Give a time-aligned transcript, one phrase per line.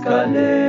[0.00, 0.59] escaleta.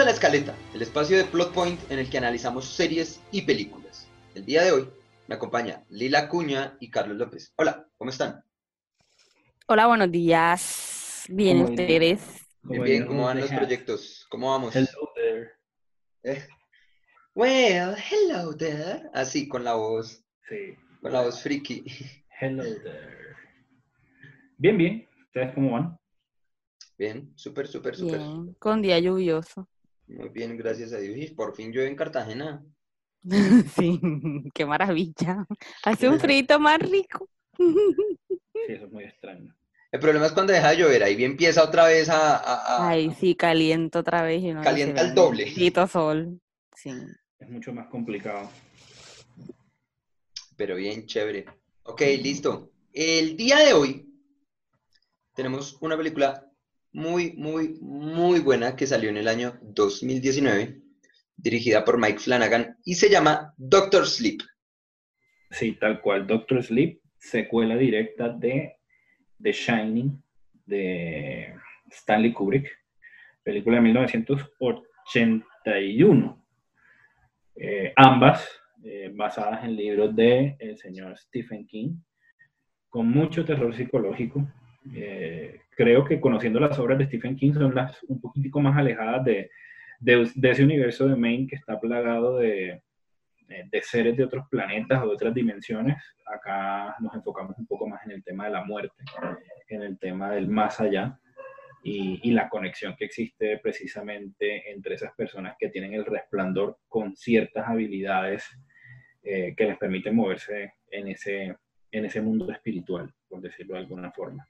[0.00, 3.42] Bienvenidos a La Escaleta, el espacio de Plot Point en el que analizamos series y
[3.42, 4.08] películas.
[4.34, 4.88] El día de hoy
[5.28, 7.52] me acompaña Lila Cuña y Carlos López.
[7.56, 8.42] Hola, ¿cómo están?
[9.66, 11.24] Hola, buenos días.
[11.28, 12.46] Bien, ¿Cómo ustedes.
[12.62, 14.26] Bien, bien, ¿cómo van los proyectos?
[14.30, 14.74] ¿Cómo vamos?
[14.74, 15.50] Hello there.
[16.22, 16.46] Eh,
[17.34, 19.02] Well, hello there.
[19.12, 20.76] Así, con la voz, Sí.
[21.02, 21.84] con la voz friki.
[22.40, 23.36] Hello there.
[24.56, 25.08] Bien, bien.
[25.26, 25.98] ¿Ustedes cómo van?
[26.96, 28.18] Bien, súper, súper, súper.
[28.18, 29.68] Bien, con día lluvioso.
[30.16, 31.16] Muy bien, gracias a Dios.
[31.16, 32.64] Y por fin llueve en Cartagena.
[33.76, 34.00] Sí,
[34.54, 35.46] qué maravilla.
[35.84, 37.28] Hace un frito más rico.
[37.56, 39.54] Sí, eso es muy extraño.
[39.92, 42.88] El problema es cuando deja de llover, ahí bien empieza otra vez a, a- a-
[42.88, 44.40] Ay, sí, caliento otra vez.
[44.42, 45.44] y dice, Calienta el doble.
[45.46, 46.40] bendito sol.
[46.76, 46.92] Sí.
[47.38, 48.48] Es mucho más complicado.
[50.56, 51.46] pero bien chévere.
[51.84, 52.70] Ok, listo.
[52.92, 54.06] El día de hoy
[55.34, 56.49] tenemos una película
[56.92, 60.80] muy, muy, muy buena que salió en el año 2019,
[61.36, 64.42] dirigida por Mike Flanagan y se llama Doctor Sleep.
[65.50, 66.26] Sí, tal cual.
[66.26, 68.76] Doctor Sleep, secuela directa de
[69.42, 70.22] The Shining
[70.66, 71.54] de
[71.90, 72.68] Stanley Kubrick,
[73.42, 76.46] película de 1981.
[77.56, 78.48] Eh, ambas
[78.84, 81.96] eh, basadas en libros de el señor Stephen King,
[82.88, 84.48] con mucho terror psicológico.
[84.94, 89.24] Eh, creo que conociendo las obras de Stephen King son las un poquitico más alejadas
[89.24, 89.50] de,
[90.00, 92.82] de- de ese universo de Maine que está plagado de,
[93.48, 95.96] eh, de seres de otros planetas o de otras dimensiones.
[96.26, 99.04] Acá nos enfocamos un poco más en el tema de la muerte,
[99.68, 101.18] en el tema del más allá
[101.82, 107.14] y, y la conexión que existe precisamente entre esas personas que tienen el resplandor con
[107.16, 108.44] ciertas habilidades
[109.22, 111.54] eh, que les permiten moverse en ese,
[111.92, 114.46] en ese mundo espiritual, por decirlo de alguna forma.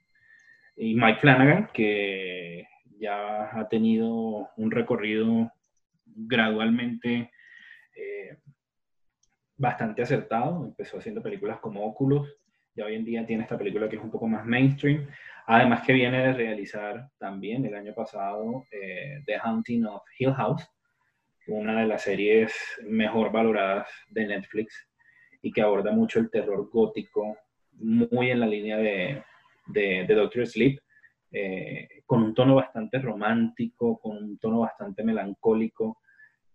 [0.81, 5.51] Y Mike Flanagan, que ya ha tenido un recorrido
[6.03, 7.29] gradualmente
[7.95, 8.37] eh,
[9.57, 10.65] bastante acertado.
[10.65, 12.35] Empezó haciendo películas como Oculus,
[12.73, 15.07] ya hoy en día tiene esta película que es un poco más mainstream.
[15.45, 20.67] Además que viene de realizar también el año pasado eh, The Haunting of Hill House,
[21.45, 22.55] una de las series
[22.87, 24.89] mejor valoradas de Netflix
[25.43, 27.37] y que aborda mucho el terror gótico,
[27.73, 29.23] muy en la línea de,
[29.67, 30.79] de, Doctor Sleep,
[31.31, 35.99] eh, con un tono bastante romántico, con un tono bastante melancólico,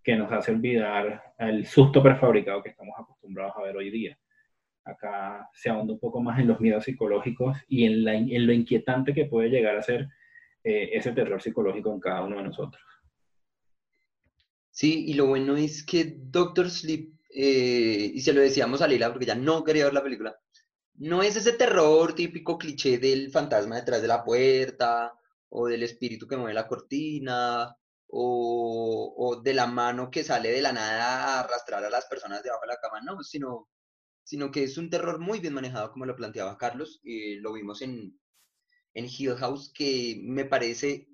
[0.02, 4.16] que nos hace olvidar el susto prefabricado que estamos acostumbrados a ver hoy día.
[4.84, 9.24] Acá se ahonda un poco más en los miedos psicológicos y en, lo inquietante que
[9.24, 10.06] puede llegar a ser
[10.62, 12.80] eh, ese terror psicológico en cada uno de nosotros.
[14.70, 19.10] Sí, y lo bueno es que Doctor Sleep, eh, y se lo decíamos a Lila
[19.10, 20.36] porque ya no quería ver la película,
[20.98, 25.12] no es ese terror típico cliché del fantasma detrás de la puerta,
[25.48, 27.76] o del espíritu que mueve la cortina,
[28.08, 32.62] o, de la mano que sale de la nada a arrastrar a las personas debajo
[32.62, 33.68] de la cama, no, sino,
[34.24, 37.82] sino que es un terror muy bien manejado, como lo planteaba Carlos, y lo vimos
[37.82, 38.18] en,
[38.94, 41.08] en Hill House, que me parece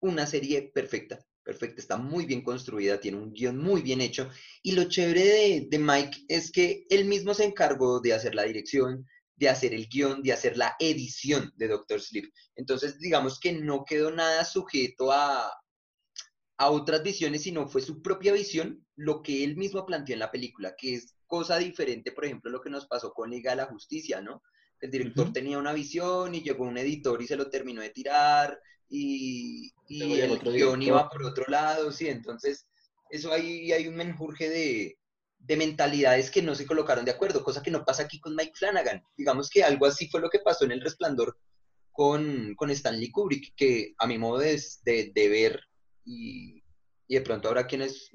[0.00, 4.30] una serie perfecta, perfecta, está muy bien construida, tiene un guion muy bien hecho,
[4.62, 8.44] y lo chévere de, de Mike es que él mismo se encargó de hacer la
[8.44, 9.06] dirección,
[9.38, 12.30] de hacer el guion, de hacer la edición de Doctor Sleep.
[12.56, 15.52] Entonces, digamos que no quedó nada sujeto a,
[16.58, 20.32] a otras visiones, sino fue su propia visión lo que él mismo planteó en la
[20.32, 23.66] película, que es cosa diferente, por ejemplo, lo que nos pasó con Liga de la
[23.66, 24.42] Justicia, ¿no?
[24.80, 28.60] El director tenía una visión y llegó un editor y se lo terminó de tirar
[28.88, 32.66] y, y el guion iba por otro lado, sí, entonces
[33.10, 34.97] eso ahí hay un menjurje de,
[35.48, 38.52] de mentalidades que no se colocaron de acuerdo, cosa que no pasa aquí con Mike
[38.54, 39.02] Flanagan.
[39.16, 41.38] Digamos que algo así fue lo que pasó en El Resplandor
[41.90, 45.60] con, con Stanley Kubrick, que a mi modo de, de, de ver,
[46.04, 46.62] y,
[47.08, 48.10] y de pronto habrá quienes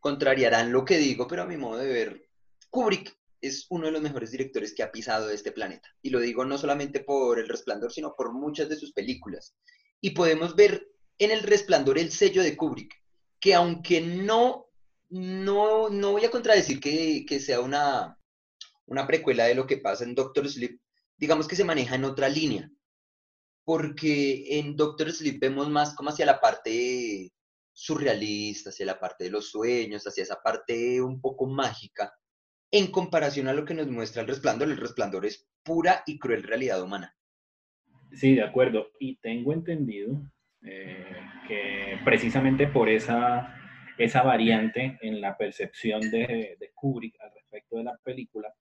[0.00, 2.28] contrariarán lo que digo, pero a mi modo de ver,
[2.68, 5.88] Kubrick es uno de los mejores directores que ha pisado este planeta.
[6.02, 9.54] Y lo digo no solamente por El Resplandor, sino por muchas de sus películas.
[10.00, 12.92] Y podemos ver en El Resplandor el sello de Kubrick,
[13.38, 14.65] que aunque no,
[15.08, 18.18] no, no voy a contradecir que, que sea una,
[18.86, 20.80] una precuela de lo que pasa en Doctor Sleep,
[21.16, 22.70] digamos que se maneja en otra línea.
[23.64, 27.32] Porque en Doctor Sleep vemos más como hacia la parte
[27.72, 32.14] surrealista, hacia la parte de los sueños, hacia esa parte un poco mágica,
[32.70, 34.68] en comparación a lo que nos muestra el resplandor.
[34.68, 37.16] El resplandor es pura y cruel realidad humana.
[38.12, 38.86] Sí, de acuerdo.
[39.00, 40.16] Y tengo entendido
[40.62, 41.16] eh,
[41.48, 43.52] que precisamente por esa,
[43.98, 48.52] esa variante en la percepción de, de Kubrick al respecto de la película,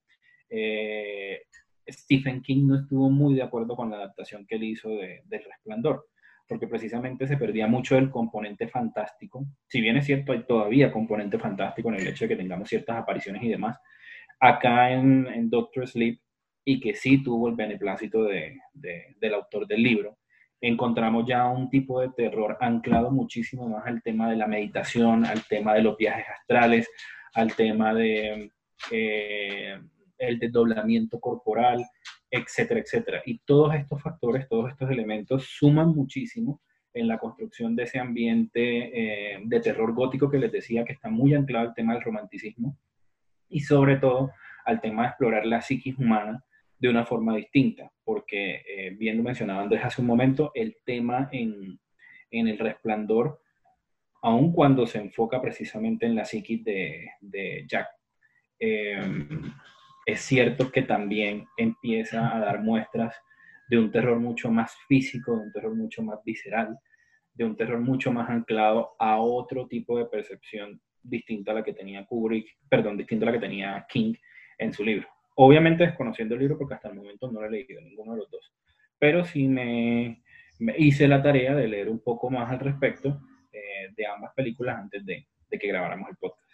[0.49, 1.41] eh,
[1.87, 5.43] Stephen King no estuvo muy de acuerdo con la adaptación que él hizo de, del
[5.43, 6.07] Resplandor,
[6.47, 9.45] porque precisamente se perdía mucho el componente fantástico.
[9.67, 12.97] Si bien es cierto, hay todavía componente fantástico en el hecho de que tengamos ciertas
[12.97, 13.77] apariciones y demás,
[14.39, 16.19] acá en, Doctor Sleep,
[16.67, 20.17] y que sí tuvo el beneplácito de, del autor del libro,
[20.61, 25.45] encontramos ya un tipo de terror anclado muchísimo más al tema de la meditación, al
[25.47, 26.89] tema de los viajes astrales,
[27.33, 28.51] al tema de
[28.91, 29.79] eh,
[30.17, 31.85] el desdoblamiento corporal,
[32.29, 33.21] etcétera, etcétera.
[33.25, 36.61] Y todos estos factores, todos estos elementos suman muchísimo
[36.93, 41.09] en la construcción de ese ambiente eh, de terror gótico que les decía que está
[41.09, 42.77] muy anclado al tema del romanticismo
[43.49, 44.31] y sobre todo
[44.65, 46.43] al tema de explorar la psiquis humana
[46.85, 51.29] de una forma distinta, porque eh, bien lo mencionaba Andrés hace un momento, el tema
[51.31, 51.79] en,
[52.29, 53.41] en, el resplandor,
[54.21, 57.87] aun cuando se enfoca precisamente en la psiquis de, Jack,
[58.59, 58.99] eh,
[60.05, 63.15] es cierto que también empieza a dar muestras
[63.67, 66.77] de un terror mucho más físico, de un terror mucho más visceral,
[67.33, 71.73] de un terror mucho más anclado a otro tipo de percepción distinta a la que
[71.73, 74.13] tenía Kubrick, perdón, distinta a la que tenía King
[74.59, 75.14] en su libro.
[75.35, 78.31] Obviamente desconociendo el libro porque hasta el momento no lo he leído ninguno de los
[78.31, 78.53] dos,
[78.97, 80.23] pero sí me,
[80.77, 83.21] hice la tarea de leer un poco más al respecto
[83.51, 86.45] eh, de ambas películas antes de, de que grabáramos el podcast.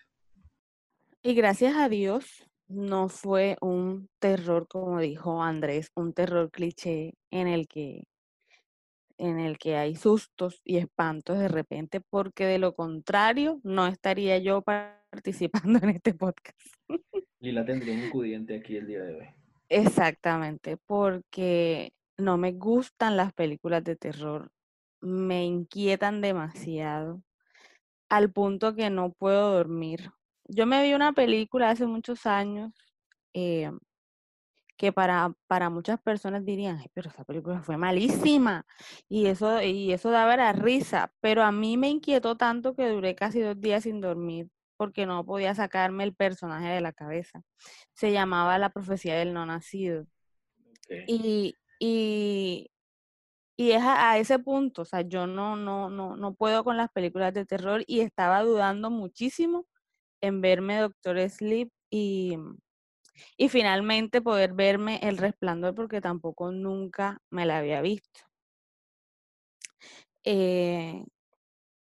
[1.22, 7.48] Y gracias a Dios no fue un terror, como dijo Andrés, un terror cliché en
[7.48, 8.06] el que
[9.22, 14.39] en el que hay sustos y espantos de repente, porque de lo contrario no estaría
[14.39, 14.63] yo
[15.12, 16.57] participando en este podcast.
[17.42, 19.28] Lila tendría un acudiente aquí el día de hoy.
[19.68, 24.52] Exactamente, porque no me gustan las películas de terror,
[25.02, 27.24] me inquietan demasiado,
[28.10, 30.12] al punto que no puedo dormir.
[30.46, 32.74] Yo me vi una película hace muchos años
[33.34, 33.72] eh,
[34.78, 38.68] que para, para muchas personas dirían, Ay, pero esa película fue malísima
[39.10, 43.16] y eso, y eso daba la risa, pero a mí me inquietó tanto que duré
[43.16, 44.50] casi dos días sin dormir
[44.81, 47.44] porque no podía sacarme el personaje de la cabeza.
[47.94, 50.07] Se llamaba La profecía del no nacido.
[50.86, 51.04] Okay.
[51.06, 52.72] Y, y,
[53.56, 56.78] y es a, a, ese punto, o sea, yo no, no, no, no puedo con
[56.78, 59.68] las películas de terror y estaba dudando muchísimo
[60.19, 62.39] en verme Doctor Sleep y,
[63.38, 68.22] y finalmente poder verme El Resplandor porque tampoco nunca me la había visto.
[70.24, 71.06] Eh,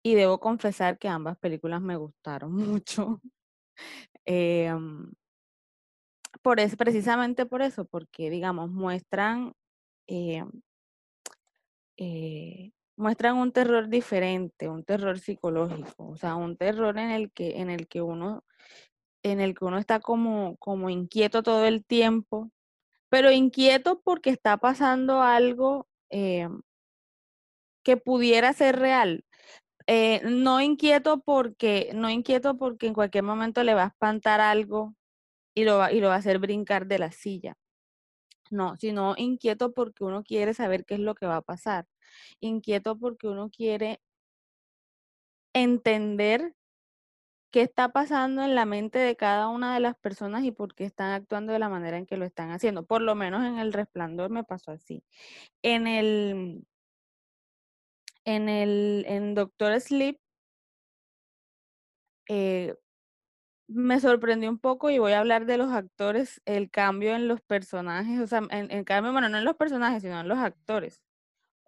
[0.03, 3.21] y debo confesar que ambas películas me gustaron mucho.
[4.27, 4.73] Eh,
[6.43, 9.53] por eso, precisamente por eso, porque digamos, muestran,
[10.07, 10.45] eh,
[11.99, 17.61] eh, muestran un terror diferente, un terror psicológico, o sea, un terror en el que,
[17.61, 18.45] en el que uno,
[19.23, 22.51] en el que uno está como, como inquieto todo el tiempo,
[23.11, 26.49] pero inquieto porque está pasando algo eh,
[27.83, 29.25] que pudiera ser real.
[29.93, 34.95] Eh, no inquieto porque, no inquieto porque en cualquier momento le va a espantar algo
[35.55, 37.57] y lo va, y lo va a hacer brincar de la silla.
[38.51, 41.87] No, sino inquieto porque uno quiere saber qué es lo que va a pasar.
[42.41, 44.01] Inquieto porque uno quiere
[45.53, 46.55] entender
[47.51, 50.85] qué está pasando en la mente de cada una de las personas y por qué
[50.85, 52.87] están actuando de la manera en que lo están haciendo.
[52.87, 55.03] Por lo menos en el resplandor me pasó así.
[55.63, 56.65] En el,
[58.25, 60.19] en el, en Doctor Sleep,
[62.29, 62.75] eh,
[63.69, 67.41] me sorprendió un poco y voy a hablar de los actores, el cambio en los
[67.41, 71.01] personajes, o sea, en, en cambio, bueno, no en los personajes, sino en los actores.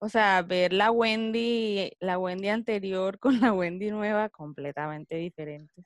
[0.00, 5.84] O sea, ver la Wendy, la Wendy anterior con la Wendy nueva, completamente diferentes.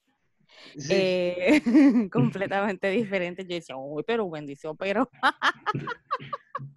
[0.76, 0.92] Sí.
[0.92, 1.62] Eh,
[2.12, 3.46] completamente diferentes.
[3.46, 5.10] Yo decía, uy, pero Wendy se operó.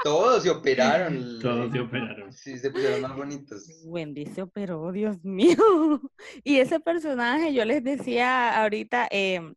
[0.03, 1.39] Todos se operaron.
[1.41, 2.33] Todos se operaron.
[2.33, 3.65] Sí, se pusieron más bonitos.
[3.85, 5.57] Wendy se operó, Dios mío.
[6.43, 9.53] Y ese personaje, yo les decía ahorita, eh,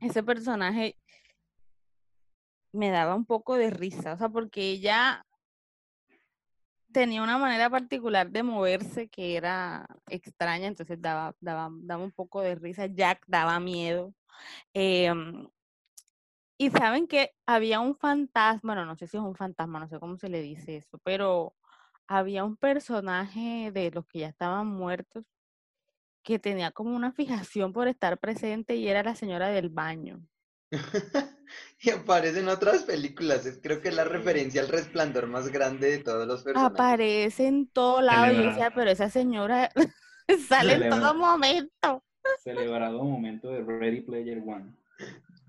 [0.00, 0.96] ese personaje
[2.72, 5.24] me daba un poco de risa, o sea, porque ella
[6.94, 12.40] tenía una manera particular de moverse que era extraña, entonces daba, daba, daba un poco
[12.40, 12.86] de risa.
[12.86, 14.14] Jack daba miedo.
[14.74, 15.48] Em,
[16.58, 19.98] y saben que había un fantasma, bueno, no sé si es un fantasma, no sé
[19.98, 21.54] cómo se le dice eso, pero
[22.06, 25.24] había un personaje de los que ya estaban muertos
[26.24, 30.22] que tenía como una fijación por estar presente y era la señora del baño.
[31.80, 33.46] y aparece en otras películas.
[33.46, 36.74] es- Creo que es la referencia al resplandor más grande de todos los personajes.
[36.74, 38.50] Aparece en todo lado y Celebrado.
[38.50, 39.70] decía, pero esa señora
[40.48, 42.04] sale en todo momento.
[42.42, 44.72] Celebrado momento de Ready Player One.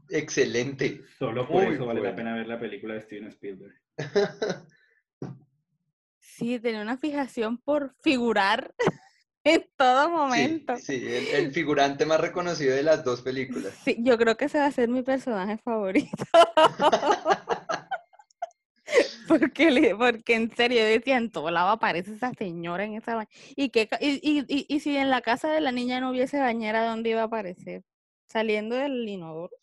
[0.09, 1.01] Excelente.
[1.17, 3.73] Solo por Muy eso vale la pena ver la película de Steven Spielberg.
[6.19, 8.75] Sí, tenía una fijación por figurar
[9.45, 10.75] en todo momento.
[10.77, 13.73] sí, el, el figurante más reconocido de las dos películas.
[13.85, 16.09] Sí, yo creo que ese va a ser mi personaje favorito.
[19.27, 23.31] Porque, le- porque en serio, decía, en todo lado aparece esa señora en esa bañera.
[23.55, 26.39] ¿Y, qué, y, y, y, y si en la casa de la niña no hubiese
[26.39, 27.81] bañera, ¿dónde iba a aparecer?
[28.29, 29.55] Saliendo del inodoro.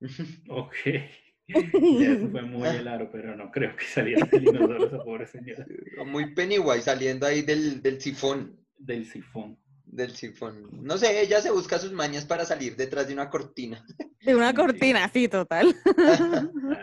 [0.48, 0.74] Ok.
[1.48, 5.66] Ya eso fue muy helado, pero no creo que saliera del inodoro esa pobre señora.
[6.06, 8.61] Muy Pennywise saliendo ahí del, del sifón.
[8.84, 9.58] Del sifón.
[9.84, 10.68] Del sifón.
[10.82, 13.84] No sé, ella se busca sus mañas para salir detrás de una cortina.
[14.24, 15.74] De una cortina, sí, total.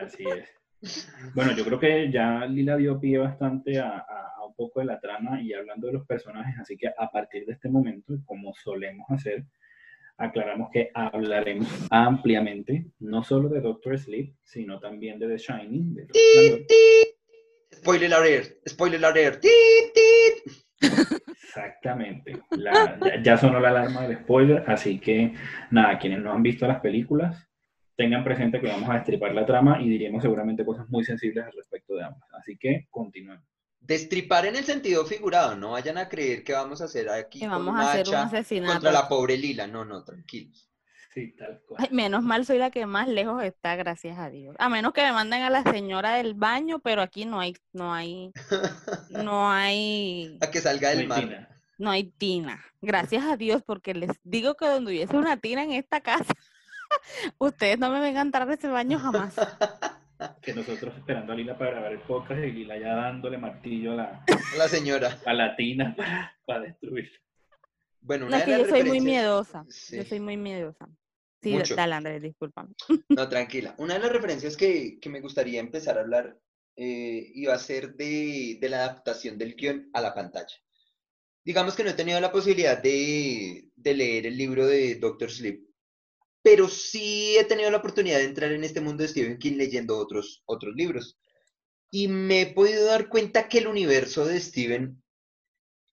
[0.03, 0.23] Así
[0.81, 1.09] es.
[1.33, 4.85] Bueno, yo creo que ya Lila dio pie bastante a, a- a un poco de
[4.87, 8.53] la trama y hablando de los personajes, así que a partir de este momento, como
[8.53, 9.45] solemos hacer,
[10.17, 16.07] aclaramos que hablaremos ampliamente, no solo de Doctor Sleep, sino también de The Shining, de
[16.07, 16.67] Resplandor.
[17.73, 19.41] Spoiler alert, spoiler alert.
[19.41, 20.53] tit, tit.
[20.81, 22.41] Exactamente.
[22.51, 25.33] La- ya, ya sonó la alarma del spoiler, así que
[25.71, 27.45] nada, quienes no han visto las películas,
[27.95, 31.51] tengan presente que vamos a destripar la trama y diremos seguramente cosas muy sensibles al
[31.53, 32.29] respecto de ambas.
[32.33, 33.43] Así que continuemos.
[33.81, 37.45] Destripar en el sentido figurado, no vayan a creer que vamos a hacer aquí Que
[37.47, 38.73] con vamos un a hacer un hacha asesinato.
[38.73, 39.67] contra la pobre Lila.
[39.67, 40.68] No, no, tranquilos.
[41.19, 41.81] Sí, tal cual.
[41.83, 44.55] Ay, menos mal soy la que más lejos está, gracias a Dios.
[44.57, 47.93] A menos que me manden a la señora del baño, pero aquí no hay, no
[47.93, 48.31] hay,
[49.09, 51.17] no hay, A que salga del mar.
[51.19, 52.63] Valentina, no hay tina.
[52.81, 56.33] Gracias a Dios, porque les digo que donde hubiese una tina en esta casa,
[57.37, 59.35] ustedes no me vengan a entrar a ese baño jamás.
[60.41, 63.95] que nosotros esperando a Lila para grabar el podcast y Lila ya dándole martillo a
[63.95, 64.25] la,
[64.57, 65.17] La señora.
[65.25, 67.11] a la tina para, para destruir.
[68.01, 69.65] Bueno, No, una de que yo soy muy miedosa.
[69.91, 70.87] Yo soy muy miedosa.
[71.41, 71.75] Sí, Mucho.
[71.75, 72.73] dale, Andrés, discúlpame.
[73.15, 73.75] No, tranquila.
[73.77, 76.37] Una de las referencias que, que me gustaría empezar a hablar
[76.75, 80.55] eh, iba a ser de, de la adaptación del guion a la pantalla.
[81.43, 85.63] Digamos que no he tenido la posibilidad de, de leer el libro de Doctor Sleep,
[86.41, 89.97] pero sí he tenido la oportunidad de entrar en este mundo de Stephen King leyendo
[89.97, 91.17] otros, otros libros.
[91.91, 95.01] Y me he podido dar cuenta que el universo de Stephen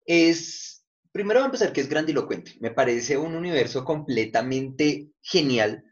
[0.04, 0.75] es,
[1.16, 2.56] primero va a empezar que es grandilocuente.
[2.60, 5.82] Me parece un universo completamente genial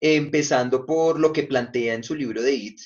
[0.00, 2.80] empezando por lo que plantea en su libro de It,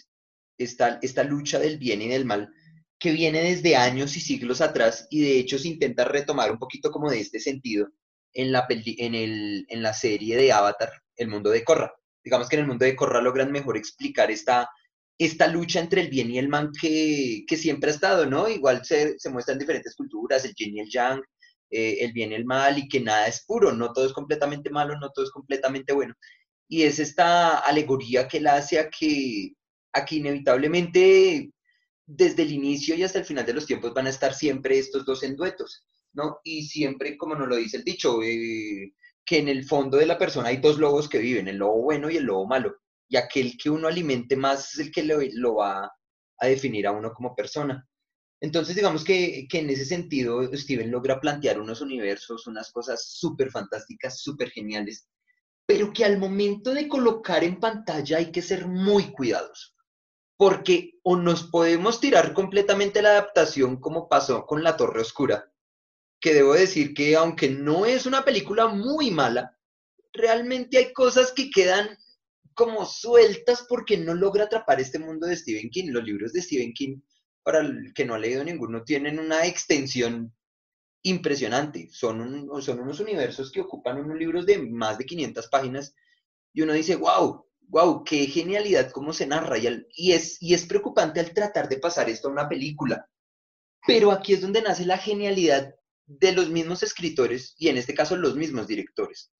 [0.56, 2.50] esta, esta lucha del bien y del mal,
[2.98, 6.90] que viene desde años y siglos atrás y de hecho se intenta retomar un poquito
[6.90, 7.88] como de este sentido
[8.32, 11.92] en la, en el, en la serie de Avatar, El mundo de Korra.
[12.24, 14.70] Digamos que en el mundo de Korra logran mejor explicar esta,
[15.18, 18.48] esta lucha entre el bien y el mal que, que siempre ha estado, ¿no?
[18.48, 21.22] Igual se, se muestra en diferentes culturas, el yin y el yang,
[21.70, 24.98] eh, el bien el mal, y que nada es puro, no todo es completamente malo,
[24.98, 26.14] no todo es completamente bueno
[26.68, 29.54] y es esta alegoría que él hace a que,
[29.92, 31.50] a inevitablemente
[32.06, 35.04] desde el inicio y hasta el final de los tiempos van a estar siempre estos
[35.04, 36.38] dos en duetos, ¿no?
[36.42, 38.92] Y siempre, como nos lo dice el dicho, eh,
[39.24, 42.10] que en el fondo de la persona hay dos lobos que viven, el lobo bueno
[42.10, 42.76] y el lobo malo,
[43.08, 45.90] y aquel que uno alimente más es el que lo, lo va
[46.38, 47.86] a definir a uno como persona.
[48.44, 53.50] Entonces, digamos que, que en ese sentido, Steven logra plantear unos universos, unas cosas súper
[53.50, 55.08] fantásticas, súper geniales,
[55.64, 59.74] pero que al momento de colocar en pantalla hay que ser muy cuidadosos,
[60.36, 65.50] porque o nos podemos tirar completamente la adaptación como pasó con La Torre Oscura,
[66.20, 69.58] que debo decir que aunque no es una película muy mala,
[70.12, 71.96] realmente hay cosas que quedan
[72.52, 75.92] como sueltas porque no logra atrapar este mundo de Stephen King.
[75.92, 77.00] Los libros de Stephen King,
[77.44, 80.34] para el que no ha leído ninguno, tienen una extensión
[81.02, 81.88] impresionante.
[81.92, 85.94] Son, son unos universos que ocupan unos libros de más de 500 páginas
[86.52, 89.58] y uno dice, wow, wow, qué genialidad cómo se narra.
[89.58, 93.08] Y, es, y es preocupante al tratar de pasar esto a una película.
[93.86, 95.74] Pero aquí es donde nace la genialidad
[96.06, 99.30] de los mismos escritores y en este caso los mismos directores.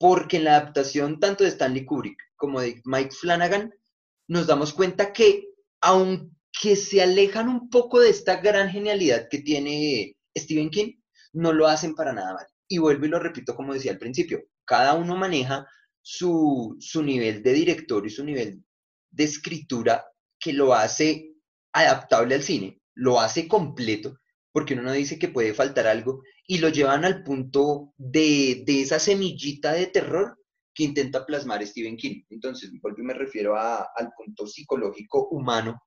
[0.00, 3.74] porque en la adaptación tanto de Stanley Kubrick como de Mike Flanagan,
[4.28, 5.48] nos damos cuenta que
[6.54, 10.94] aunque se alejan un poco de esta gran genialidad que tiene Stephen King,
[11.32, 12.46] no lo hacen para nada mal.
[12.68, 15.66] Y vuelvo y lo repito como decía al principio, cada uno maneja
[16.02, 18.62] su, su nivel de director y su nivel
[19.10, 20.04] de escritura
[20.38, 21.32] que lo hace
[21.72, 24.18] adaptable al cine, lo hace completo,
[24.52, 28.82] porque uno no dice que puede faltar algo, y lo llevan al punto de, de
[28.82, 30.38] esa semillita de terror
[30.74, 32.22] que intenta plasmar Stephen King.
[32.30, 35.80] Entonces, vuelvo y me refiero a, al punto psicológico humano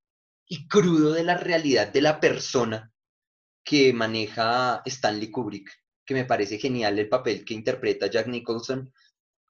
[0.52, 2.92] y crudo de la realidad de la persona
[3.64, 5.72] que maneja Stanley Kubrick,
[6.06, 8.92] que me parece genial el papel que interpreta Jack Nicholson,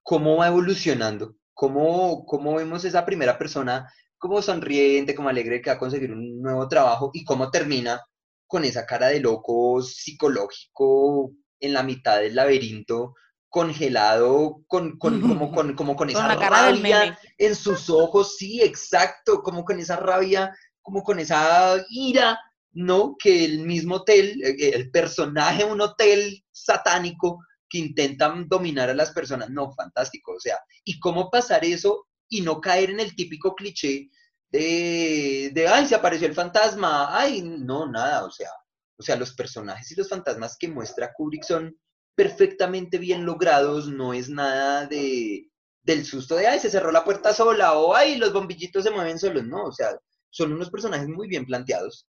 [0.03, 5.77] cómo va evolucionando, cómo, cómo vemos esa primera persona como sonriente, como alegre que va
[5.77, 7.99] a conseguir un nuevo trabajo y cómo termina
[8.45, 13.15] con esa cara de loco psicológico en la mitad del laberinto,
[13.49, 19.65] congelado, con, con, como, con, como con esa rabia en sus ojos, sí, exacto, como
[19.65, 22.39] con esa rabia, como con esa ira,
[22.73, 23.15] ¿no?
[23.17, 29.11] Que el mismo hotel, eh, el personaje un hotel satánico que intentan dominar a las
[29.11, 33.55] personas, no, fantástico, o sea, y cómo pasar eso y no caer en el típico
[33.55, 34.09] cliché
[34.49, 38.49] de, de, ay, se apareció el fantasma, ay, no, nada, o sea,
[38.97, 41.77] o sea, los personajes y los fantasmas que muestra Kubrick son
[42.15, 45.47] perfectamente bien logrados, no es nada de
[45.83, 49.17] del susto de, ay, se cerró la puerta sola, o ay, los bombillitos se mueven
[49.17, 49.97] solos, no, o sea,
[50.31, 52.07] son unos personajes muy bien planteados.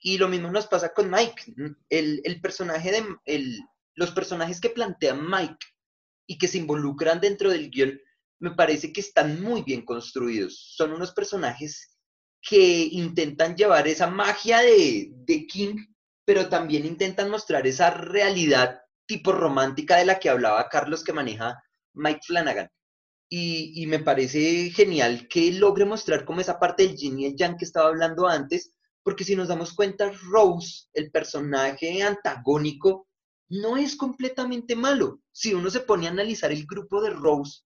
[0.00, 1.54] Y lo mismo nos pasa con Mike,
[1.90, 3.60] el, el personaje de, el,
[3.94, 5.66] los personajes que plantea Mike
[6.26, 8.00] y que se involucran dentro del guion,
[8.38, 10.74] me parece que están muy bien construidos.
[10.74, 11.98] Son unos personajes
[12.40, 15.76] que intentan llevar esa magia de, de King,
[16.24, 21.60] pero también intentan mostrar esa realidad tipo romántica de la que hablaba Carlos que maneja
[21.94, 22.70] Mike Flanagan.
[23.32, 27.56] Y, me parece genial que logre mostrar como esa parte del yin y el yang
[27.56, 28.72] que estaba hablando antes,
[29.04, 33.06] porque si nos damos cuenta, Rose, el personaje antagónico,
[33.48, 35.20] no es completamente malo.
[35.30, 37.60] Si uno se pone a analizar el grupo de Rose,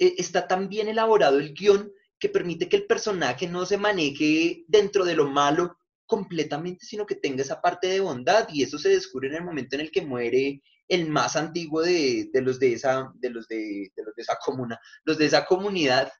[0.00, 4.64] eh, está tan bien elaborado el guion que permite que el personaje no se maneje
[4.66, 8.88] dentro de lo malo completamente, sino que tenga esa parte de bondad y eso se
[8.88, 12.72] descubre en el momento en el que muere el más antiguo de, de los, de,
[12.72, 16.12] esa, de, los, de, de los de esa comuna, los de esa comunidad.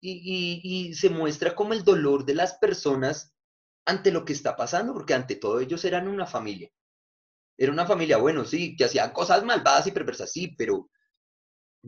[0.00, 3.34] Y, y, se muestra como el dolor de las personas
[3.84, 6.70] ante lo que está pasando, porque ante todo ellos eran una familia.
[7.56, 10.90] Era una familia, bueno, sí, que hacían cosas malvadas y perversas, sí, pero,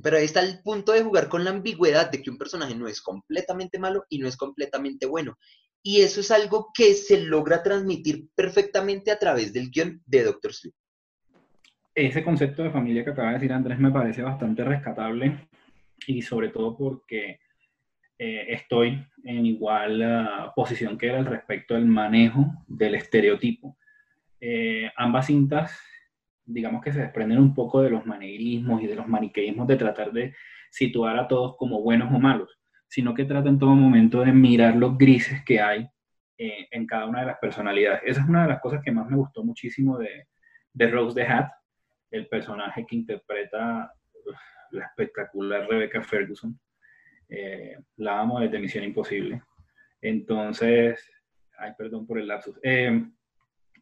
[0.00, 2.86] pero ahí está el punto de jugar con la ambigüedad de que un personaje no
[2.88, 5.36] es completamente malo y no es completamente bueno.
[5.82, 10.54] Y eso es algo que se logra transmitir perfectamente a través del guion de Doctor
[10.54, 10.74] Sleep
[11.94, 15.48] ese concepto de familia que acaba de decir Andrés me parece bastante rescatable
[16.06, 17.40] y sobre todo porque
[18.18, 23.76] eh, estoy en igual uh, posición que él al respecto del manejo del estereotipo.
[24.40, 25.78] Eh, ambas cintas,
[26.44, 30.12] digamos que se desprenden un poco de los maneirismos y de los maniqueísmos de tratar
[30.12, 30.34] de
[30.70, 34.76] situar a todos como buenos o malos, sino que trata en todo momento de mirar
[34.76, 35.88] los grises que hay
[36.36, 38.02] eh, en cada una de las personalidades.
[38.04, 41.50] Esa es una de las cosas que más me gustó muchísimo de Rose the Hat,
[42.14, 43.92] el personaje que interpreta
[44.70, 46.58] la espectacular Rebecca Ferguson.
[47.28, 49.42] Eh, la amo desde Misión Imposible.
[50.00, 51.10] Entonces,
[51.58, 52.58] ay, perdón por el lapsus.
[52.62, 53.04] Eh,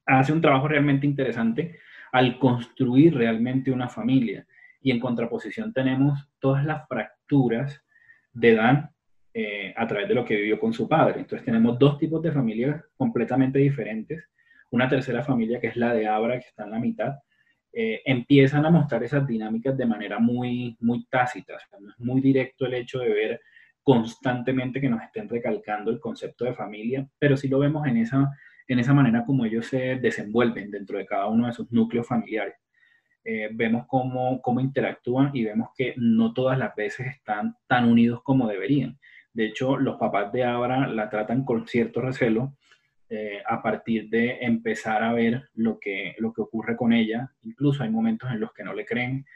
[0.07, 1.79] hace un trabajo realmente interesante
[2.13, 4.47] al construir realmente una familia.
[4.81, 7.85] Y en contraposición tenemos todas las fracturas
[8.33, 8.91] de Dan
[9.35, 11.21] eh, a través de lo que vivió con su padre.
[11.21, 14.25] Entonces tenemos dos tipos de familias completamente diferentes.
[14.71, 17.15] Una tercera familia que es la de Abra, que está en la mitad,
[17.73, 21.55] eh, empiezan a mostrar esas dinámicas de manera muy, muy tácita.
[21.55, 23.41] Es muy directo el hecho de ver
[23.83, 28.31] constantemente que nos estén recalcando el concepto de familia, pero sí lo vemos en esa,
[28.69, 32.55] en esa manera como ellos se desenvuelven dentro de cada uno de sus núcleos familiares.
[33.25, 38.21] Eh, vemos cómo, cómo interactúan y vemos que no todas las veces están tan unidos
[38.23, 38.99] como deberían.
[39.33, 42.57] De hecho, los papás de Abra la tratan con cierto recelo
[43.15, 47.31] eh, a partir de empezar a ver lo que, lo que ocurre con ella.
[47.43, 49.27] Incluso hay momentos en los que no le creen.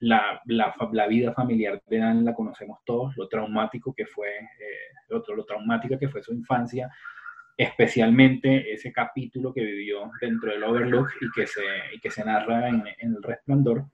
[0.00, 5.44] La, la, vida familiar de Dan la conocemos todos, lo traumático que fue, eh, lo,
[5.44, 6.90] traumática que fue su infancia,
[7.56, 11.62] especialmente ese capítulo que vivió dentro del Overlook y que se,
[11.94, 13.84] y que se narra en, en El Resplandor.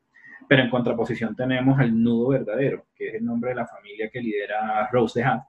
[0.49, 4.23] Pero en contraposición tenemos el nudo verdadero, que es el nombre de la familia que
[4.23, 5.43] lidera Rose de Hat,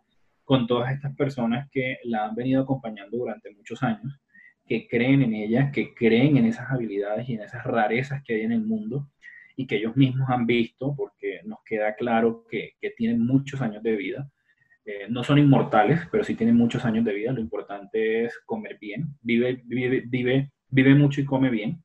[0.48, 4.18] con todas estas personas que la han venido acompañando durante muchos años,
[4.66, 8.42] que creen en ella, que creen en esas habilidades y en esas rarezas que hay
[8.44, 9.10] en el mundo
[9.58, 13.84] y que ellos mismos han visto, porque nos queda claro que, que tienen muchos años
[13.84, 14.32] de vida.
[14.86, 17.34] Eh, no son inmortales, pero sí tienen muchos años de vida.
[17.34, 21.84] Lo importante es comer bien, vive, vive, vive, vive mucho y come bien.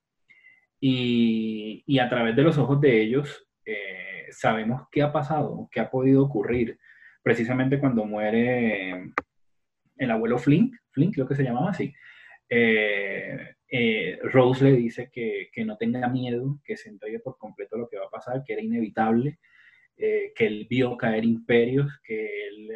[0.79, 5.81] Y, y a través de los ojos de ellos eh, sabemos qué ha pasado, qué
[5.81, 6.79] ha podido ocurrir.
[7.23, 9.13] Precisamente cuando muere
[9.97, 11.95] el abuelo Flink, Flink creo que se llamaba así,
[12.49, 17.79] eh, eh, Rose le dice que, que, no tenga miedo, que se entregue por completo
[17.79, 19.39] lo que va a pasar, que era inevitable,
[19.97, 22.71] eh, que él vio caer imperios, que él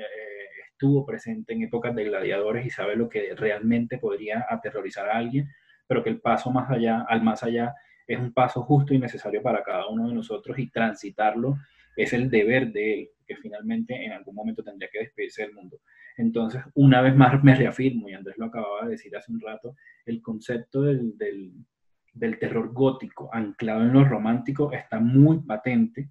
[0.70, 5.50] estuvo presente en épocas de gladiadores y sabe lo que realmente podría aterrorizar a alguien,
[5.86, 7.74] pero que el paso más allá, al más allá,
[8.06, 11.58] es un paso justo y necesario para cada uno de nosotros y transitarlo
[11.96, 15.80] es el deber de él, que finalmente en algún momento tendría que despedirse del mundo.
[16.16, 19.76] Entonces, una vez más me reafirmo, y Andrés lo acababa de decir hace un rato,
[20.06, 26.08] el concepto del, del, terror gótico anclado en lo romántico está muy patente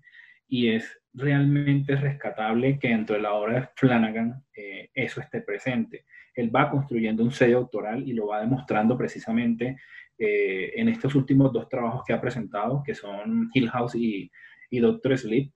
[0.47, 6.06] y es realmente rescatable que dentro de la obra de Flanagan eh, eso esté presente.
[6.36, 9.78] Él va construyendo un sello autoral y lo va demostrando precisamente
[10.17, 14.30] eh, en estos últimos dos trabajos que ha presentado, que son Hill House y
[14.71, 15.51] Doctor Sleep,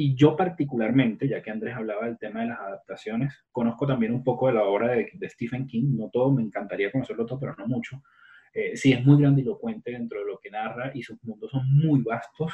[0.00, 4.22] y yo particularmente, ya que Andrés hablaba del tema de las adaptaciones, conozco también un
[4.22, 7.66] poco de la obra de, Stephen King, no todo, me encantaría conocerlo todo, pero no
[7.66, 8.00] mucho.
[8.54, 12.00] Eh, sí es muy grandilocuente dentro de lo que narra y sus mundos son muy
[12.00, 12.52] vastos,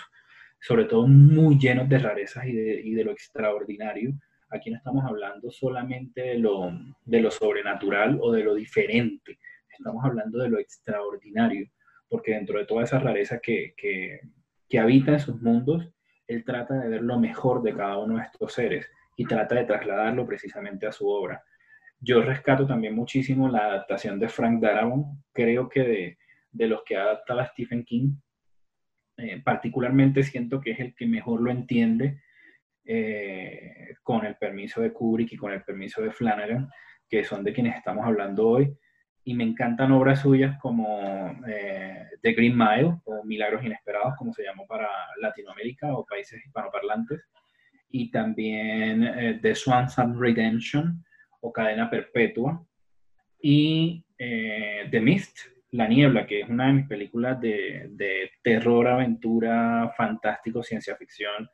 [0.59, 4.15] sobre todo muy llenos de rarezas y de, y de lo extraordinario.
[4.49, 6.73] Aquí no estamos hablando solamente de lo,
[7.05, 11.69] de lo sobrenatural o de lo diferente, estamos hablando de lo extraordinario,
[12.09, 14.21] porque dentro de toda esa rareza que, que,
[14.67, 15.94] que habita en sus mundos,
[16.27, 19.65] él trata de ver lo mejor de cada uno de estos seres y trata de
[19.65, 21.43] trasladarlo precisamente a su obra.
[22.01, 26.19] Yo rescato también muchísimo la adaptación de Frank Darabont, creo que de,
[26.51, 28.17] de los que adapta a Stephen King,
[29.17, 32.21] eh, particularmente siento que es el que mejor lo entiende
[32.85, 36.69] eh, con el permiso de Kubrick y con el permiso de Flanagan,
[37.09, 38.77] que son de quienes estamos hablando hoy
[39.25, 44.45] y me encantan obras suyas como eh, The Green Mile o Milagros Inesperados, como se
[44.45, 44.89] llamó para
[45.21, 47.23] Latinoamérica o países hispanoparlantes,
[47.91, 51.03] y también eh, The Swans Redemption
[51.41, 52.63] o Cadena Perpetua,
[53.41, 55.39] y eh, The Mist,
[55.71, 61.49] La Niebla, que es una de mis películas de, de terror, aventura, fantástico, ciencia ficción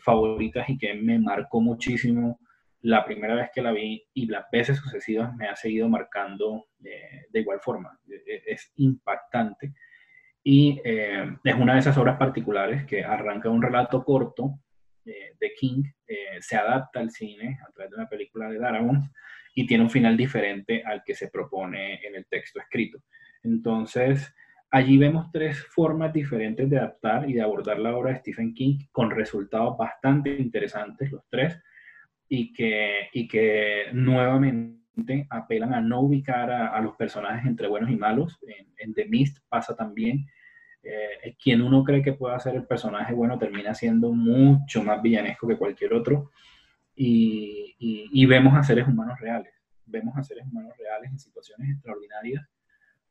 [0.00, 2.40] favoritas y que me marcó muchísimo
[2.86, 7.26] la primera vez que la vi y las veces sucesivas me ha seguido marcando eh,
[7.30, 7.98] de igual forma.
[8.08, 9.72] E, e, es, impactante.
[10.44, 14.60] Y eh, es una de esas obras particulares que arranca un relato corto
[15.04, 15.82] eh, de King,
[16.38, 19.04] se adapta al cine a través de una película de Darabont
[19.54, 23.02] y tiene un final diferente al que se propone en el texto escrito.
[23.42, 24.32] Entonces,
[24.70, 28.78] allí vemos tres formas diferentes de adaptar y de abordar la obra de Stephen King
[28.92, 31.60] con resultados bastante interesantes, los tres
[32.28, 37.96] y que, y que nuevamente apelan a no ubicar a, los personajes entre buenos y
[37.96, 38.38] malos.
[38.78, 40.26] En, The Mist pasa también.
[40.82, 45.46] Eh, quien uno cree que pueda ser el personaje bueno termina siendo mucho más villanesco
[45.46, 46.30] que cualquier otro.
[46.94, 49.52] Y, y, vemos a seres humanos reales.
[49.84, 52.48] Vemos a seres humanos reales en situaciones extraordinarias,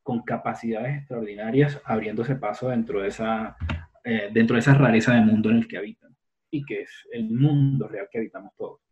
[0.02, 3.56] con capacidades extraordinarias, abriéndose paso dentro de esa,
[4.04, 6.16] eh, dentro de esa rareza de mundo en el que habitan
[6.50, 8.85] y que es el mundo real que habitamos todos.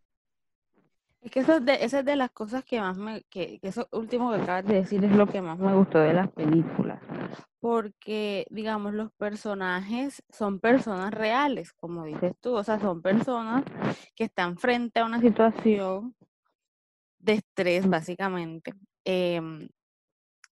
[1.23, 3.69] Es que eso es de, esa es de las cosas que más me, que, que,
[3.69, 7.01] eso último que acabas de decir es lo que más me gustó de las películas.
[7.61, 13.63] Porque, digamos, los personajes son personas reales, como dices tú, o sea, son personas
[14.15, 16.13] que están frente a una situación
[17.19, 18.73] de estrés, básicamente,
[19.05, 19.69] em,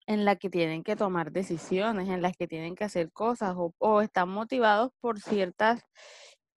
[0.07, 3.73] en la que tienen que tomar decisiones, en las que tienen que hacer cosas, o,
[3.77, 5.84] o están motivados por ciertas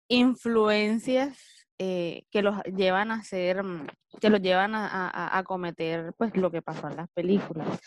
[0.06, 3.86] influencias eh, que los llevan a hacer, mm,
[4.20, 7.80] que los llevan a, a, cometer pues lo que pasó en las películas.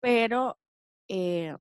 [0.00, 0.58] Pero
[1.08, 1.56] eh,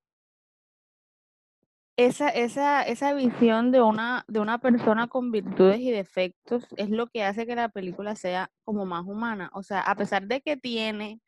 [1.97, 7.07] esa, esa, esa visión de una, de una persona con virtudes y defectos es lo
[7.07, 9.51] que hace que la película sea como más humana.
[9.53, 11.21] O sea, a pesar de que tiene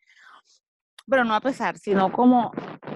[1.07, 2.51] pero no a pesar, sino como,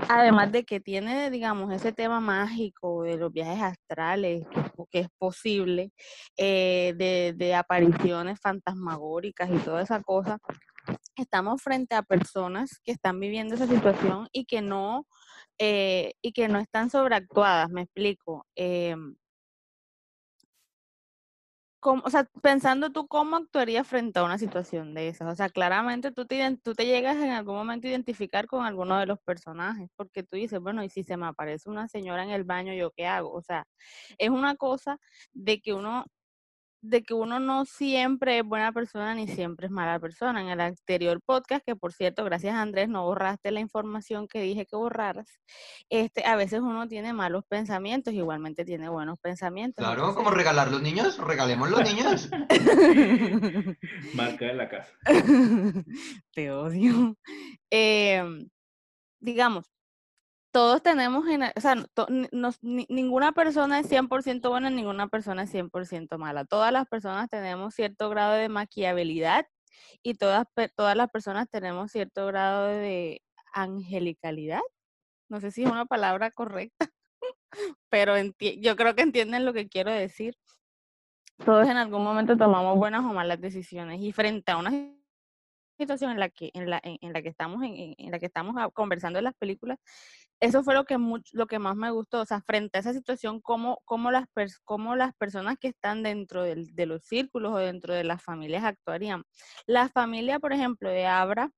[0.10, 4.46] además de que tiene, digamos, ese tema mágico de los viajes astrales,
[4.92, 5.92] que, es posible,
[6.38, 10.40] eh, de, de, apariciones fantasmagóricas y toda esa cosa,
[11.16, 15.06] estamos frente a personas que están viviendo esa situación y que no,
[15.60, 18.46] eh, y que no están sobreactuadas, me explico.
[18.56, 19.16] Em,
[21.80, 25.32] cómo- o sea, pensando tú cómo actuarías frente a una situación de esas.
[25.32, 28.98] O sea, claramente tú te, tú te llegas en algún momento a identificar con alguno
[29.00, 32.32] de los personajes, porque tú dices, bueno, y si se me aparece una señora en
[32.32, 33.32] el baño, ¿yo qué hago?
[33.34, 33.66] O sea,
[34.18, 35.00] es una cosa
[35.34, 36.06] de que uno
[36.82, 40.42] de que uno no siempre es buena persona ni siempre es mala persona.
[40.42, 44.66] En el anterior podcast, que por cierto, gracias Andrés, no borraste la información que dije
[44.66, 45.40] que borraras,
[45.90, 49.84] este, a veces uno tiene malos pensamientos, igualmente tiene buenos pensamientos.
[49.86, 52.30] Claro, como regalar los niños, regalemos los niños.
[54.14, 54.92] Marca de la casa.
[56.34, 57.18] Te odio.
[57.70, 58.50] Em,
[59.20, 59.66] digamos,
[60.58, 61.76] todos tenemos, en, o sea,
[62.64, 66.46] ninguna persona es 100% buena, ninguna persona es 100% mala.
[66.46, 69.46] Todas las personas tenemos cierto grado de maquiabilidad
[70.02, 73.22] y todas, todas las personas tenemos cierto grado de
[73.54, 74.62] angelicalidad.
[75.30, 76.90] No sé si es una palabra correcta,
[77.92, 80.36] pero yo creo que entienden lo que quiero decir.
[81.46, 84.72] Todos en algún momento tomamos buenas o malas decisiones y frente a una
[85.78, 88.56] situación en la que en la, en, la que estamos en, en- la que estamos
[88.74, 89.78] conversando las películas
[90.40, 92.94] eso fue lo que much- lo que más me gustó o sea frente a esa
[92.94, 94.26] situación cómo, cómo las
[94.66, 98.64] cómo las personas que están dentro del- de los círculos o dentro de las familias
[98.64, 99.24] actuarían.
[99.68, 101.52] La familia por ejemplo de Abra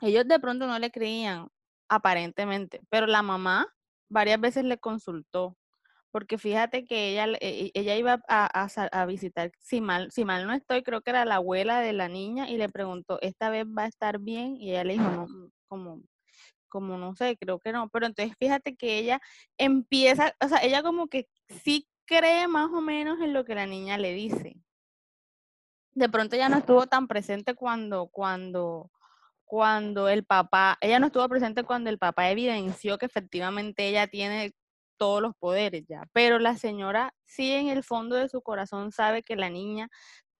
[0.00, 1.48] ellos de pronto no le creían
[1.88, 3.66] aparentemente pero la mamá
[4.08, 5.56] varias veces le consultó
[6.18, 10.52] porque fíjate que ella, e- e- ella iba a, visitar, si mal, si mal no
[10.52, 13.84] estoy, creo que era la abuela de la niña y le preguntó, ¿esta vez va
[13.84, 14.56] a estar bien?
[14.56, 16.02] Y ella le dijo, no, mm, como,
[16.68, 17.88] como no sé, creo que no.
[17.90, 19.20] Pero entonces fíjate que ella
[19.58, 21.28] empieza, o sea, ella como que
[21.62, 24.56] sí cree más o menos en lo que la niña le dice.
[25.92, 28.90] De pronto ya no estuvo tan presente cuando, cuando,
[29.44, 34.52] cuando el papá, ella no estuvo presente cuando el papá evidenció que efectivamente ella tiene
[34.98, 39.22] todos los poderes ya, pero la señora sí en el fondo de su corazón sabe
[39.22, 39.88] que la niña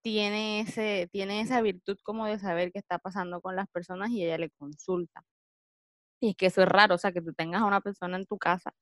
[0.03, 4.25] tiene ese, tiene esa virtud como de saber qué está pasando con las personas y
[4.25, 5.23] ella le consulta.
[6.21, 8.27] Y es que eso es raro, o sea, que tú tengas a una persona en
[8.27, 8.73] tu casa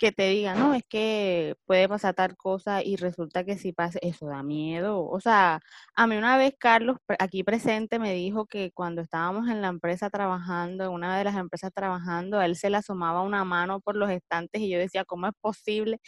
[0.00, 3.98] que te diga, no, es que puede pasar tal cosa y resulta que si pasa,
[4.02, 5.04] eso da miedo.
[5.06, 5.60] O sea,
[5.94, 10.08] a mí una vez Carlos, aquí presente, me dijo que cuando estábamos en la empresa
[10.08, 14.10] trabajando, en una de las empresas trabajando, él se le asomaba una mano por los
[14.10, 16.00] estantes y yo decía, ¿cómo es posible?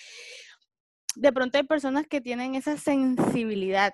[1.15, 3.93] De pronto hay personas que tienen esa sensibilidad,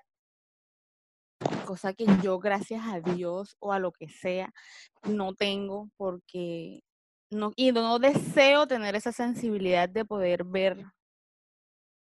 [1.69, 4.55] cosa que yo, gracias a Dios o a lo que sea,
[5.03, 6.81] no tengo porque
[7.29, 10.83] no, y no deseo tener esa sensibilidad de poder ver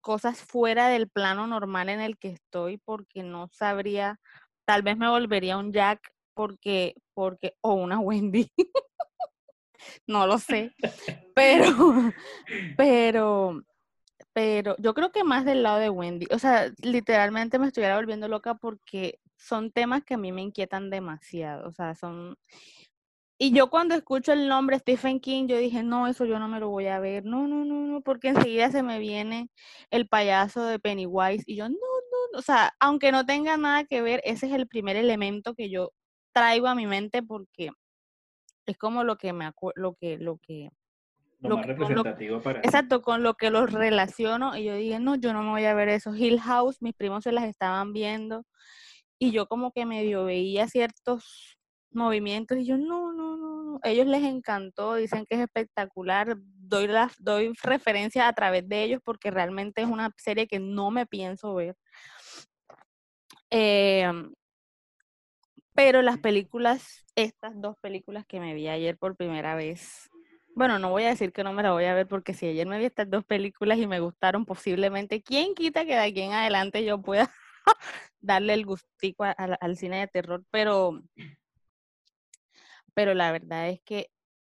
[0.00, 4.18] cosas fuera del plano normal en el que estoy porque no sabría,
[4.64, 6.00] tal vez me volvería un Jack
[6.34, 8.50] porque, porque, o una Wendy,
[10.08, 10.72] no lo sé,
[11.32, 12.12] pero,
[12.76, 13.62] pero,
[14.32, 18.26] pero yo creo que más del lado de Wendy, o sea, literalmente me estuviera volviendo
[18.26, 22.36] loca porque son temas que a mí me inquietan demasiado, o sea, son...
[23.36, 26.60] Y yo cuando escucho el nombre Stephen King, yo dije, no, eso yo no me
[26.60, 29.50] lo voy a ver, no, no, no, no, porque enseguida se me viene
[29.90, 33.84] el payaso de Pennywise y yo, no, no, no, o sea, aunque no tenga nada
[33.84, 35.90] que ver, ese es el primer elemento que yo
[36.32, 37.70] traigo a mi mente porque
[38.66, 40.70] es como lo que me lo que, lo que,
[41.40, 42.60] Lo Lo más que- con lo- representativo para.
[42.60, 45.74] Exacto, con lo que los relaciono y yo dije, no, yo no me voy a
[45.74, 46.14] ver eso.
[46.14, 48.44] Hill House, mis primos se las estaban viendo
[49.18, 51.58] y yo como que medio veía ciertos
[51.94, 53.80] movimientos y yo, no, no, no, no.
[53.82, 59.00] Ellos les encantó, dicen que es espectacular, doy, la, doy referencia a través de ellos
[59.04, 61.76] porque realmente es una serie que no me pienso ver.
[63.50, 64.32] Em,
[65.74, 70.10] pero las películas, estas dos películas que me vi ayer por primera vez,
[70.56, 72.66] bueno, no voy a decir que no me la voy a ver porque si ayer
[72.66, 76.32] me vi estas dos películas y me gustaron posiblemente, ¿quién quita que de aquí en
[76.32, 77.30] adelante yo pueda
[78.20, 80.44] darle el gustico al, cine de terror?
[80.50, 81.00] Pero,
[82.94, 84.10] pero la verdad es que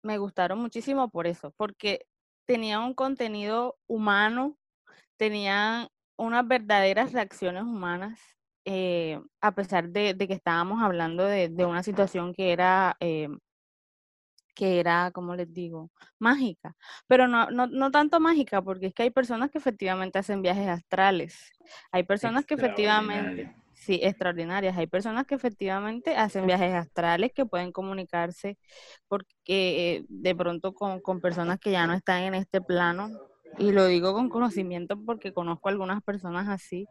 [0.02, 2.06] me gustaron muchísimo por eso, porque
[2.46, 4.58] tenían un contenido humano,
[5.16, 8.20] tenían unas verdaderas reacciones humanas,
[8.66, 13.28] eh, a pesar de, que estábamos hablando de, de una situación que era, eh,
[14.54, 15.90] que era, ¿cómo les digo?
[16.18, 16.74] Mágica,
[17.06, 20.68] pero no, no, no tanto mágica, porque es que hay personas que efectivamente hacen viajes
[20.68, 21.52] astrales,
[21.92, 27.72] hay personas que efectivamente, sí, extraordinarias, hay personas que efectivamente hacen viajes astrales que pueden
[27.72, 28.56] comunicarse
[29.08, 33.10] porque eh, de pronto con, con personas que ya no están en este plano,
[33.58, 36.86] y lo digo con conocimiento porque conozco algunas personas así,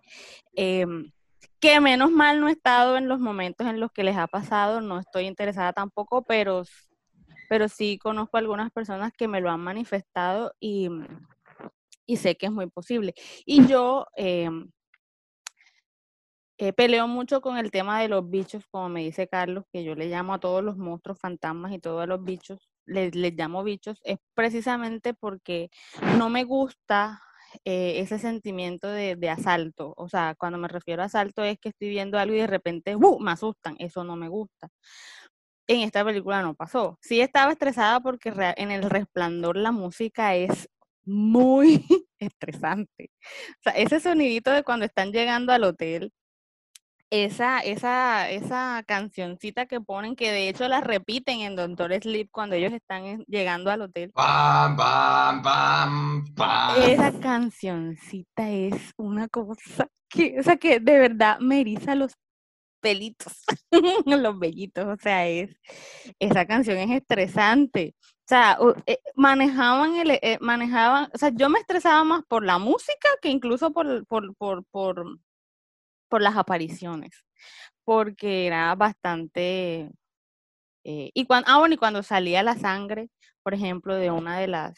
[0.55, 1.11] em,
[1.59, 4.81] que menos mal no he estado en los momentos en los que les ha pasado,
[4.81, 6.63] no estoy interesada tampoco, pero,
[7.49, 10.89] pero sí conozco algunas personas que me lo han manifestado y,
[12.05, 13.13] y sé que es muy posible.
[13.45, 14.69] Y yo, em,
[16.59, 19.95] eh, peleo mucho con el tema de los bichos, como me dice Carlos, que yo
[19.95, 23.99] le llamo a todos los monstruos, fantasmas y todos los bichos, les, les llamo bichos,
[24.03, 25.69] es precisamente porque
[26.17, 27.21] no me gusta
[27.65, 29.93] eh, ese sentimiento de, de asalto.
[29.97, 32.95] O sea, cuando me refiero a asalto es que estoy viendo algo y de repente
[32.95, 33.19] ¡uh!
[33.19, 33.75] me asustan.
[33.79, 34.69] Eso no me gusta.
[35.67, 36.97] En esta película no pasó.
[37.01, 40.69] Sí estaba estresada porque en El Resplandor la música es
[41.05, 41.85] muy
[42.19, 43.11] estresante.
[43.59, 46.11] O sea, ese sonidito de cuando están llegando al hotel,
[47.13, 52.55] esa, esa, esa cancioncita que ponen, que de hecho la repiten en Doctor Sleep cuando
[52.55, 54.11] ellos están llegando al hotel.
[54.13, 56.81] Pam, pam, pam, pam.
[56.81, 62.13] Esa cancioncita es una cosa que, o sea, que de verdad me eriza los
[62.83, 63.33] pelitos,
[64.05, 65.55] los vellitos, o sea, es,
[66.19, 67.95] esa canción es estresante.
[68.01, 72.59] O sea, eh, manejaban el, eh, manejaban, o sea, yo me estresaba más por la
[72.59, 75.19] música que incluso por, por, por, por,
[76.09, 77.11] por las apariciones,
[77.85, 79.89] porque era bastante,
[80.83, 83.09] eh, y cuando, ah, bueno, y cuando salía la sangre,
[83.43, 84.77] por ejemplo, de una de las,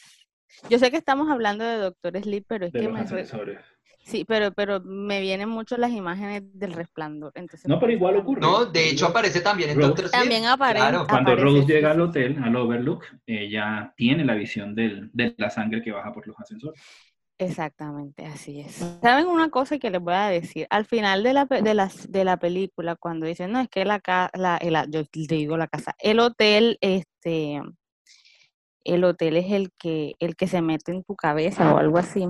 [0.70, 3.60] yo sé que estamos hablando de Doctor Sleep, pero es de que los me.
[4.06, 8.40] Sí, pero, pero me vienen mucho las imágenes del resplandor, entonces No, pero igual ocurre.
[8.42, 9.88] No, de hecho aparece también en Rose.
[9.90, 10.22] Doctor Sleep.
[10.22, 11.06] También apare- Claro.
[11.10, 15.36] Cuando aparece, Rose sí, llega al hotel, al Overlook, ella tiene la visión del, de
[15.38, 16.80] la sangre que baja por los ascensores.
[17.38, 18.76] Exactamente, así es.
[19.02, 20.68] ¿Saben una cosa que les voy a decir?
[20.70, 21.76] Al final de la, pe- de
[22.08, 25.58] de la película, cuando dicen, no, es que la casa, la, el- yo te digo
[25.58, 27.62] la casa, el hotel, este,
[28.86, 32.26] el hotel es el que, el que se mete en tu cabeza o algo así.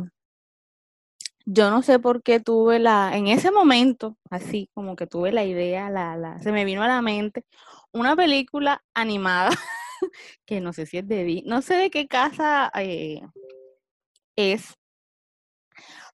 [1.46, 5.46] Yo no sé por qué tuve la, en ese momento, así como que tuve la
[5.46, 7.46] idea, la, la, se me vino a la mente
[7.92, 9.50] una película animada,
[10.46, 13.22] que no sé si es de, no sé de qué casa eh,
[14.36, 14.76] es,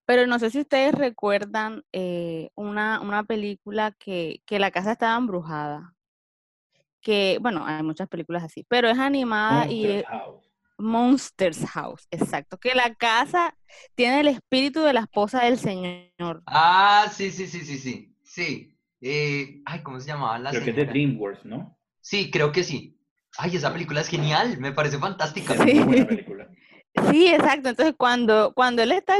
[0.06, 5.18] pero no sé si ustedes recuerdan eh, una, una película que, que la casa estaba
[5.18, 5.96] embrujada.
[7.02, 10.51] Que, bueno, hay muchas películas así, pero es animada y Monster es House.
[10.82, 12.58] Monsters House, exacto.
[12.58, 13.56] Que la casa
[13.96, 16.44] tiene el espíritu de la esposa del señor.
[16.46, 18.16] Ah, sí, sí, sí, sí, sí.
[18.24, 18.78] Sí.
[19.02, 20.86] Eh, ay, ¿cómo se llamaba la Creo que es de?
[20.86, 21.78] DreamWorks, ¿no?
[22.02, 23.00] Sí, creo que sí.
[23.38, 25.54] Ay, esa película es genial, me parece fantástica.
[25.54, 26.26] Es muy buena Sí.
[27.10, 27.70] Sí, exacto.
[27.70, 29.16] Entonces, cuando, cuando él está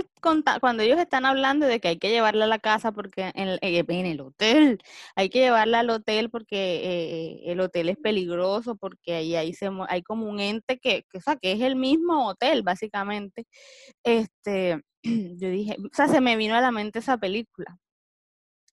[0.60, 3.60] cuando ellos están hablando de que hay que llevarla a la casa porque en el,
[3.62, 4.80] eh, el hotel,
[5.16, 9.54] hay que llevarla al hotel porque eh, el hotel es peligroso, porque ahí, ahí
[9.88, 13.46] hay como un ente que, que, o sea, que es el mismo hotel, básicamente.
[14.04, 17.78] Este, yo dije, o sea, se me vino a la mente esa película.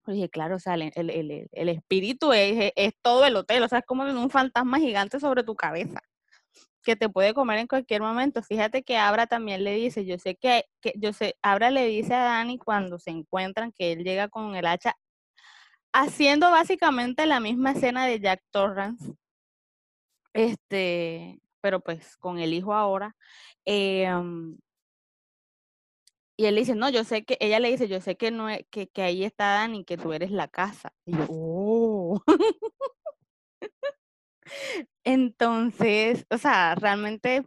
[0.07, 3.63] Yo Dije, claro, o sea, el, el- el- espíritu es, es- es todo el hotel,
[3.63, 6.01] o sea, es como un fantasma gigante sobre tu cabeza
[6.89, 8.43] que te puede comer en cualquier momento.
[8.43, 12.15] Fíjate que Abra también le dice, yo sé que, que yo sé, Abra le dice
[12.15, 14.97] a Dani cuando se encuentran que él llega con el hacha,
[15.93, 19.13] haciendo básicamente la misma escena de Jack Torrance,
[20.33, 23.15] este, pero pues con el hijo ahora.
[23.67, 24.57] em,
[26.39, 28.65] y él dice, no, yo sé que, ella le dice, yo sé que no es,
[28.71, 30.93] que, que ahí está Dani, que tú eres la casa.
[31.05, 32.23] Y yo, oh.
[35.13, 37.47] Entonces, o sea, realmente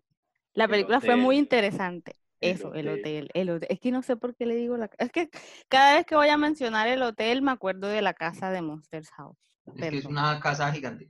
[0.54, 2.16] la El película fue muy interesante.
[2.40, 3.30] el Eso, el hotel.
[3.36, 3.68] el hotel.
[3.70, 5.30] Es que no sé por qué le digo la Es que
[5.70, 9.12] cada vez que voy a mencionar el hotel me acuerdo de la casa de Monsters
[9.12, 9.38] House.
[9.76, 11.08] Es que es una casa gigante.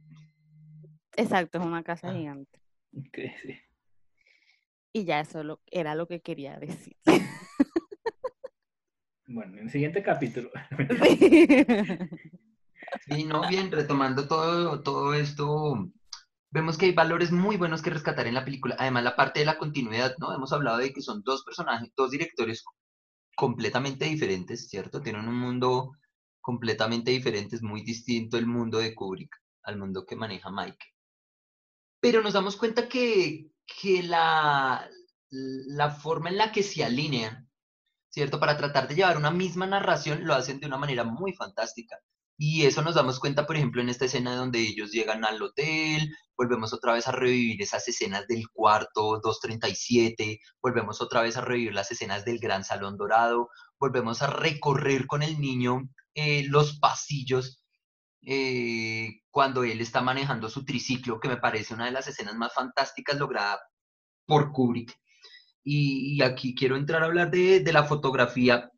[1.15, 2.13] Exacto, es una casa Ah.
[2.13, 2.59] gigante.
[3.13, 3.57] Sí.
[4.91, 6.97] Y ya eso lo- era lo que quería decir.
[9.25, 10.51] Bueno, en el siguiente capítulo.
[11.01, 11.65] Sí.
[13.07, 15.87] Sí, no, bien, retomando todo, todo esto,
[16.51, 18.75] vemos que hay valores muy buenos que rescatar en la película.
[18.77, 20.33] Además, la parte de la continuidad, ¿no?
[20.33, 22.63] Hemos hablado de que son dos personajes, dos directores
[23.35, 25.01] completamente diferentes, ¿cierto?
[25.01, 25.93] Tienen un mundo
[26.41, 30.85] completamente diferente, es muy distinto el mundo de Kubrick al mundo que maneja Mike.
[31.99, 34.89] Pero nos damos cuenta que, que la,
[35.29, 37.49] la forma en la que se alinean,
[38.09, 38.39] ¿cierto?
[38.39, 41.97] Para tratar de llevar una misma narración, lo hacen de una manera muy fantástica.
[42.43, 46.11] Y eso nos damos cuenta, por ejemplo, en esta escena donde ellos llegan al hotel,
[46.35, 51.75] volvemos otra vez a revivir esas escenas del cuarto 237, volvemos otra vez a revivir
[51.75, 57.63] las escenas del gran salón dorado, volvemos a recorrer con el niño eh, los pasillos
[58.23, 62.55] eh, cuando él está manejando su triciclo, que me parece una de las escenas más
[62.55, 63.59] fantásticas lograda
[64.25, 64.99] por Kubrick.
[65.63, 68.71] Y, aquí quiero entrar a hablar de la fotografía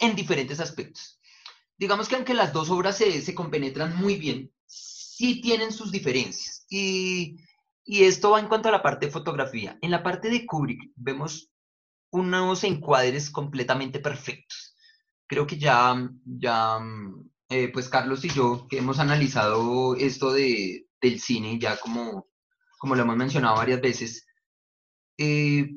[0.00, 1.13] en diferentes aspectos.
[1.76, 6.66] Digamos que aunque las dos obras se, se compenetran muy bien, sí tienen sus diferencias.
[6.68, 7.36] Y,
[7.84, 9.78] y esto va en cuanto a la parte de fotografía.
[9.82, 11.50] En la parte de Kubrick vemos
[12.14, 14.76] unos encuadres completamente perfectos,
[15.26, 16.78] creo que ya, ya
[17.48, 22.28] eh, pues Carlos y yo, que hemos analizado esto de, del cine, ya como,
[22.78, 24.26] como lo hemos mencionado varias veces,
[25.18, 25.68] eh,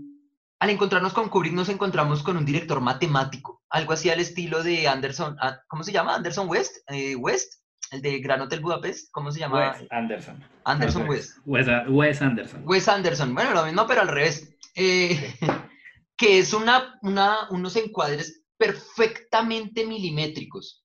[0.60, 4.88] al encontrarnos con Kubrick nos encontramos con un director matemático, algo así al estilo de
[4.88, 6.16] Anderson, ah, ¿cómo se llama?
[6.16, 7.54] Anderson West, eh, West,
[7.92, 9.72] el de Gran Hotel Budapest, ¿cómo se llama?
[9.72, 10.44] Wes Anderson.
[10.66, 11.38] Anderson West.
[11.46, 11.68] revés.
[11.68, 12.62] Wes, Wes Anderson.
[12.66, 14.54] Wes Anderson, bueno, lo mismo, pero al revés.
[14.76, 15.36] Eh,
[16.18, 20.84] que es una, una, unos encuadres perfectamente milimétricos.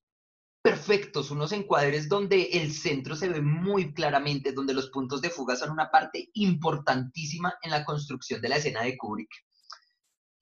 [0.61, 5.55] Perfectos, unos encuadres donde el centro se ve muy claramente, donde los puntos de fuga
[5.55, 9.29] son una parte importantísima en la construcción de la escena de Kubrick.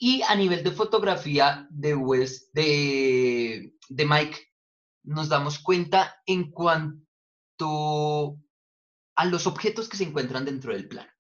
[0.04, 4.40] Y a nivel de fotografía de Wes, de, de Mike,
[5.04, 7.06] nos damos cuenta en cuanto
[9.16, 11.12] a los objetos que se encuentran dentro del plano.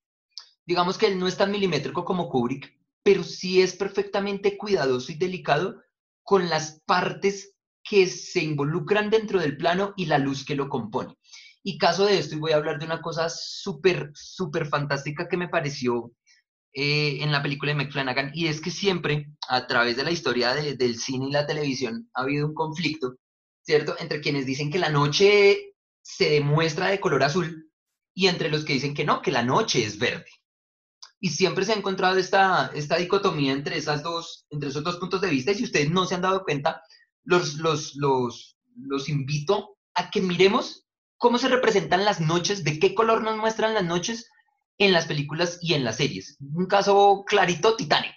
[0.66, 5.16] Digamos que él no es tan milimétrico como Kubrick, pero sí es perfectamente cuidadoso y
[5.16, 5.80] delicado
[6.24, 11.16] con las partes que se involucran dentro del plano y la luz que lo compone.
[11.62, 15.38] Y caso de esto, y voy a hablar de una cosa súper, súper fantástica que
[15.38, 16.14] me pareció
[16.74, 20.12] eh, en la película de Mike Flanagan, y es que siempre, a través de la
[20.12, 23.16] historia de- del cine y la televisión, ha habido un conflicto,
[23.64, 27.70] ¿cierto?, entre quienes dicen que la noche se demuestra de color azul
[28.14, 30.26] y entre los que dicen que no, que la noche es verde.
[31.20, 35.22] Y siempre se ha encontrado esta, esta dicotomía entre, esas dos, entre esos dos puntos
[35.22, 36.82] de vista, y si ustedes no se han dado cuenta,
[37.24, 42.96] los, los, los, los invito a que miremos cómo se representan las noches, de qué
[42.96, 44.28] color nos muestran las noches
[44.78, 46.38] en las películas y en las series.
[46.54, 48.16] Un caso clarito, Titanic.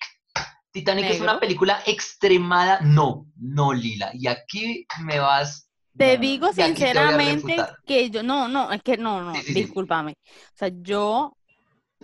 [0.72, 4.10] Titanic es una película extremada, no, no lila.
[4.14, 5.68] Y aquí me vas...
[5.96, 9.54] Te No, digo te sinceramente que yo, no, no, es que no, no, Sí, sí,
[9.56, 9.64] sí.
[9.64, 10.12] discúlpame.
[10.54, 11.36] O sea, yo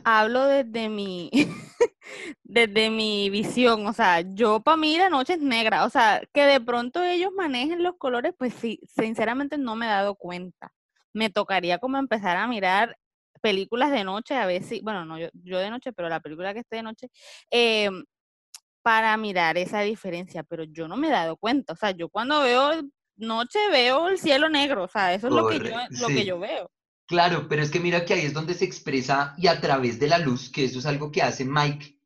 [0.05, 1.31] hablo desde mi,
[2.45, 6.43] desde mi visión, o sea, yo para mí la noche es negra, o sea, que
[6.47, 10.73] de pronto ellos manejen los colores, pues sí, sinceramente no me he dado cuenta.
[11.13, 12.99] Me tocaría como empezar a mirar
[13.41, 16.53] películas de noche, a ver si, bueno, no yo, yo de noche, pero la película
[16.55, 17.09] que esté de noche,
[17.51, 18.05] em,
[18.83, 22.41] para mirar esa diferencia, pero yo no me he dado cuenta, o sea, yo cuando
[22.43, 22.83] veo
[23.17, 26.39] noche veo el cielo negro, o sea, eso es lo que yo, lo que yo
[26.39, 26.71] veo.
[27.07, 30.09] Claro, pero es que mira que ahí es donde se expresa y a través de
[30.09, 31.99] la luz, que eso es algo que hace Mike,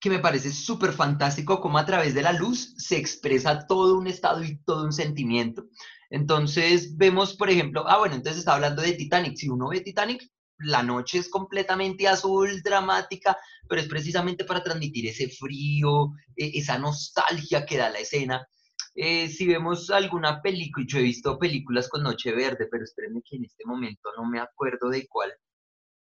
[0.00, 4.06] que me parece súper fantástico, como a través de la luz se expresa todo un
[4.06, 5.66] estado y todo un sentimiento.
[6.10, 9.36] Entonces vemos, por ejemplo, ah, bueno, entonces está hablando de Titanic.
[9.36, 10.28] Si uno ve Titanic,
[10.64, 13.36] la noche es completamente azul, dramática,
[13.68, 18.46] pero es precisamente para transmitir ese frío, e- esa nostalgia que da la escena.
[18.94, 23.36] Eh, si vemos alguna película, yo he visto películas con Noche Verde, pero espérenme que
[23.36, 25.32] en este momento no me acuerdo de cuál.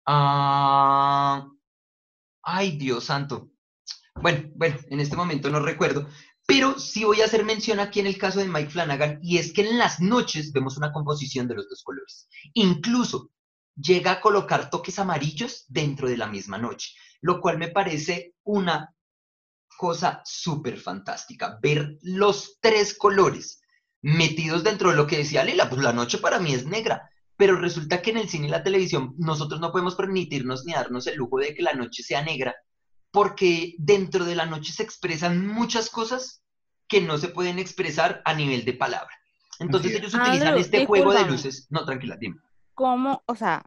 [0.05, 1.47] Ah,
[2.43, 3.49] ay, Dios santo.
[4.15, 6.07] Bueno, bueno, en este momento no recuerdo,
[6.45, 9.53] pero sí voy a hacer mención aquí en el caso de Mike Flanagan, y es
[9.53, 12.27] que en las noches vemos una composición de los dos colores.
[12.53, 13.31] Incluso
[13.75, 18.93] llega a colocar toques amarillos dentro de la misma noche, lo cual me parece una
[19.77, 21.57] cosa súper fantástica.
[21.61, 23.61] Ver los tres colores
[24.01, 27.55] metidos dentro de lo que decía Lila, pues la noche para mí es negra, pero
[27.55, 31.15] resulta que en el cine y la televisión nosotros no podemos permitirnos ni darnos el
[31.15, 32.55] lujo de que la noche sea negra,
[33.11, 36.43] porque dentro de la noche se expresan muchas cosas
[36.87, 39.13] que no se pueden expresar a nivel de palabra.
[39.59, 41.67] Entonces ellos utilizan Andrew, este juego de luces.
[41.69, 42.37] No, tranquila, dime.
[42.73, 43.63] ¿Cómo, o sea,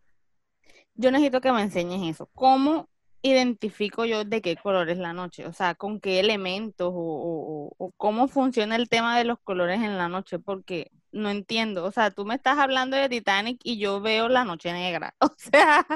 [0.95, 2.29] yo necesito que me enseñes eso?
[2.35, 2.89] ¿Cómo
[3.23, 5.47] identifico yo de qué color es la noche?
[5.47, 9.39] O sea, ¿con qué elementos o, o- o- o cómo funciona el tema de los
[9.41, 10.39] colores en la noche?
[10.39, 11.85] Porque no entiendo.
[11.85, 15.15] O sea, tú me estás hablando de Titanic y yo veo la noche negra.
[15.21, 15.87] O sea,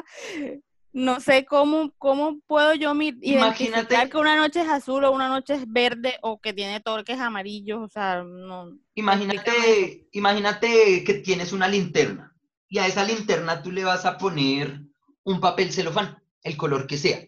[0.92, 5.28] no sé cómo, cómo puedo yo identificar Imagínate- que una noche es azul o una
[5.28, 7.80] noche es verde o que tiene toques amarillos.
[7.80, 8.66] O sea, no.
[8.94, 8.94] explícame.
[8.94, 12.34] Imagínate, imagínate que tienes una linterna
[12.70, 14.80] y a esa linterna tú le vas a poner
[15.24, 17.20] un papel celofán, el color que sea.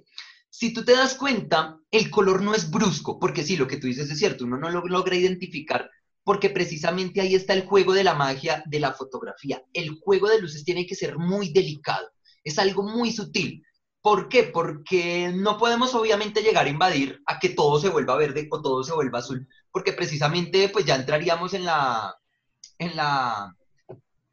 [0.48, 3.88] Si tú te das cuenta, el color no es brusco, porque sí, lo que tú
[3.88, 5.90] dices es cierto, uno no lo logra identificar,
[6.22, 9.62] porque precisamente ahí está el juego de la magia de la fotografía.
[9.72, 12.08] El juego de luces tiene que ser muy delicado,
[12.44, 13.64] es algo muy sutil.
[14.00, 14.44] ¿Por qué?
[14.44, 18.84] Porque no podemos obviamente llegar a invadir a que todo se vuelva verde o todo
[18.84, 22.14] se vuelva azul, porque precisamente pues ya entraríamos en la,
[22.78, 23.56] en la,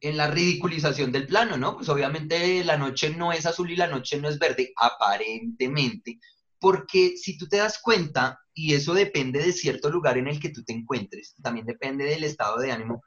[0.01, 1.75] en la ridiculización del plano, ¿no?
[1.75, 6.19] Pues obviamente la noche no es azul y la noche no es verde, aparentemente,
[6.59, 10.49] porque si tú te das cuenta, y eso depende de cierto lugar en el que
[10.49, 13.01] tú te encuentres, también depende del estado de ánimo,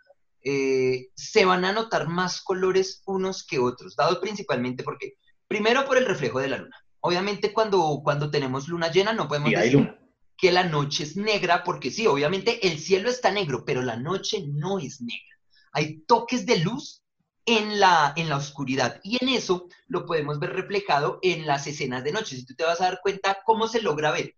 [0.44, 5.14] eh, se van a notar más colores unos que otros, dado principalmente porque,
[5.46, 6.76] primero por el reflejo de la luna.
[7.00, 9.98] Obviamente cuando, cuando tenemos luna llena no podemos decir luna.
[10.36, 14.44] que la noche es negra, porque sí, obviamente el cielo está negro, pero la noche
[14.48, 15.32] no es negra.
[15.72, 17.02] Hay toques de luz
[17.44, 22.04] en la, en la oscuridad y en eso lo podemos ver reflejado en las escenas
[22.04, 22.36] de noche.
[22.36, 24.34] Si tú te vas a dar cuenta cómo se logra ver,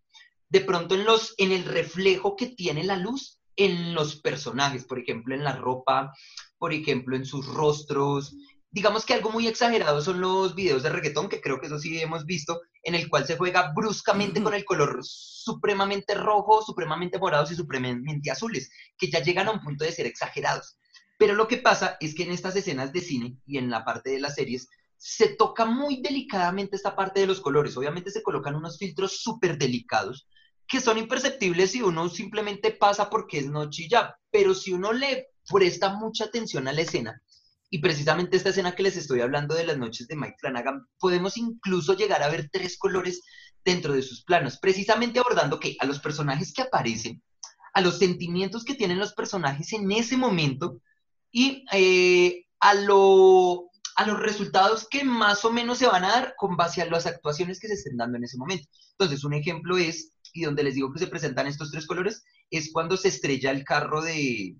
[0.48, 4.98] de pronto en, los, en el reflejo que tiene la luz en los personajes, por
[4.98, 6.12] ejemplo, en la ropa,
[6.58, 8.34] por ejemplo, en sus rostros,
[8.74, 12.00] digamos que algo muy exagerado son los videos de reggaetón, que creo que eso sí
[12.00, 17.52] hemos visto, en el cual se juega bruscamente con el color supremamente rojo, supremamente morados
[17.52, 20.76] y supremamente azules, que ya llegan a un punto de ser exagerados.
[21.18, 24.10] Pero lo que pasa es que en estas escenas de cine y en la parte
[24.10, 27.76] de las series, se toca muy delicadamente esta parte de los colores.
[27.76, 30.26] Obviamente se colocan unos filtros súper delicados
[30.66, 34.16] que son imperceptibles si uno simplemente pasa porque es noche y ya.
[34.30, 37.20] Pero si uno le presta mucha atención a la escena,
[37.70, 41.36] y precisamente esta escena que les estoy hablando de las noches de Mike Flanagan, podemos
[41.36, 43.20] incluso llegar a ver tres colores
[43.64, 47.22] dentro de sus planos, precisamente abordando que a los personajes que aparecen,
[47.72, 50.80] a los sentimientos que tienen los personajes en ese momento
[51.34, 56.34] y eh, a, lo, a los resultados que más o menos se van a dar
[56.36, 58.68] con base a las actuaciones que se estén dando en ese momento.
[58.92, 62.70] Entonces, un ejemplo es, y donde les digo que se presentan estos tres colores, es
[62.72, 64.56] cuando se estrella el carro de,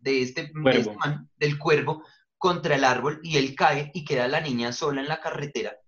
[0.00, 0.94] de este, Cuervo.
[0.96, 2.04] man, del cuervo,
[2.36, 5.78] contra el árbol y él cae y queda la niña sola en la carretera,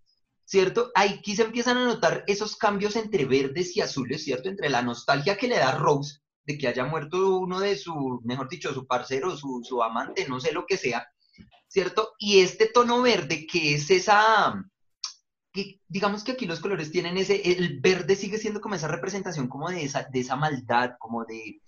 [0.46, 0.90] ¿cierto?
[0.94, 4.48] Aquí se empiezan a notar esos cambios entre verdes y azules, ¿cierto?
[4.48, 8.48] Entre la nostalgia que le da Rose de que haya muerto uno de su, mejor
[8.48, 11.06] dicho, su parcero, su, su amante, no sé lo que sea,
[11.68, 12.12] ¿cierto?
[12.18, 14.54] Y este tono verde que es esa,
[15.52, 19.48] que digamos que aquí los colores tienen ese, el verde sigue siendo como esa representación
[19.48, 21.60] como de esa, de esa maldad, como de,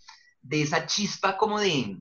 [0.42, 2.00] de esa chispa como de,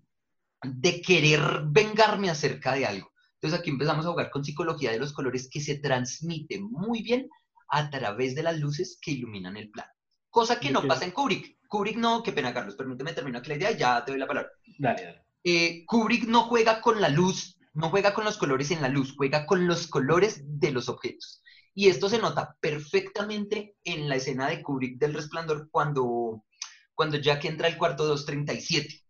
[0.63, 3.11] de querer vengarme acerca de algo.
[3.35, 7.29] Entonces aquí empezamos a jugar con psicología de los colores que se transmite muy bien
[7.69, 9.91] a través de las luces que iluminan el plano.
[10.29, 11.54] Cosa que no pasa en Kubrick.
[11.67, 14.27] Kubrick no, qué pena Carlos, permíteme terminar aquí la idea y ya te doy la
[14.27, 14.51] palabra.
[14.77, 15.25] Dale, dale.
[15.43, 19.13] Eh, Kubrick no juega con la luz, no juega con los colores en la luz,
[19.15, 21.43] juega con los colores de los objetos.
[21.73, 26.45] Y esto se nota perfectamente en la escena de Kubrick del resplandor cuando,
[26.93, 29.03] cuando Jack entra al cuarto 237.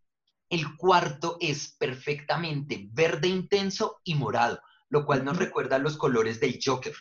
[0.50, 6.60] El cuarto es perfectamente verde intenso y morado, lo cual nos recuerda los colores del
[6.64, 6.94] Joker,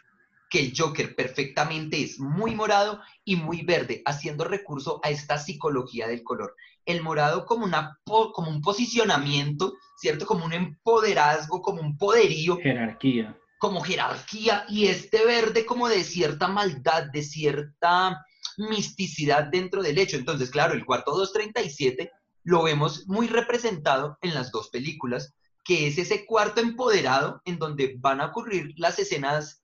[0.55, 6.07] que el Joker perfectamente es muy morado y muy verde, haciendo recurso a esta psicología
[6.07, 6.55] del color.
[6.87, 10.27] El morado como, una, como un posicionamiento, ¿cierto?
[10.27, 13.37] Como un empoderazgo, como un poderío, Jerarquía.
[13.59, 18.25] como jerarquía, y este verde como de cierta maldad, de cierta
[18.57, 20.17] misticidad dentro del hecho.
[20.17, 22.13] Entonces, claro, el cuarto 237
[22.45, 25.35] lo vemos muy representado en las dos películas,
[25.65, 29.64] que es ese cuarto empoderado en donde van a ocurrir las escenas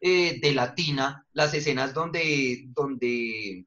[0.00, 3.66] eh, de Latina, las escenas donde, donde,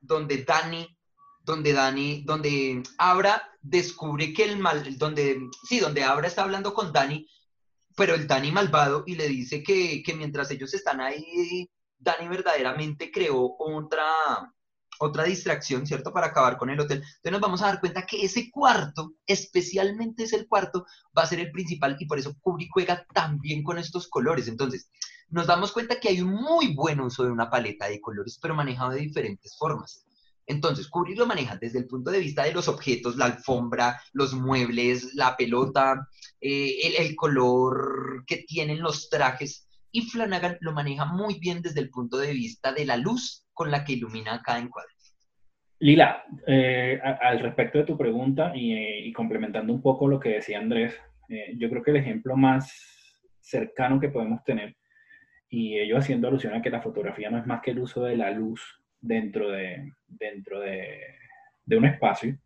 [0.00, 0.96] donde Dani,
[1.42, 6.92] donde Dani, donde Abra descubre que el mal, donde, sí, donde Abra está hablando con
[6.92, 7.28] Dani,
[7.96, 13.10] pero el Dani malvado y le dice que, que mientras ellos están ahí, Dani verdaderamente
[13.10, 14.12] creó otra,
[14.98, 16.12] otra distracción, ¿cierto?
[16.12, 16.98] Para acabar con el hotel.
[16.98, 21.40] Entonces nos vamos a dar cuenta que ese cuarto, especialmente ese cuarto, va a ser
[21.40, 24.48] el principal y por eso Kubrick juega tan bien con estos colores.
[24.48, 24.90] Entonces,
[25.28, 28.54] nos damos cuenta que hay un muy buen uso de una paleta de colores, pero
[28.54, 30.06] manejado de diferentes formas.
[30.46, 34.34] Entonces, Kubrick lo maneja desde el punto de vista de los objetos, la alfombra, los
[34.34, 36.08] muebles, la pelota,
[36.40, 41.88] eh, el, color que tienen los trajes, y Flanagan lo maneja muy bien desde el
[41.88, 44.90] punto de vista de la luz con la que ilumina cada encuadre.
[45.78, 50.58] Lila, eh, al respecto de tu pregunta y, y complementando un poco lo que decía
[50.58, 50.94] Andrés,
[51.28, 52.72] eh, yo creo que el ejemplo más
[53.40, 54.76] cercano que podemos tener,
[55.54, 58.16] y ello haciendo alusión a que la fotografía no es más que el uso de
[58.16, 60.98] la luz dentro de, dentro de,
[61.64, 62.36] de un espacio,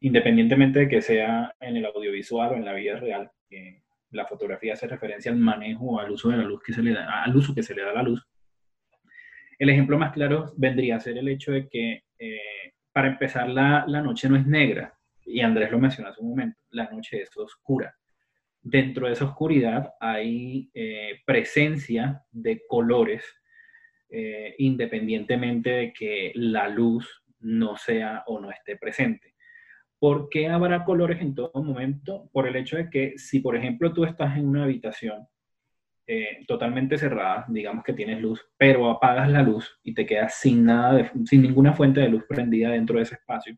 [0.00, 4.72] independientemente de que sea en el audiovisual o en la vida real, que la fotografía
[4.72, 7.54] hace referencia al manejo al uso de la luz que se le da, al uso
[7.54, 8.26] que se le da a la luz.
[9.56, 13.84] El ejemplo más claro vendría a ser el hecho de que, eh, para empezar, la,
[13.86, 14.92] la noche no es negra,
[15.24, 17.94] y Andrés lo mencionó hace un momento, la noche es oscura.
[18.66, 23.22] Dentro de esa oscuridad hay eh, presencia de colores,
[24.08, 29.34] eh, independientemente de que la luz no sea o no esté presente.
[29.98, 32.30] ¿Por qué habrá colores en todo momento?
[32.32, 35.28] Por el hecho de que si, por ejemplo, tú estás en una habitación
[36.06, 40.64] eh, totalmente cerrada, digamos que tienes luz, pero apagas la luz y te quedas sin
[40.64, 43.56] nada, sin ninguna fuente de luz prendida dentro de ese espacio,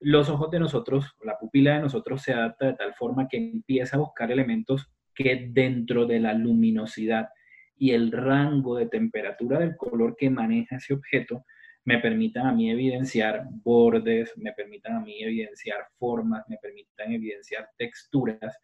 [0.00, 3.96] los ojos de nosotros, la pupila de nosotros se adapta de tal forma que empieza
[3.96, 7.28] a buscar elementos que dentro de la luminosidad
[7.76, 11.44] y el rango de temperatura del color que maneja ese objeto
[11.84, 17.68] me permitan a mí evidenciar bordes, me permitan a mí evidenciar formas, me permitan evidenciar
[17.76, 18.58] texturas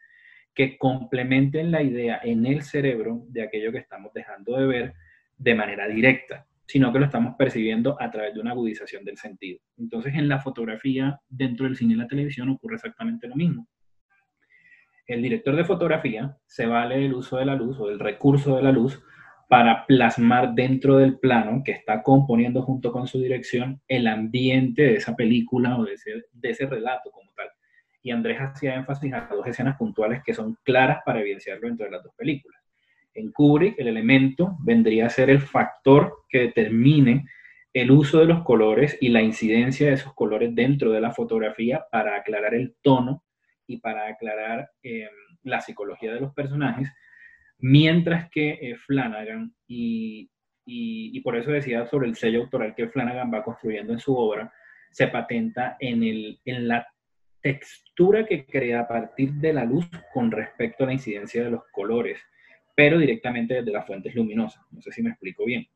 [0.54, 4.94] que complementen la idea en el cerebro de aquello que estamos dejando de ver
[5.36, 9.58] de manera directa, sino que lo estamos percibiendo a través de una agudización del sentido.
[9.76, 13.66] Entonces, en la fotografía, dentro del cine y la televisión, ocurre exactamente lo mismo.
[15.04, 18.62] El director de fotografía se vale del uso de la luz o del recurso de
[18.62, 19.02] la luz
[19.48, 24.94] para plasmar dentro del plano que está componiendo junto con su dirección el ambiente de
[24.94, 27.48] esa película o de ese, relato como tal.
[28.00, 32.04] Y Andrés hacía énfasis a dos escenas puntuales que son claras para evidenciarlo entre las
[32.04, 32.59] dos películas.
[33.20, 37.26] En Kubrick, el elemento vendría a ser el factor que determine
[37.72, 41.84] el uso de los colores y la incidencia de esos colores dentro de la fotografía
[41.90, 43.22] para aclarar el tono
[43.66, 45.08] y para aclarar eh,
[45.44, 46.90] la psicología de los personajes,
[47.60, 50.30] Mientras que eh, Flanagan, y,
[51.22, 54.52] por eso decía sobre el sello autoral que Flanagan va construyendo en su obra,
[54.90, 56.86] se patenta en, el, en la
[57.42, 61.64] textura que crea a partir de la luz con respecto a la incidencia de los
[61.70, 62.18] colores,
[62.80, 64.64] pero directamente desde las fuentes luminosas.
[64.70, 65.66] No sé si me explico bien.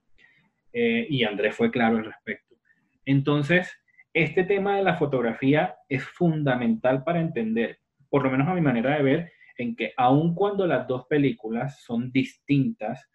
[0.73, 2.57] Eh, y Andrés fue claro al respecto.
[3.05, 3.71] Entonces,
[4.15, 8.97] este tema de la fotografía es fundamental para entender, por lo menos a mi manera
[8.97, 13.07] de ver, en que aun cuando las dos películas son distintas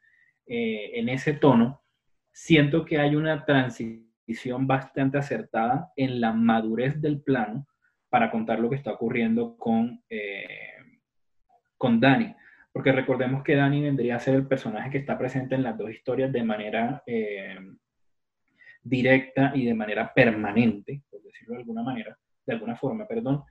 [0.45, 1.81] eh, en ese tono,
[2.31, 7.65] siento que hay una transición bastante acertada en la madurez del plano
[8.07, 10.77] para contar lo que está ocurriendo con, eh,
[11.75, 12.35] con Dani.
[12.71, 15.89] Porque recordemos que Dani vendría a ser el personaje que está presente en las dos
[15.89, 17.57] historias de manera eh,
[18.83, 23.43] directa y de manera permanente, por decirlo de alguna manera, de alguna forma, perdón,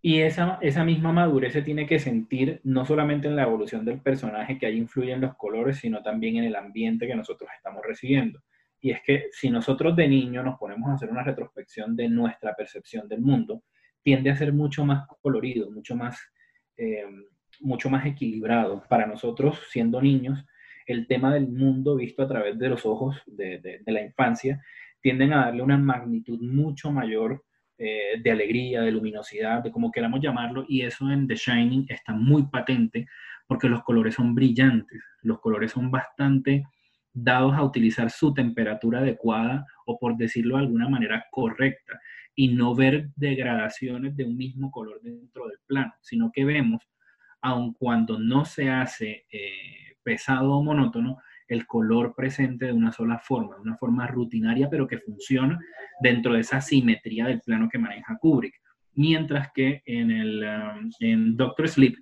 [0.00, 4.00] y esa, esa misma madurez se tiene que sentir no solamente en la evolución del
[4.00, 8.40] personaje, que ahí influyen los colores, sino también en el ambiente que nosotros estamos recibiendo.
[8.80, 12.54] Y es que si nosotros de niño nos ponemos a hacer una retrospección de nuestra
[12.54, 13.64] percepción del mundo,
[14.02, 16.20] tiende a ser mucho más colorido, mucho más,
[16.76, 17.04] eh,
[17.60, 18.84] mucho más equilibrado.
[18.88, 20.44] Para nosotros, siendo niños,
[20.86, 24.62] el tema del mundo visto a través de los ojos de, la infancia
[25.00, 27.44] tienden a darle una magnitud mucho mayor
[27.76, 32.12] eh, de alegría, de luminosidad, de como queramos llamarlo, y eso en The Shining está
[32.14, 33.06] muy patente
[33.46, 36.64] porque los colores son brillantes, los colores son bastante
[37.12, 42.00] dados a utilizar su temperatura adecuada o por decirlo de alguna manera correcta
[42.34, 46.82] y no ver degradaciones de un mismo color dentro del plano, sino que vemos,
[47.40, 51.18] aun cuando no se hace eh, pesado o monótono,
[51.48, 55.58] el color presente de una sola forma, de una forma rutinaria, pero que funciona
[56.00, 58.54] dentro de esa simetría del plano que maneja Kubrick.
[58.94, 61.96] Mientras que en, el, um, en Doctor Sleep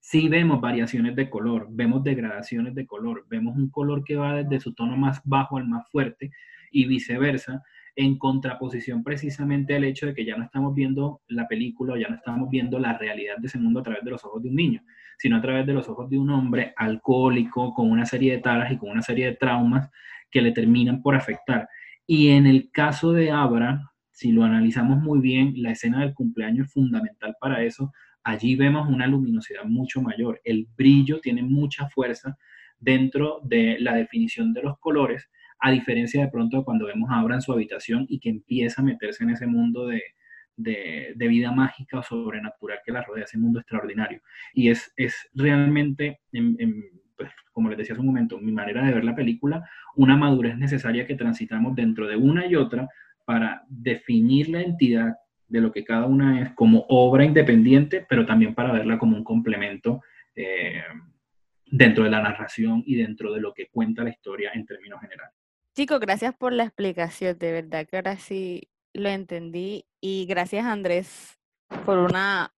[0.00, 4.60] sí vemos variaciones de color, vemos degradaciones de color, vemos un color que va desde
[4.60, 6.30] su tono más bajo al más fuerte
[6.70, 7.62] y viceversa,
[7.96, 12.16] en contraposición precisamente al hecho de que ya no estamos viendo la película, ya no
[12.16, 14.82] estamos viendo la realidad de ese mundo a través de los ojos de un niño,
[15.18, 18.72] sino a través de los ojos de un hombre alcohólico, con una serie de taras
[18.72, 19.90] y con una serie de traumas
[20.30, 21.68] que le terminan por afectar.
[22.06, 26.66] Y en el caso de Abra, si lo analizamos muy bien, la escena del cumpleaños
[26.66, 27.92] es fundamental para eso.
[28.22, 30.40] Allí vemos una luminosidad mucho mayor.
[30.44, 32.36] El brillo tiene mucha fuerza
[32.78, 35.28] dentro de la definición de los colores
[35.60, 38.84] a diferencia de pronto cuando vemos a Abra en su habitación y que empieza a
[38.84, 40.02] meterse en ese mundo de,
[41.16, 44.20] vida mágica o sobrenatural que la rodea, ese mundo extraordinario.
[44.54, 46.20] Y es, es realmente,
[47.16, 50.56] pues, como les decía hace un momento, mi manera de ver la película, una madurez
[50.56, 52.88] necesaria que transitamos dentro de una y otra
[53.24, 55.14] para definir la entidad
[55.48, 59.24] de lo que cada una es como obra independiente, pero también para verla como un
[59.24, 60.02] complemento
[60.34, 60.82] eh,
[61.66, 65.39] dentro de la narración y dentro de lo que cuenta la historia en términos generales.
[65.74, 71.38] Chicos, gracias por la explicación, de verdad que ahora sí lo entendí y gracias Andrés
[71.86, 72.52] por una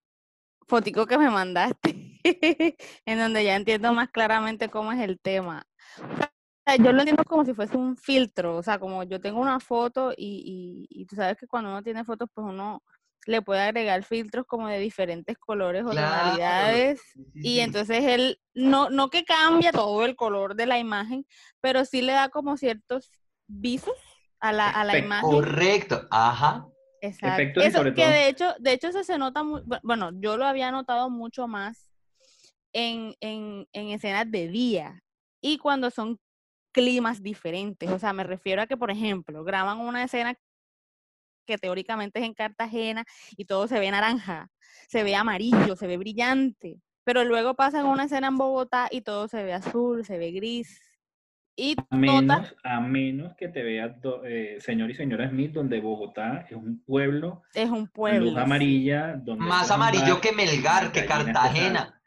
[0.66, 2.20] fotico que me mandaste
[3.04, 5.66] en donde ya entiendo más claramente cómo es el tema.
[6.80, 10.14] yo lo entiendo como si fuese un filtro, o sea, como yo tengo una foto
[10.16, 12.82] y tú sabes que cuando uno tiene fotos, pues uno
[13.26, 17.00] le puede agregar filtros como de diferentes colores o tonalidades
[17.34, 21.26] y entonces él no no que cambia todo el color de la imagen,
[21.60, 23.10] pero sí le da como ciertos
[23.46, 23.94] visos
[24.40, 25.30] a la, a la imagen.
[25.30, 26.66] Correcto, ajá.
[27.00, 27.60] Exacto.
[27.60, 31.10] Eso, que de hecho, de hecho eso se nota muy, bueno, yo lo había notado
[31.10, 31.90] mucho más
[32.72, 35.02] en, en, en escenas de día
[35.40, 36.18] y cuando son
[36.72, 37.90] climas diferentes.
[37.90, 40.34] O sea, me refiero a que, por ejemplo, graban una escena
[41.46, 43.04] que teóricamente es en Cartagena
[43.36, 44.48] y todo se ve naranja,
[44.88, 49.28] se ve amarillo, se ve brillante, pero luego pasan una escena en Bogotá y todo
[49.28, 50.80] se ve azul, se ve gris.
[51.54, 55.52] Y A notas, menos, a menos que te veas, do- eh, señor y señora Smith,
[55.52, 58.30] donde Bogotá es un pueblo es un pueblo.
[58.30, 62.00] luz amarilla, donde Más amarillo que Melgar, que Cartagena.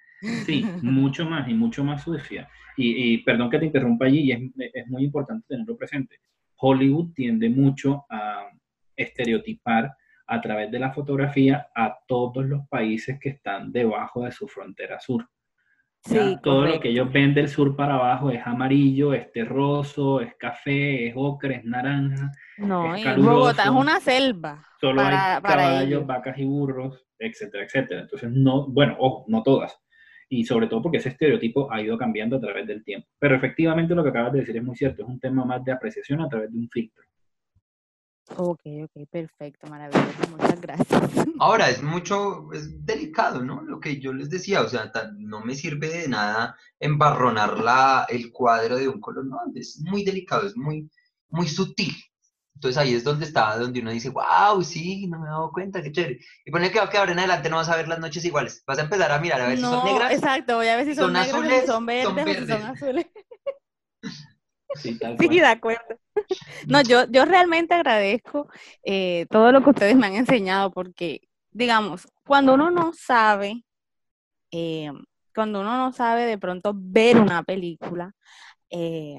[0.45, 2.49] Sí, mucho más y mucho más sucia.
[2.77, 4.41] Y, y perdón que te interrumpa allí, y es,
[4.73, 6.19] es muy importante tenerlo presente.
[6.57, 8.49] Hollywood tiende mucho a
[8.95, 9.95] estereotipar
[10.27, 14.99] a través de la fotografía a todos los países que están debajo de su frontera
[14.99, 15.27] sur.
[16.05, 16.29] ¿ya?
[16.29, 20.35] Sí, Todo lo que ellos ven del sur para abajo es amarillo, es terroso, es
[20.35, 22.31] café, es ocre, es naranja.
[22.57, 24.63] No, es Bogotá es una selva.
[24.79, 28.01] Solo Para- hay caballos, vacas y burros, etcétera, etcétera.
[28.01, 29.79] Entonces, no, bueno, ojo, no todas.
[30.27, 33.07] Y sobre todo porque ese estereotipo ha ido cambiando a través del tiempo.
[33.19, 35.71] Pero efectivamente lo que acabas de decir es muy cierto, es un tema más de
[35.71, 37.03] apreciación a través de un filtro.
[38.37, 40.29] Ok, ok, perfecto, maravilloso.
[40.31, 41.01] Muchas gracias.
[41.39, 43.61] Ahora, es mucho, es delicado, ¿no?
[43.61, 48.31] Lo que yo les decía, o sea, no me sirve de nada embarronar la, el
[48.31, 50.89] cuadro de un color, no, es muy delicado, es muy,
[51.29, 51.93] muy sutil.
[52.55, 55.83] Entonces ahí es donde está, donde uno dice, wow, sí, no me he dado cuenta,
[55.83, 56.19] qué chévere.
[56.45, 58.79] Y pone que, que ahora en adelante no vas a ver las noches iguales, vas
[58.79, 60.11] a empezar a mirar a ver si son negras.
[60.13, 62.47] exacto, voy a ver si son, son negras, si azules, son son verdes, o si
[62.47, 62.65] son verdes.
[62.65, 63.05] azules.
[64.75, 65.99] Sí, tal Sí, de acuerdo.
[66.67, 68.47] No, yo, yo realmente agradezco
[68.83, 73.63] eh, todo lo que ustedes me han enseñado porque, digamos, cuando uno no sabe,
[74.51, 74.91] eh,
[75.33, 78.13] cuando uno no sabe de pronto ver una película,
[78.69, 79.17] eh,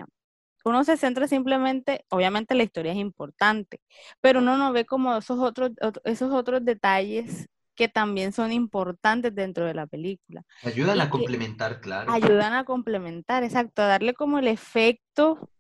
[0.65, 3.81] uno se centra simplemente, obviamente la historia es importante,
[4.21, 9.35] pero uno no ve como esos otros, ot- esos otros detalles que también son importantes
[9.35, 12.13] dentro de la película Ayudan y a complementar, claro.
[12.13, 15.51] ayudan a complementar, exacto, a darle como el efecto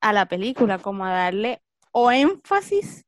[0.00, 1.60] a la película, como a darle
[1.92, 3.04] o énfasis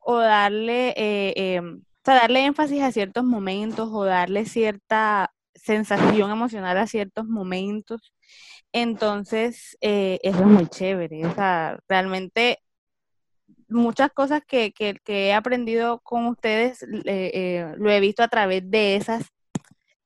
[0.00, 6.30] o darle, eh, eh, o sea, darle énfasis a ciertos momentos o darle cierta sensación
[6.30, 8.12] emocional a ciertos momentos.
[8.72, 11.26] Entonces, eh, eso es muy chévere.
[11.26, 12.58] O sea, realmente
[13.68, 18.68] muchas cosas que, que- he aprendido con ustedes eh, eh, lo he visto a través
[18.70, 19.24] de esas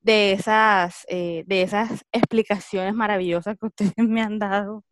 [0.02, 4.84] de esas, eh, de esas explicaciones maravillosas que ustedes me han dado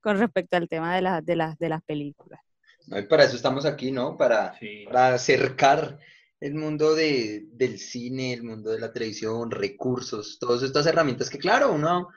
[0.00, 2.40] con respecto al tema de, las de, las, de las películas.
[2.86, 4.16] No, y para eso estamos aquí, ¿no?
[4.16, 4.84] Para, Sí.
[4.84, 5.98] para acercar
[6.40, 11.38] el mundo de, del cine, el mundo de la televisión, recursos, todas estas herramientas que,
[11.38, 12.08] claro, uno,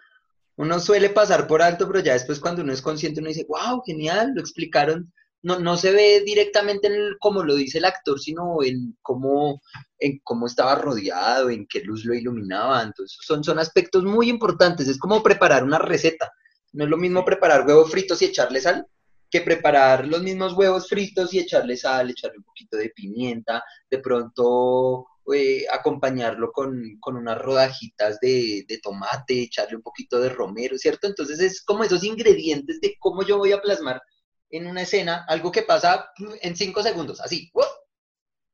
[0.57, 3.81] uno suele pasar por alto, pero ya después cuando uno es consciente, uno dice, wow,
[3.85, 5.11] genial, lo explicaron.
[5.41, 9.61] No, no se ve directamente en el- como lo dice el actor, sino en cómo,
[9.99, 12.83] en cómo estaba rodeado, en qué luz lo iluminaba.
[12.83, 14.87] Entonces, son, son aspectos muy importantes.
[14.87, 16.31] Es como preparar una receta.
[16.73, 18.85] No es lo mismo preparar huevos fritos y echarle sal
[19.31, 23.99] que preparar los mismos huevos fritos y echarle sal, echarle un poquito de pimienta, de
[23.99, 30.77] pronto eh, acompañarlo con, con unas rodajitas de, de tomate, echarle un poquito de romero,
[30.79, 31.07] ¿cierto?
[31.07, 34.01] Entonces es como esos ingredientes de cómo yo voy a plasmar
[34.49, 37.49] en una escena algo que pasa en cinco segundos, así.
[37.53, 37.63] ¡wow!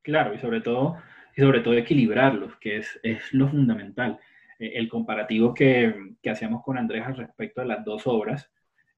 [0.01, 0.97] Claro, y sobre todo,
[1.35, 4.19] y sobre todo equilibrarlos, que es, es lo fundamental.
[4.59, 8.51] Eh, el comparativo que, que hacíamos con Andrés al respecto de las dos obras,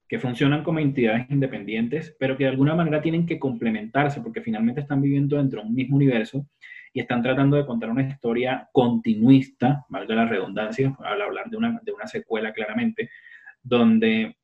[0.08, 4.80] que funcionan como entidades independientes, pero que de alguna manera tienen que complementarse, porque finalmente
[4.80, 6.46] están viviendo dentro de un mismo universo
[6.94, 11.78] y están tratando de contar una historia continuista, valga la redundancia, al hablar de una,
[11.82, 13.10] de una secuela claramente,
[13.62, 14.38] donde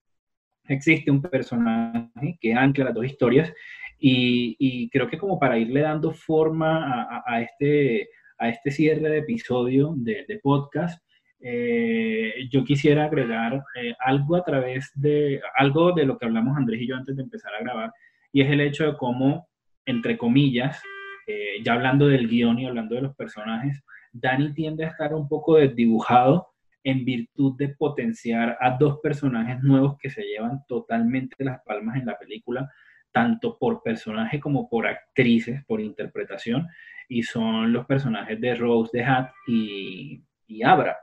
[0.68, 3.52] existe un personaje que ancla las dos historias
[3.98, 9.94] y, creo que como para irle dando forma a, este, a este cierre de episodio
[9.96, 11.02] de, de podcast,
[11.46, 16.80] eh, yo quisiera agregar eh, algo a través de, algo de lo que hablamos Andrés
[16.80, 17.92] y yo antes de empezar a grabar,
[18.32, 19.46] y es el hecho de cómo,
[19.84, 20.82] entre comillas,
[21.26, 25.28] eh, ya hablando del guion y hablando de los personajes, Dani tiende a estar un
[25.28, 26.53] poco desdibujado
[26.85, 32.07] en virtud de potenciar a dos personajes nuevos que se llevan totalmente las palmas en
[32.07, 32.70] la película,
[33.11, 36.68] tanto por personaje como por actrices, por interpretación,
[37.09, 40.97] y son los personajes de Rose the Hat y, y Abra.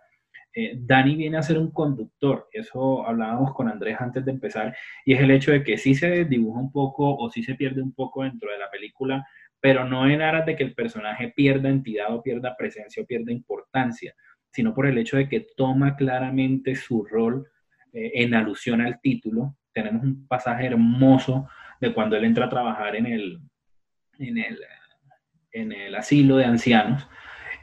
[0.54, 4.76] Eh, Dani viene a ser un conductor, eso hablábamos con Andrés antes de empezar,
[5.06, 7.82] y es el hecho de que sí se dibuja un poco o sí se pierde
[7.82, 9.26] un poco dentro de la película,
[9.62, 13.32] pero no en aras de que el personaje pierda entidad o pierda presencia o pierda
[13.32, 14.14] importancia,
[14.52, 17.48] sino por el hecho de que toma claramente su rol
[17.94, 19.56] eh, en alusión al título.
[19.74, 21.48] Tenemos un pasaje hermoso
[21.80, 23.40] de cuando él entra a trabajar en el,
[24.20, 24.60] en el,
[25.52, 27.08] en el asilo de ancianos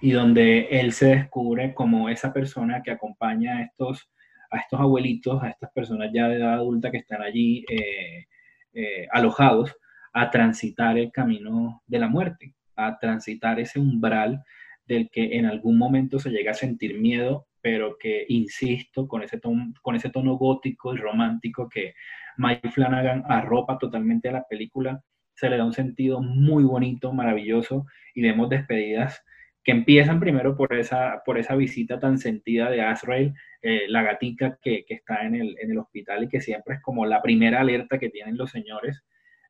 [0.00, 4.10] y donde él se descubre como esa persona que acompaña a estos,
[4.50, 8.26] a estos abuelitos, a estas personas ya de edad adulta que están allí eh,
[8.72, 9.76] eh, alojados,
[10.12, 14.42] a transitar el camino de la muerte, a transitar ese umbral
[14.88, 19.38] del que en algún momento se llega a sentir miedo pero que, insisto, con ese,
[19.38, 21.94] tono, gótico y romántico que
[22.36, 25.02] Mike Flanagan arropa totalmente a la película,
[25.34, 29.22] se le da un sentido muy bonito, maravilloso, y vemos despedidas
[29.62, 31.22] que empiezan primero por esa,
[31.56, 36.24] visita tan sentida de Azrael, eh, la gatica que, está en el, en el, hospital
[36.24, 39.04] y que siempre es como la primera alerta que tienen los señores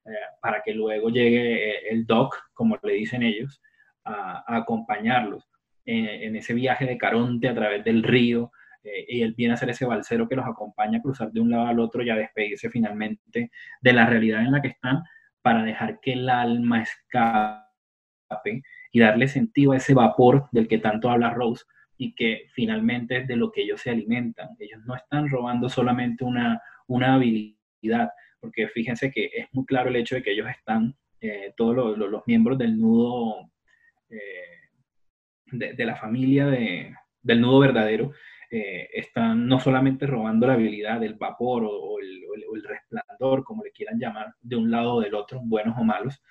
[0.06, 0.10] eh,
[0.40, 3.62] para que luego llegue eh, el doc, como le dicen ellos,
[4.46, 5.48] acompañarlos
[5.84, 8.52] en, ese viaje de Caronte a través del río.
[8.82, 11.66] y él viene a ser ese balsero que los acompaña a cruzar de un lado
[11.66, 13.50] al otro y a despedirse finalmente
[13.80, 15.02] de la realidad en la que están
[15.42, 21.10] para dejar que el alma escape y darle sentido a ese vapor del que tanto
[21.10, 21.64] habla Rose
[21.96, 24.50] y que finalmente es de lo que ellos se alimentan.
[24.58, 29.96] Ellos no están robando solamente una, una habilidad, porque fíjense que es muy claro el
[29.96, 33.50] hecho de que ellos están, eh, todos los, los, miembros del nudo,
[34.10, 34.68] eh,
[35.52, 38.12] de, la familia de, del nudo verdadero,
[38.50, 43.44] eh, están no solamente robando la habilidad del vapor o, o, el, o, el, resplandor,
[43.44, 46.22] como le quieran llamar, de un lado o del otro, buenos o malos,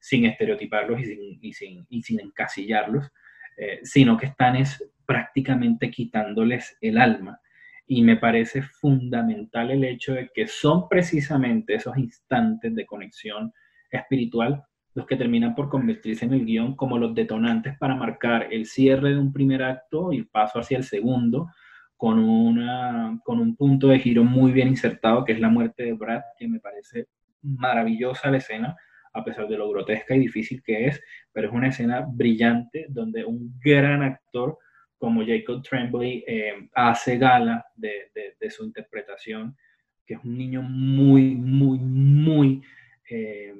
[0.00, 3.10] sin estereotiparlos y sin, y sin, y sin encasillarlos,
[3.56, 7.40] eh, sino que están es prácticamente quitándoles el alma.
[7.86, 13.52] Y me parece fundamental el hecho de que son precisamente esos instantes de conexión
[13.90, 14.62] espiritual
[14.98, 19.10] los que terminan por convertirse en el guion como los detonantes para marcar el cierre
[19.10, 21.52] de un primer acto y el paso hacia el segundo,
[21.96, 25.92] con, una, con un punto de giro muy bien insertado, que es la muerte de
[25.92, 27.06] Brad, que me parece
[27.42, 28.76] maravillosa la escena,
[29.12, 31.00] a pesar de lo grotesca y difícil que es,
[31.32, 34.58] pero es una escena brillante donde un gran actor
[34.98, 38.10] como Jacob Tremblay eh, hace gala de,
[38.50, 39.56] su interpretación,
[40.04, 42.62] que es un niño muy, muy, muy...
[43.08, 43.54] Eh,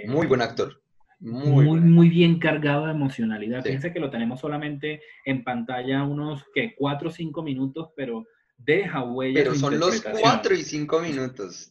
[0.00, 0.80] eh, muy buen actor.
[1.20, 3.62] Muy, muy, muy, bien cargado de emocionalidad.
[3.62, 3.68] Sí.
[3.68, 8.24] Fíjense que lo tenemos solamente en pantalla unos que cuatro o cinco minutos, pero
[8.56, 9.34] deja huella.
[9.34, 11.70] Pero son los cuatro y cinco minutos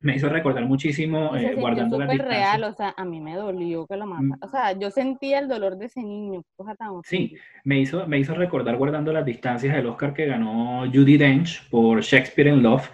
[0.00, 2.38] me hizo recordar muchísimo se eh, guardando las distancias.
[2.38, 4.38] real, o sea, a mí me dolió que lo mataran.
[4.42, 6.42] O sea, yo sentía el dolor de ese niño.
[6.54, 10.84] Cosa tan sí, me hizo, me hizo recordar guardando las distancias el Oscar que ganó
[10.92, 12.88] Judy Dench por Shakespeare in Love,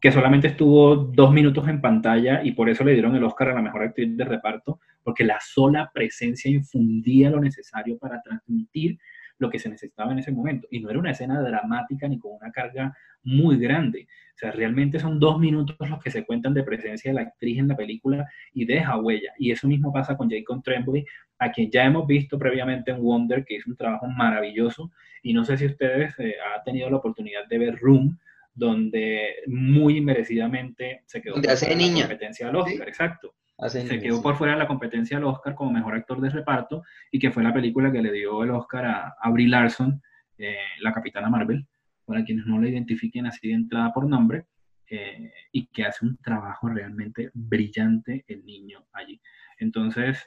[0.00, 3.54] que solamente estuvo dos minutos en pantalla y por eso le dieron el Oscar a
[3.54, 8.98] la mejor actriz de reparto, porque la sola presencia infundía lo necesario para transmitir
[9.38, 10.66] lo que se necesitaba en ese momento.
[10.70, 14.06] Y no era una escena dramática ni con una carga muy grande.
[14.34, 17.58] O sea, realmente son dos minutos los que se cuentan de presencia de la actriz
[17.58, 19.32] en la película y deja huella.
[19.38, 21.04] Y eso mismo pasa con Jacob Tremblay,
[21.38, 24.90] a quien ya hemos visto previamente en Wonder, que hizo un trabajo maravilloso.
[25.22, 28.18] Y no sé si ustedes eh, han tenido la oportunidad de ver Room,
[28.56, 32.82] donde muy merecidamente se quedó por fuera de la competencia del Oscar, ¿Sí?
[32.82, 33.34] exacto.
[33.58, 36.82] Hace se quedó por fuera de la competencia del Oscar como mejor actor de reparto
[37.10, 40.02] y que fue la película que le dio el Oscar a, a Brie Larson,
[40.36, 41.66] eh, la capitana Marvel,
[42.04, 44.44] para quienes no la identifiquen así de entrada por nombre,
[44.88, 49.20] eh, y que hace un trabajo realmente brillante el niño allí.
[49.58, 50.26] Entonces,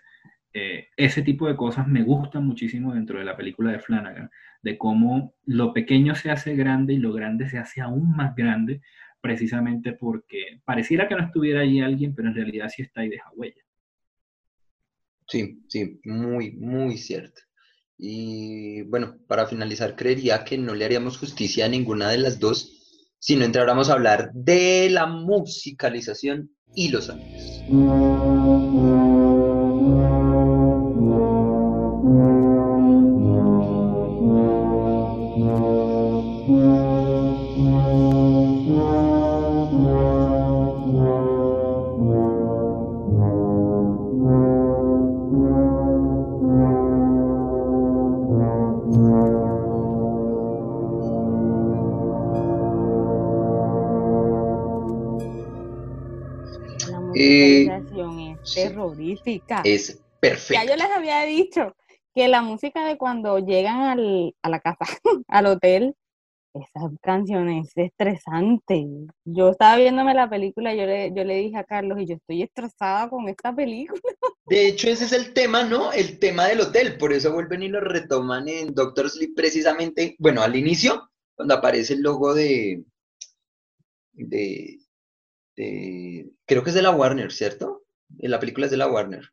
[0.54, 4.30] eh, ese tipo de cosas me gustan muchísimo dentro de la película de Flanagan,
[4.62, 8.82] de cómo lo pequeño se hace grande y lo grande se hace aún más grande
[9.22, 13.30] precisamente porque pareciera que no estuviera allí alguien, pero en realidad sí está y deja
[13.36, 13.62] huella.
[15.28, 17.41] Sí, sí, muy, muy cierto.
[17.97, 22.76] Y bueno, para finalizar, creería que no le haríamos justicia a ninguna de las dos
[23.20, 28.99] si no entráramos a hablar de la musicalización y los sonidos.
[58.80, 59.62] Terrorífica.
[59.64, 60.64] Es perfecto.
[60.64, 61.76] Ya yo les había dicho
[62.16, 64.80] que la música de cuando llegan al, a la casa,
[65.28, 65.96] al hotel,
[66.54, 68.88] esa canción es estresante.
[69.24, 72.42] Yo estaba viéndome la película, yo le, yo le dije a Carlos, y yo estoy
[72.42, 74.02] estresada con esta película.
[74.46, 75.92] De hecho, ese es el tema, ¿no?
[75.92, 80.42] El tema del hotel, por eso vuelven y lo retoman en Doctor Sleep precisamente, bueno,
[80.42, 82.84] al inicio, cuando aparece el logo de,
[84.14, 84.80] de,
[85.56, 87.79] de creo que es de la Warner, ¿cierto?
[88.18, 89.30] En la película es de la Warner.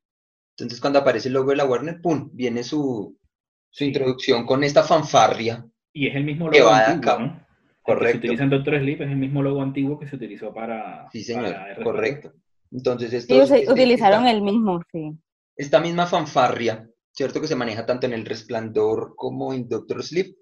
[0.57, 2.31] Entonces, cuando aparece el logo de la Warner, ¡pum!
[2.33, 3.19] Viene su,
[3.71, 5.67] su introducción con esta fanfarria.
[5.93, 7.47] Y es el mismo logo antiguo, ¿no?
[7.83, 8.13] Correcto.
[8.13, 11.09] se utiliza en Doctor Sleep es el mismo logo antiguo que se utilizó para.
[11.13, 12.33] Sí, señor, para correcto.
[12.73, 15.13] Entonces, estos, sí, este, utilizaron esta, el mismo, sí.
[15.57, 17.41] Esta misma fanfarria, ¿cierto?
[17.41, 20.37] Que se maneja tanto en El Resplandor como en Doctor Sleep,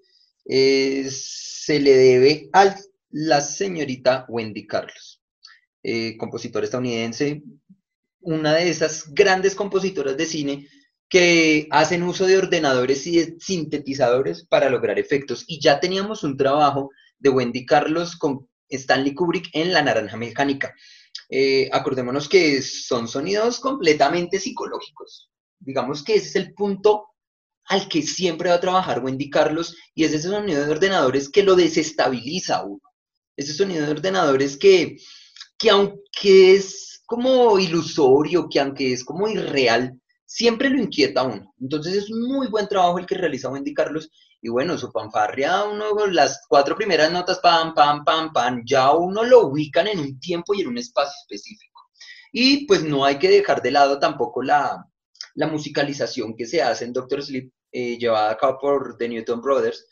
[0.45, 2.75] eh, se le debe a
[3.11, 5.21] la señorita Wendy Carlos,
[5.83, 7.43] eh, compositora estadounidense,
[8.25, 10.67] una de esas grandes compositoras de cine
[11.07, 15.45] que hacen uso de ordenadores y de sintetizadores para lograr efectos.
[15.47, 20.73] Y ya teníamos un trabajo de Wendy Carlos con Stanley Kubrick en La Naranja Mecánica.
[21.29, 25.29] Eh, acordémonos que son sonidos completamente psicológicos.
[25.59, 27.05] Digamos que ese es el punto
[27.65, 31.43] al que siempre va a trabajar Wendy Carlos y es ese sonido de ordenadores que
[31.43, 32.81] lo desestabiliza a uno.
[33.37, 34.97] Ese sonido de ordenadores que,
[35.57, 41.53] que aunque es como ilusorio, que aunque es como irreal, siempre lo inquieta a uno.
[41.59, 44.09] Entonces es muy buen trabajo el que realiza Wendy Carlos.
[44.41, 49.23] Y bueno, su fanfarria, uno, las cuatro primeras notas, pam, pam, pam, pam, ya uno
[49.23, 51.81] lo ubican en un tiempo y en un espacio específico.
[52.31, 54.85] Y pues no hay que dejar de lado tampoco la,
[55.35, 59.41] la musicalización que se hace en Doctor Sleep, eh, llevada a cabo por The Newton
[59.41, 59.87] Brothers,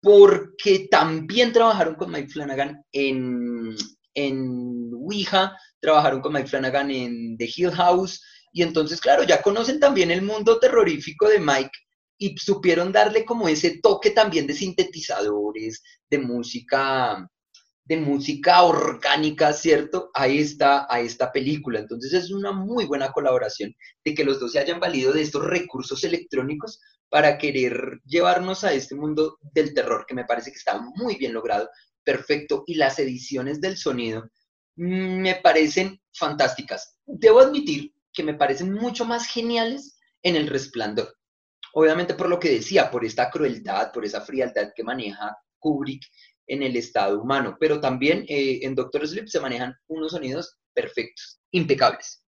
[0.00, 3.74] porque también trabajaron con Mike Flanagan en,
[4.14, 8.22] en Ouija, trabajaron con Mike Flanagan en The Hill House,
[8.52, 11.78] y entonces, claro, ya conocen también el mundo terrorífico de Mike
[12.18, 17.28] y supieron darle como ese toque también de sintetizadores, de música,
[17.84, 20.10] de música orgánica, ¿cierto?
[20.14, 21.78] A esta, a esta película.
[21.78, 23.74] Entonces es una muy buena colaboración
[24.04, 28.72] de que los dos se hayan valido de estos recursos electrónicos para querer llevarnos a
[28.72, 31.70] este mundo del terror, que me parece que está muy bien logrado,
[32.04, 34.28] perfecto, y las ediciones del sonido
[34.78, 36.96] me parecen fantásticas.
[37.04, 41.16] Debo admitir que me parecen mucho más geniales en El Resplandor.
[41.74, 46.04] Obviamente por lo que decía, por esta crueldad, por esa frialdad que maneja Kubrick
[46.46, 51.40] en el estado humano, pero también eh, en Doctor Sleep se manejan unos sonidos perfectos,
[51.50, 52.24] impecables.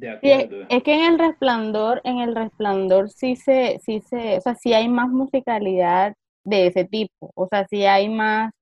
[0.00, 4.72] es que en el resplandor, en el resplandor sí se, sí se, o sea, sí
[4.72, 6.14] hay más musicalidad
[6.44, 8.52] de ese tipo, o sea, sí hay más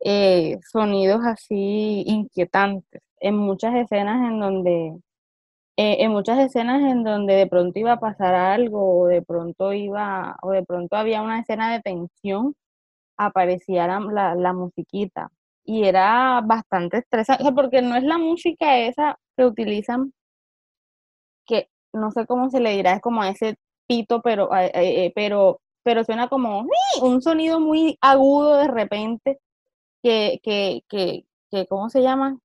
[0.00, 3.02] eh, sonidos así inquietantes.
[3.20, 4.96] En muchas escenas en donde
[5.76, 9.72] eh, en muchas escenas en donde de pronto iba a pasar algo o de pronto
[9.74, 12.54] iba o de pronto había una escena de tensión
[13.18, 15.30] aparecía la, la, musiquita.
[15.64, 20.12] Y era bastante estresante porque no es la música esa que utilizan
[21.46, 25.60] que no sé cómo se le dirá es como ese pito pero eh, eh, pero
[25.82, 26.66] pero suena como
[27.02, 29.38] un sonido muy agudo de repente
[30.06, 32.38] que que que, que ¿cómo se llama?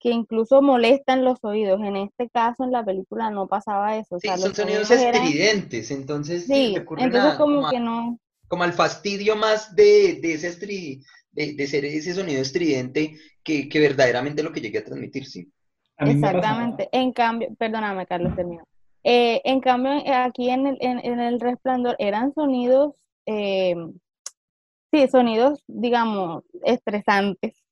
[0.00, 1.80] que incluso molestan los oídos.
[1.82, 4.20] En este caso, en la película no pasaba eso.
[4.20, 8.18] sí, son sonidos estridentes, entonces sí, entonces como, que no.
[8.46, 10.56] Como al fastidio más de, de ese
[11.32, 15.50] de, ser ese sonido estridente que, que verdaderamente lo que llegue a transmitir, sí.
[15.98, 16.88] Exactamente.
[16.92, 18.62] En cambio, perdóname, Carlos, termino.
[19.02, 22.94] Eh, en cambio, eh, aquí en el, en, el resplandor eran sonidos,
[23.26, 23.74] eh,
[24.92, 27.62] sí, sonidos, digamos, estresantes,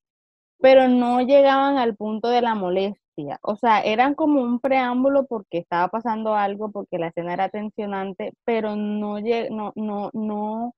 [0.60, 3.38] pero no llegaban al punto de la molestia.
[3.42, 8.32] O sea, eran como un preámbulo porque estaba pasando algo, porque la escena era tensionante,
[8.44, 9.18] pero no,
[9.50, 10.74] no, no, no,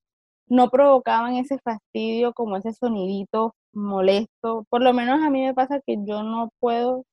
[0.49, 4.65] no provocaban ese fastidio como ese sonidito molesto.
[4.71, 7.05] Por lo menos a mí me pasa que yo no puedo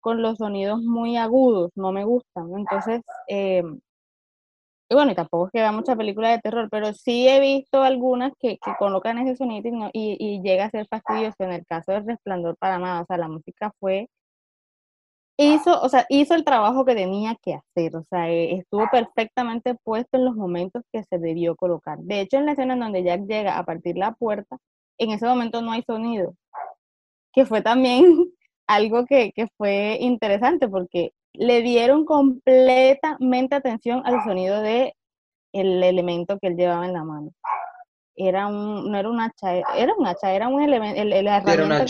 [0.00, 2.50] con los sonidos muy agudos, no me gustan.
[2.56, 3.62] Entonces, eh,
[4.90, 7.82] y bueno, y tampoco es que vea mucha película de terror, pero sí he visto
[7.82, 11.36] algunas que, que colocan ese sonido y, y, llega a ser fastidioso.
[11.44, 13.02] En el caso del Resplandor, para nada.
[13.02, 14.08] O sea, la música fue.
[15.38, 17.96] Hizo, o sea, hizo el trabajo que tenía que hacer.
[17.96, 21.98] O sea, e, estuvo perfectamente puesto en los momentos que se debió colocar.
[22.00, 24.58] De hecho, en la escena en donde Jack llega a partir la puerta,
[24.98, 26.34] en ese momento no hay sonido.
[27.32, 28.04] Que fue también
[28.66, 34.94] algo que, que fue interesante porque le dieron completamente atención al sonido de
[35.52, 37.32] el elemento que él llevaba en la mano.
[38.16, 41.86] Era un, no era un hacha, era un hacha, era un elemento, el, herramienta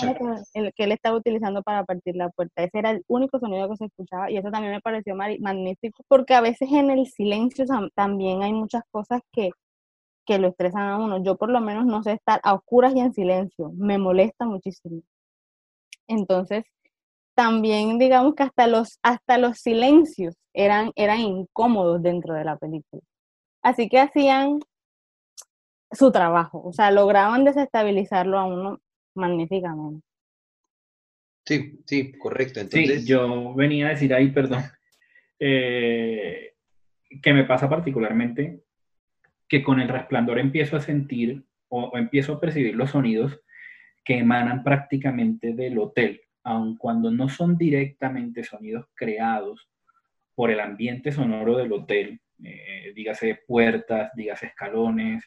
[0.55, 2.63] que, él estaba utilizando para partir la puerta.
[2.63, 6.35] Ese era el único sonido que se escuchaba y eso también me pareció magnífico porque
[6.35, 7.65] a veces en el silencio
[7.95, 9.51] también hay muchas cosas que,
[10.25, 11.23] que lo estresan a uno.
[11.23, 15.03] Yo por lo menos no sé estar a oscuras y en silencio, me molesta muchísimo.
[16.07, 16.65] Entonces,
[17.41, 23.01] también digamos que hasta los, hasta los silencios eran, eran incómodos dentro de la película.
[23.63, 24.61] Así que hacían
[25.91, 28.79] su trabajo, o sea, lograban desestabilizarlo a uno
[29.15, 30.05] magníficamente.
[31.47, 32.61] Sí, sí, correcto.
[32.61, 33.01] Entonces...
[33.01, 34.63] Sí, yo venía a decir ahí, perdón,
[35.41, 36.57] eh,
[37.23, 38.65] que me pasa particularmente
[39.49, 43.41] que con el resplandor empiezo a sentir o empiezo a percibir los sonidos
[44.05, 49.69] que emanan prácticamente del hotel aun cuando no son directamente sonidos creados
[50.35, 55.25] por el ambiente sonoro del hotel, eh, dígase puertas, dígase escalones,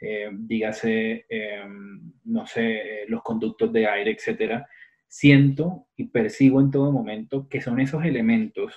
[0.00, 4.68] eh, dígase, em, no sé, eh, los conductos de aire, etcétera,
[5.06, 8.74] siento y percibo en todo momento que son esos elementos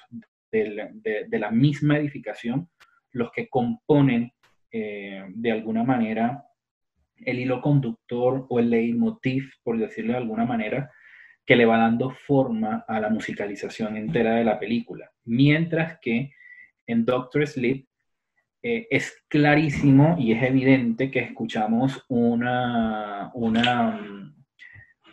[0.51, 2.69] de la, misma edificación
[3.11, 4.31] los que componen
[4.71, 6.43] eh, de alguna manera
[7.17, 10.91] el hilo conductor o el leitmotiv, por decirlo de alguna manera,
[11.47, 15.09] que le va dando forma a la musicalización entera de la película.
[15.23, 16.33] Mientras que
[16.85, 17.87] en Doctor Sleep
[18.61, 24.33] eh, es clarísimo y es evidente que escuchamos una, una,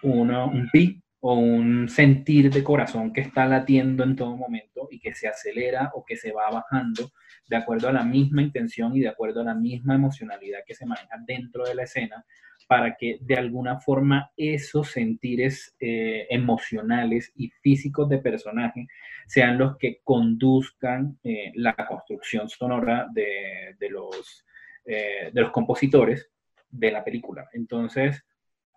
[0.02, 4.98] una, un beat o un sentir de corazón que está latiendo en todo momento y
[4.98, 7.12] que se acelera o que se va bajando
[7.48, 10.84] de acuerdo a la misma intención y de acuerdo a la misma emocionalidad que se
[10.84, 12.24] maneja dentro de la escena
[12.66, 18.86] para que de alguna forma esos sentires eh, emocionales y físicos de personaje
[19.26, 24.44] sean los que conduzcan eh, la construcción sonora de, los,
[24.84, 26.30] eh, de los compositores
[26.70, 27.48] de la película.
[27.52, 28.24] Entonces,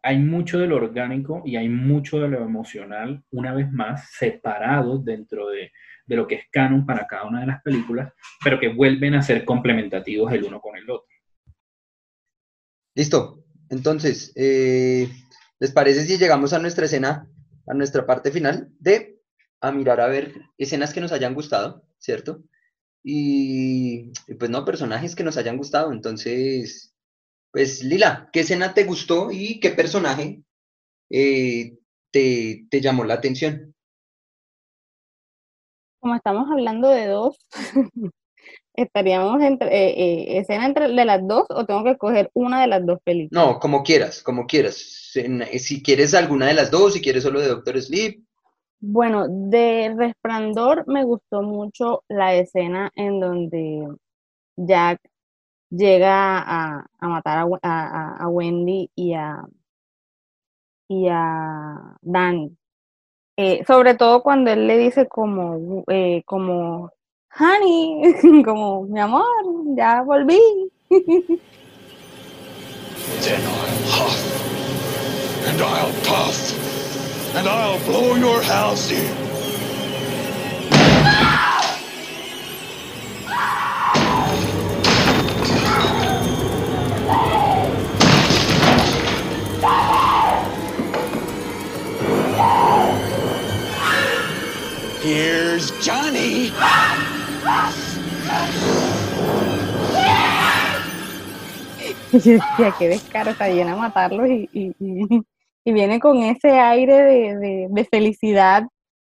[0.03, 5.03] hay mucho de lo orgánico y hay mucho de lo emocional, una vez más, separados
[5.03, 5.71] dentro de,
[6.07, 8.13] lo que es canon para cada una de las películas,
[8.43, 11.07] pero que vuelven a ser complementativos el uno con el otro.
[12.95, 13.43] Listo.
[13.69, 15.09] Entonces, eh,
[15.59, 17.29] ¿les parece si llegamos a nuestra escena,
[17.67, 19.17] a nuestra parte final de
[19.61, 22.43] a mirar a ver escenas que nos hayan gustado, ¿cierto?
[23.03, 25.91] Y, pues no, personajes que nos hayan gustado.
[25.91, 26.93] Entonces,
[27.51, 30.43] pues Lila, ¿qué escena te gustó y qué personaje
[31.09, 31.77] eh,
[32.11, 33.73] te, llamó la atención?
[35.99, 37.37] Como estamos hablando de dos,
[38.77, 42.67] ¿estaríamos entre eh, eh, escena entre de las dos o tengo que escoger una de
[42.67, 43.45] las dos películas?
[43.45, 44.75] No, como quieras, como quieras.
[44.75, 48.23] Si quieres alguna de las dos, si quieres solo de Doctor Sleep.
[48.79, 53.87] Bueno, de Resplandor me gustó mucho la escena en donde
[54.55, 55.01] Jack
[55.71, 59.43] llega a, matar a, Wendy y a,
[60.87, 62.55] y a Danny.
[63.37, 65.83] Eh, sobre todo cuando él le dice como,
[66.25, 66.91] como,
[67.37, 68.13] honey,
[68.43, 69.23] como, mi amor,
[69.75, 70.71] ya volví.
[73.21, 74.19] Then I'll huff,
[75.47, 79.27] and I'll puff, and I'll blow your house in.
[95.01, 96.51] Here's Johnny.
[102.11, 104.73] Y yo decía, qué descaro, está llena a matarlos y, y,
[105.65, 108.63] y, viene con ese aire de, de, de, felicidad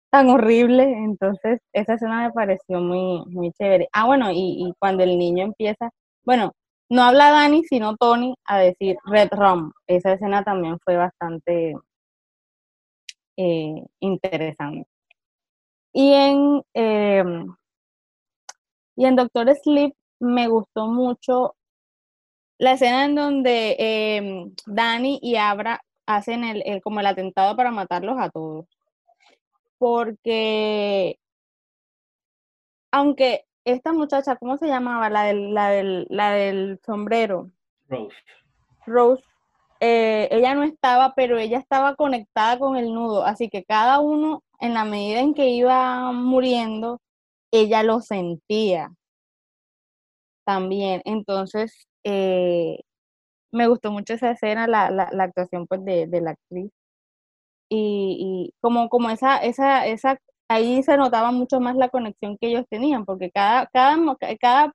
[0.09, 0.83] tan horrible.
[0.83, 3.87] Entonces, esa escena me pareció muy, muy chévere.
[3.93, 5.89] Ah, bueno, y, y cuando el niño empieza,
[6.23, 6.53] bueno,
[6.89, 9.71] no habla Dani, sino Tony a decir Red Rum.
[9.87, 11.75] Esa escena también fue bastante
[13.37, 14.87] eh, interesante.
[15.93, 17.55] Y en, em,
[19.01, 21.55] y en Doctor Sleep me gustó mucho
[22.59, 28.17] la escena en donde eh, Dani y Abra hacen el, como el atentado para matarlos
[28.19, 28.67] a todos.
[29.79, 31.17] Porque
[32.91, 35.09] aunque esta muchacha, ¿cómo se llamaba?
[35.09, 37.49] La del, la del, la del sombrero.
[37.89, 38.15] Rose.
[38.85, 39.23] Rose.
[39.79, 44.43] Eh, ella no estaba, pero ella estaba conectada con el nudo, así que cada uno
[44.59, 47.01] en la medida en que iba muriendo,
[47.51, 48.91] ella lo sentía
[50.45, 51.01] también.
[51.05, 52.79] Entonces, eh,
[53.51, 54.87] me gustó mucho esa escena, la,
[55.23, 56.71] actuación pues de, la actriz.
[57.69, 60.17] Y, como, como esa, esa, esa,
[60.49, 63.97] ahí se notaba mucho más la conexión que ellos tenían, porque cada, cada,
[64.41, 64.73] cada,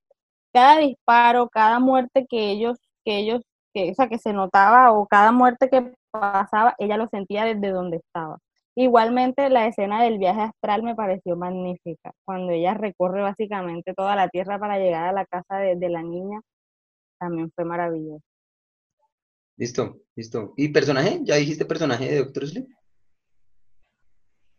[0.52, 3.42] cada disparo, cada muerte que ellos, que ellos,
[3.74, 7.70] que, o sea, que se notaba, o cada muerte que pasaba, ella lo sentía desde
[7.70, 8.38] donde estaba.
[8.78, 14.28] Igualmente la escena del viaje astral me pareció magnífica, cuando ella recorre básicamente toda la
[14.28, 16.42] tierra para llegar a la casa de, la niña,
[17.18, 18.22] también fue maravilloso.
[19.56, 20.52] Listo, listo.
[20.58, 21.20] ¿Y personaje?
[21.22, 22.66] ¿Ya dijiste personaje de Doctor Sleep?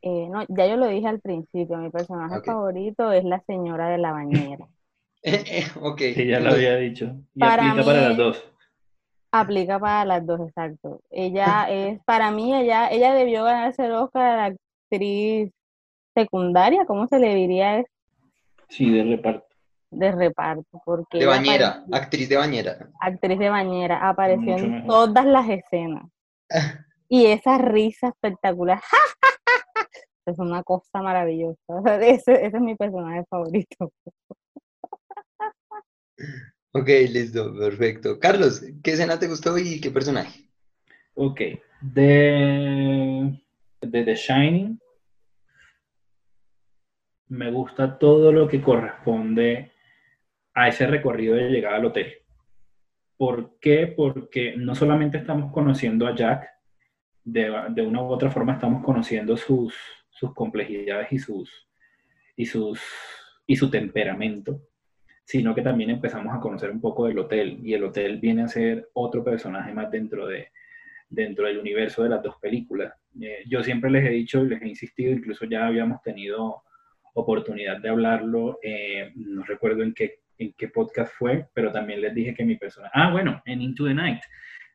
[0.02, 4.00] Eh, no, ya yo lo dije al principio, mi personaje favorito es la señora de
[4.00, 4.68] la bañera.
[5.80, 6.02] ok.
[6.16, 7.16] Sí, ya lo había dicho.
[7.36, 8.44] Y aplica para las dos.
[9.32, 11.02] Aplica para las dos, exacto.
[11.10, 14.56] Ella es, para mí, ella, ella debió ganarse el Oscar a la
[14.92, 15.52] actriz
[16.16, 17.92] secundaria, ¿cómo se le diría eso?
[18.70, 19.48] Sí, de reparto.
[19.90, 21.20] De reparto, porque...
[21.20, 22.90] De bañera, actriz de bañera.
[23.00, 26.04] Actriz de bañera, apareció en todas las escenas.
[27.10, 28.82] y esa risa espectacular.
[30.26, 31.58] es una cosa maravillosa.
[32.02, 33.92] Ese, ese es mi personaje favorito.
[36.80, 38.20] Ok, listo, perfecto.
[38.20, 40.48] Carlos, ¿qué escena te gustó y qué personaje?
[41.16, 41.42] Ok,
[41.82, 43.42] de,
[43.80, 44.80] The Shining
[47.30, 49.72] me gusta todo lo que corresponde
[50.54, 52.14] a ese recorrido de llegada al hotel.
[53.18, 53.88] ¿Por qué?
[53.88, 56.48] Porque no solamente estamos conociendo a Jack,
[57.24, 59.74] de, de una u otra forma estamos conociendo sus,
[60.12, 61.68] sus complejidades y, sus,
[62.36, 62.80] y, sus,
[63.48, 64.62] y su temperamento,
[65.28, 68.48] sino que también empezamos a conocer un poco del hotel y el hotel viene a
[68.48, 70.52] ser otro personaje más dentro, de,
[71.10, 72.94] dentro del universo de las dos películas.
[73.20, 76.64] Eh, yo siempre les he dicho y les he insistido, incluso ya habíamos tenido
[77.14, 82.16] oportunidad de hablarlo, eh, no recuerdo en qué, en qué podcast fue, pero también les
[82.16, 84.22] dije que mi personaje, ah, bueno, en Into the Night,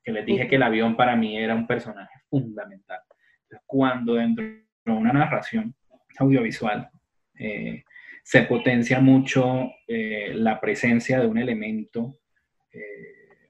[0.04, 3.00] que les dije que el avión para mí era un personaje fundamental.
[3.44, 5.74] Entonces, cuando dentro de una narración
[6.18, 6.90] audiovisual
[7.38, 7.84] eh,
[8.22, 12.18] se potencia mucho eh, la presencia de un elemento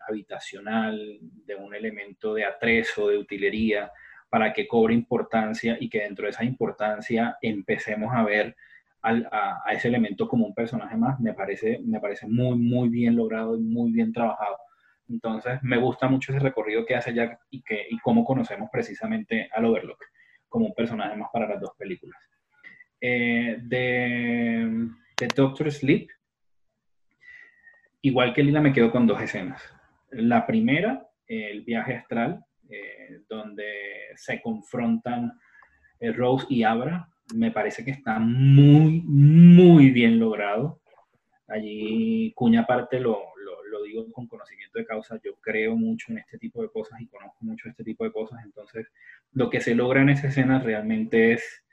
[0.09, 3.91] habitacional, de un elemento de atrezo, de utilería,
[4.29, 8.57] para que cobre importancia y que dentro de esa importancia empecemos a ver
[9.03, 13.57] a, ese elemento como un personaje más, me parece, me parece muy, muy bien logrado
[13.57, 14.57] y muy bien trabajado.
[15.09, 19.51] Entonces, me gusta mucho ese recorrido que hace Jack y, que, y cómo conocemos precisamente
[19.53, 19.99] al Overlook
[20.49, 22.19] como un personaje más para las dos películas.
[23.05, 24.89] Eh, de,
[25.19, 26.09] de, Doctor Sleep,
[28.01, 29.61] igual que Lila, me quedo con dos escenas.
[30.13, 33.65] La primera, el viaje astral, eh, donde
[34.15, 35.33] se confrontan
[35.99, 40.81] eh, Rose y Abra me parece que está muy, muy bien logrado.
[41.49, 43.19] Allí Cuña aparte lo,
[43.69, 47.09] lo, digo con conocimiento de causa, yo creo mucho en este tipo de cosas y
[47.09, 48.87] conozco mucho este tipo de cosas, entonces
[49.33, 51.65] lo que se logra en esa escena realmente es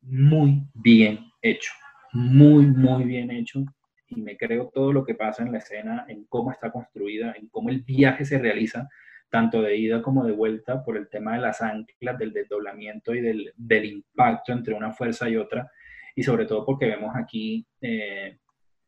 [0.00, 1.72] muy bien hecho,
[2.12, 3.64] muy, muy bien hecho.
[4.08, 7.48] Y me creo todo lo que pasa en la escena, en cómo está construida, en
[7.48, 8.88] cómo el viaje se realiza,
[9.30, 13.20] tanto de ida como de vuelta, por el tema de las anclas, del desdoblamiento y
[13.20, 15.70] del, del impacto entre una fuerza y otra,
[16.14, 18.38] y sobre todo porque vemos aquí eh,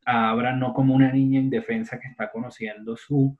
[0.04, 3.36] a Abra no como una niña indefensa que está conociendo su,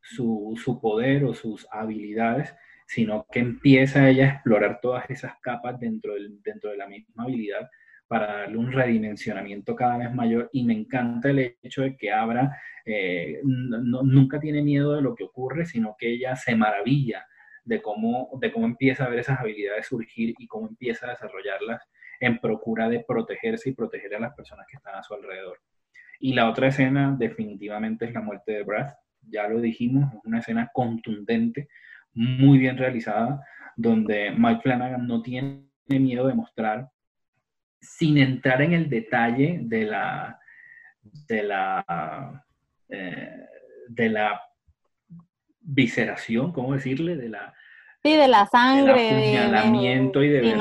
[0.00, 2.54] su, su poder o sus habilidades,
[2.86, 7.24] sino que empieza ella a explorar todas esas capas dentro, del, dentro de la misma
[7.24, 7.68] habilidad
[8.06, 12.54] para darle un redimensionamiento cada vez mayor y me encanta el hecho de que Abra
[12.84, 17.26] eh, nunca tiene miedo de lo que ocurre, sino que ella se maravilla
[17.64, 21.82] de cómo, de cómo empieza a ver esas habilidades surgir y cómo empieza a desarrollarlas
[22.20, 25.60] en procura de protegerse y proteger a las personas que están a su alrededor.
[26.20, 28.92] Y la otra escena definitivamente es la muerte de Brad,
[29.22, 31.68] ya lo dijimos, es una escena contundente,
[32.14, 33.44] muy bien realizada,
[33.76, 36.90] donde Mike Flanagan no tiene miedo de mostrar
[37.80, 40.38] sin entrar en el detalle de la,
[41.28, 42.44] de la,
[42.88, 43.46] eh,
[43.88, 44.40] de la
[45.60, 47.16] visceración, ¿cómo decirle?
[47.16, 47.52] De la,
[48.02, 49.14] sí, de la sangre.
[49.14, 50.56] Del apuñalamiento y de ver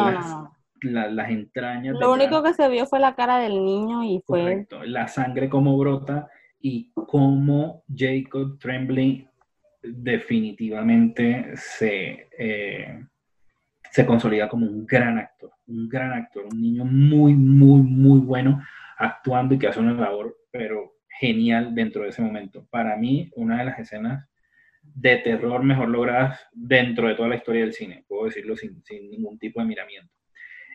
[0.81, 1.95] las, entrañas.
[1.99, 4.67] Lo único que se vio fue la cara del niño y fue...
[4.85, 6.27] La sangre como brota
[6.59, 9.27] y cómo Jacob Tremblay
[9.81, 12.29] definitivamente se...
[12.37, 13.05] Eh,
[13.91, 18.63] se consolida como un gran actor, un gran actor, un niño muy, muy, muy bueno
[18.97, 22.65] actuando y que hace una labor, pero genial dentro de ese momento.
[22.69, 24.29] Para mí, una de las escenas
[24.81, 29.37] de terror mejor logradas dentro de toda la historia del cine, puedo decirlo sin, ningún
[29.37, 30.13] tipo de miramiento.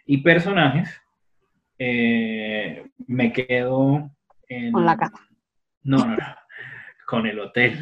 [0.04, 1.00] Y personajes,
[1.78, 4.10] eh, me quedo
[4.46, 4.72] en...
[4.72, 5.18] Con la casa.
[5.82, 6.36] No, no, no,
[7.06, 7.78] con el hotel.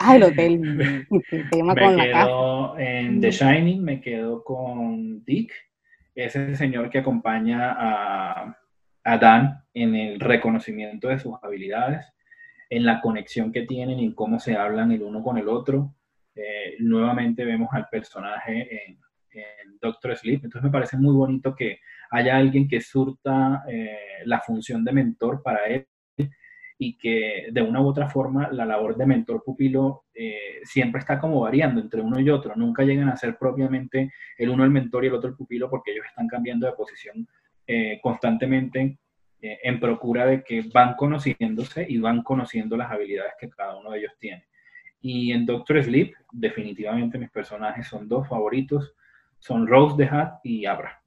[0.00, 0.60] Ah, el hotel.
[1.10, 5.52] me quedo en The Shining, me quedo con Dick,
[6.14, 8.56] ese señor que acompaña a,
[9.04, 12.06] a Dan en el reconocimiento de sus habilidades,
[12.70, 15.94] en la conexión que tienen y cómo se hablan el uno con el otro.
[16.34, 18.98] Eh, nuevamente vemos al personaje en,
[19.80, 21.80] Doctor Sleep, entonces me parece muy bonito que
[22.10, 25.88] haya alguien que surta eh, la función de mentor para él
[26.78, 31.40] y que de una u otra forma la labor de mentor-pupilo eh, siempre está como
[31.40, 32.54] variando entre uno y otro.
[32.56, 35.92] Nunca llegan a ser propiamente el uno el mentor y el otro el pupilo porque
[35.92, 37.26] ellos están cambiando de posición
[37.66, 38.98] eh, constantemente
[39.40, 43.90] eh, en procura de que van conociéndose y van conociendo las habilidades que cada uno
[43.90, 44.46] de ellos tiene.
[45.00, 48.94] Y en Doctor Sleep, definitivamente mis personajes son dos favoritos,
[49.38, 51.02] son Rose the Hat y Abra.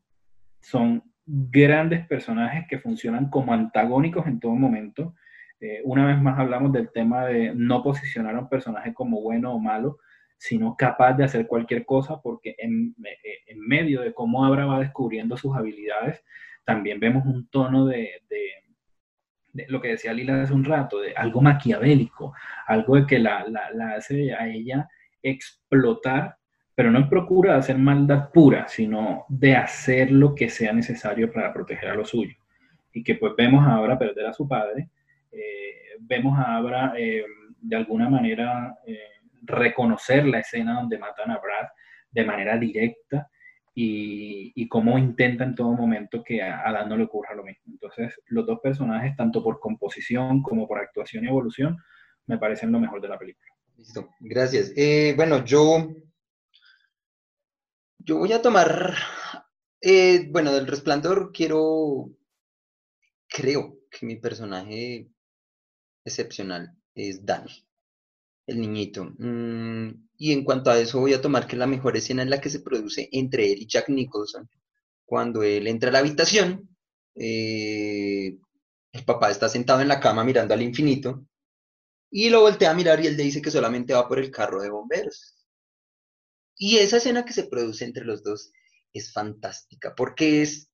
[0.60, 5.16] Son grandes personajes que funcionan como antagónicos en todo momento
[5.60, 9.54] eh, una vez más hablamos del tema de no posicionar a un personaje como bueno
[9.54, 10.00] o malo,
[10.38, 15.38] sino capaz de hacer cualquier cosa, porque en, eh, medio de cómo Abra va descubriendo
[15.38, 16.24] sus habilidades,
[16.66, 18.46] también vemos un tono de, de
[19.70, 22.34] lo que decía Lila hace un rato, de algo maquiavélico,
[22.68, 24.90] algo de que la, la, la hace a ella
[25.22, 26.38] explotar,
[26.76, 31.32] pero no en procura de hacer maldad pura, sino de hacer lo que sea necesario
[31.32, 32.36] para proteger a lo suyo.
[32.92, 34.90] Y que pues vemos ahora perder a su padre,
[35.36, 37.24] eh, vemos ahora eh,
[37.60, 39.00] de alguna manera eh,
[39.44, 41.68] reconocer la escena donde matan a Brad
[42.12, 43.30] de manera directa
[43.74, 47.44] y, y cómo intenta en todo momento que a, a Dan no le ocurra lo
[47.44, 47.64] mismo.
[47.68, 51.78] Entonces, los dos personajes, tanto por composición como por actuación y evolución,
[52.28, 53.52] me parecen lo mejor de la película.
[53.76, 54.74] Listo, gracias.
[55.18, 55.94] Bueno, yo,
[58.00, 58.94] yo voy a tomar,
[60.32, 62.10] bueno, del resplandor quiero,
[63.28, 65.10] creo que mi personaje
[66.06, 67.52] excepcional es Danny,
[68.48, 69.06] el niñito.
[69.18, 72.40] Mm, y en cuanto a eso voy a tomar que la mejor escena es la
[72.40, 74.50] que se produce entre él y Jack Nicholson.
[75.06, 76.70] Cuando él entra a la habitación,
[77.16, 78.38] eh,
[78.92, 81.26] el papá está sentado en la cama mirando al infinito
[82.10, 84.62] y lo voltea a mirar y él le dice que solamente va por el carro
[84.62, 85.36] de bomberos.
[86.58, 88.52] Y esa escena que se produce entre los dos
[88.94, 90.70] es fantástica, porque es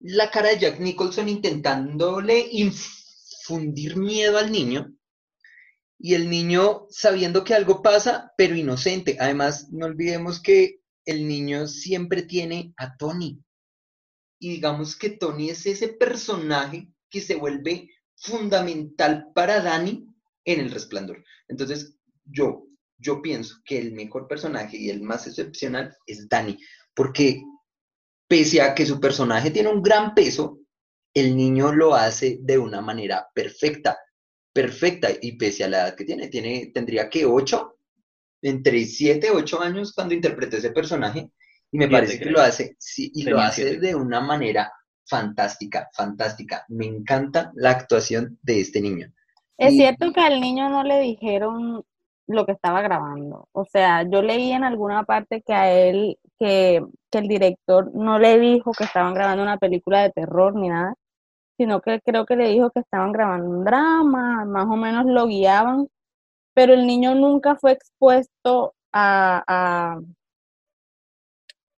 [0.00, 2.46] la cara de Jack Nicholson intentándole
[3.44, 4.94] infundir miedo al niño
[5.98, 9.16] y el niño sabiendo que algo pasa, pero inocente.
[9.20, 13.42] Además, no olvidemos que el niño siempre tiene a Tony.
[14.38, 20.06] Y digamos que Tony es ese personaje que se vuelve fundamental para Danny
[20.44, 21.22] en el resplandor.
[21.48, 22.66] Entonces, yo,
[22.98, 26.58] yo pienso que el mejor personaje y el más excepcional es Danny,
[26.94, 27.42] porque
[28.26, 30.63] pese a que su personaje tiene un gran peso,
[31.14, 33.98] el niño lo hace de una manera perfecta,
[34.52, 37.78] perfecta, y pese a la edad que tiene, tiene tendría que ocho,
[38.42, 41.30] entre siete, ocho años cuando interpretó ese personaje,
[41.72, 42.32] y me parece que creo.
[42.32, 43.78] lo hace, sí, y lo hace siete.
[43.78, 44.72] de una manera
[45.06, 46.64] fantástica, fantástica.
[46.68, 49.12] Me encanta la actuación de este niño.
[49.58, 51.84] Es Y- cierto que al niño no le dijeron
[52.26, 53.48] lo que estaba grabando.
[53.52, 58.18] O sea, yo leí en alguna parte que a él, que, que el director no
[58.18, 60.94] le dijo que estaban grabando una película de terror ni nada,
[61.56, 65.26] sino que creo que le dijo que estaban grabando un drama, más o menos lo
[65.26, 65.88] guiaban,
[66.54, 70.00] pero el niño nunca fue expuesto a, a,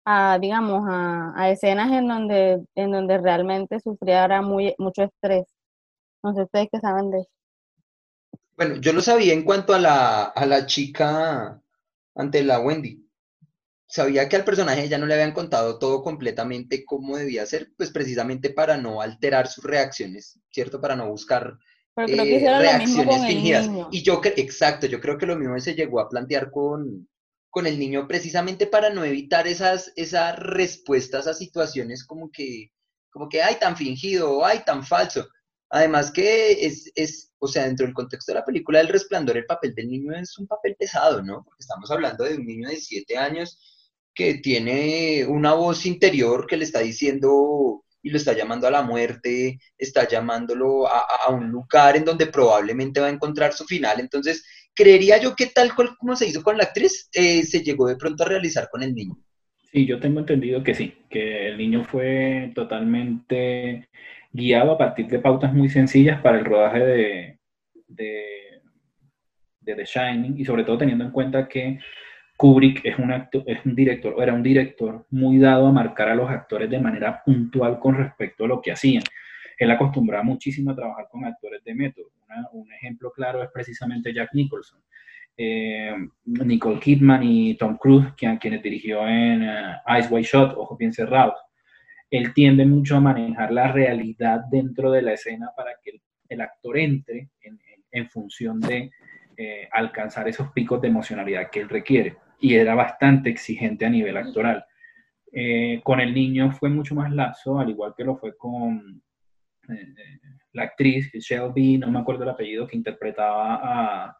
[0.05, 5.45] a, digamos, a, a escenas en donde, en donde realmente sufriera muy, mucho estrés.
[6.23, 7.29] No sé ustedes qué saben de eso.
[8.57, 11.61] Bueno, yo lo sabía en cuanto a la, a la chica
[12.15, 13.04] ante la Wendy.
[13.87, 17.91] Sabía que al personaje ya no le habían contado todo completamente cómo debía ser, pues
[17.91, 20.81] precisamente para no alterar sus reacciones, ¿cierto?
[20.81, 21.57] Para no buscar
[21.93, 23.67] Pero creo que eh, lo mismo reacciones el fingidas.
[23.69, 23.87] niño.
[23.91, 27.07] Y yo, exacto, yo creo que lo mismo se llegó a plantear con,
[27.51, 32.71] con el niño precisamente para no evitar esas, esas respuestas a situaciones como que,
[33.11, 35.27] como que, ay, tan fingido, ay, tan falso.
[35.69, 39.45] Además que es, es, o sea, dentro del contexto de la película El Resplandor, el
[39.45, 41.43] papel del niño es un papel pesado, ¿no?
[41.43, 43.59] Porque estamos hablando de un niño de siete años
[44.15, 48.83] que tiene una voz interior que le está diciendo y lo está llamando a la
[48.83, 53.99] muerte, está llamándolo a, a- un lugar en donde probablemente va a encontrar su final.
[53.99, 57.87] Entonces, creería yo que tal cual como se hizo con la actriz, eh, se llegó
[57.87, 59.17] de pronto a realizar con el niño.
[59.71, 63.89] Sí, yo tengo entendido que sí, que el niño fue totalmente
[64.31, 66.79] guiado a partir de pautas muy sencillas para el rodaje
[67.87, 68.61] de,
[69.59, 71.79] de The Shining y sobre todo teniendo en cuenta que
[72.37, 76.29] Kubrick es un, es un director, era un director muy dado a marcar a los
[76.29, 79.03] actores de manera puntual con respecto a lo que hacían.
[79.57, 82.07] Él acostumbraba muchísimo a trabajar con actores de método.
[82.51, 84.81] Un ejemplo claro es precisamente Jack Nicholson.
[85.37, 85.93] Eh,
[86.25, 90.77] Nicole Kidman y Tom Cruise, que, a quienes dirigió en eh, Eyes Wide Shut, Ojos
[90.77, 91.35] Bien Cerrados.
[92.09, 95.99] Él tiende mucho a manejar la realidad dentro de la escena para que
[96.29, 98.91] el, actor entre en, en- en función de
[99.37, 102.15] eh, alcanzar esos picos de emocionalidad que él requiere.
[102.39, 104.65] Y era bastante exigente a nivel actoral.
[105.31, 109.01] Eh, con el niño fue mucho más lazo, al igual que lo fue con
[109.67, 110.19] eh, eh,
[110.53, 114.17] la actriz Shelby, no me acuerdo el apellido, que interpretaba a,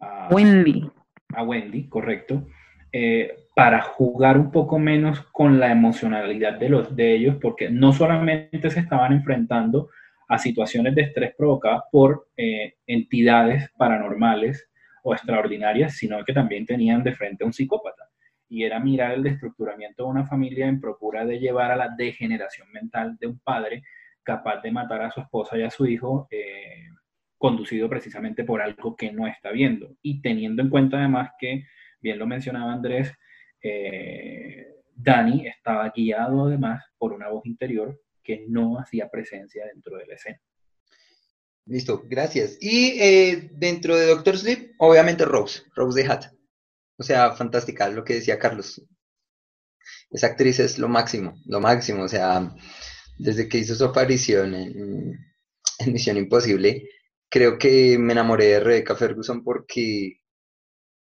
[0.00, 0.90] a- Wendy.
[1.34, 2.46] a Wendy, correcto,
[2.92, 7.92] eh, para jugar un poco menos con la emocionalidad de, los, de ellos, porque no
[7.92, 9.88] solamente se estaban enfrentando
[10.28, 14.68] a situaciones de estrés provocadas por eh, entidades paranormales
[15.06, 18.10] o extraordinarias, sino que también tenían de frente a un psicópata.
[18.48, 22.72] Y era mirar el destructuramiento de una familia en procura de llevar a la degeneración
[22.72, 23.84] mental de un padre
[24.24, 26.88] capaz de matar a su esposa y a su hijo, eh,
[27.38, 29.94] conducido precisamente por algo que no está viendo.
[30.02, 31.66] Y teniendo en cuenta además que,
[32.00, 33.14] bien lo mencionaba Andrés,
[33.62, 40.06] eh, Dani estaba guiado además por una voz interior que no hacía presencia dentro de
[40.06, 40.40] la escena.
[41.66, 42.56] Listo, gracias.
[42.60, 46.24] Y eh, dentro de Doctor Sleep, obviamente Rose, Rose de Hat.
[46.98, 48.82] O sea, fantástica, lo que decía Carlos.
[50.10, 52.02] Esa actriz es lo máximo, lo máximo.
[52.04, 52.54] O sea,
[53.18, 55.18] desde que hizo su aparición en,
[55.80, 56.88] en Misión Imposible,
[57.28, 60.20] creo que me enamoré de Rebecca Ferguson porque,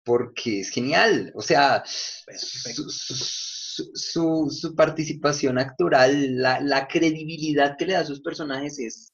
[0.05, 1.33] porque es genial.
[1.35, 8.05] O sea, su, su- su- su participación actoral, la, la credibilidad que le da a
[8.07, 9.13] sus personajes es,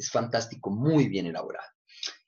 [0.00, 1.66] es fantástico, muy bien elaborada.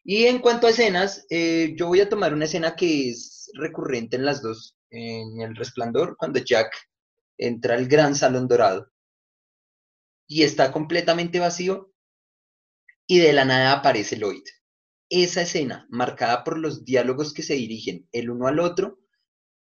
[0.05, 4.16] Y en cuanto a escenas, eh, yo voy a tomar una escena que es recurrente
[4.16, 4.77] en las dos.
[4.90, 6.70] En El Resplandor, cuando Jack
[7.39, 8.93] entra al gran salón dorado
[10.27, 11.93] y está completamente vacío
[13.07, 14.44] y de la nada aparece Lloyd.
[15.09, 18.99] Esa escena, marcada por los diálogos que se dirigen el uno al otro,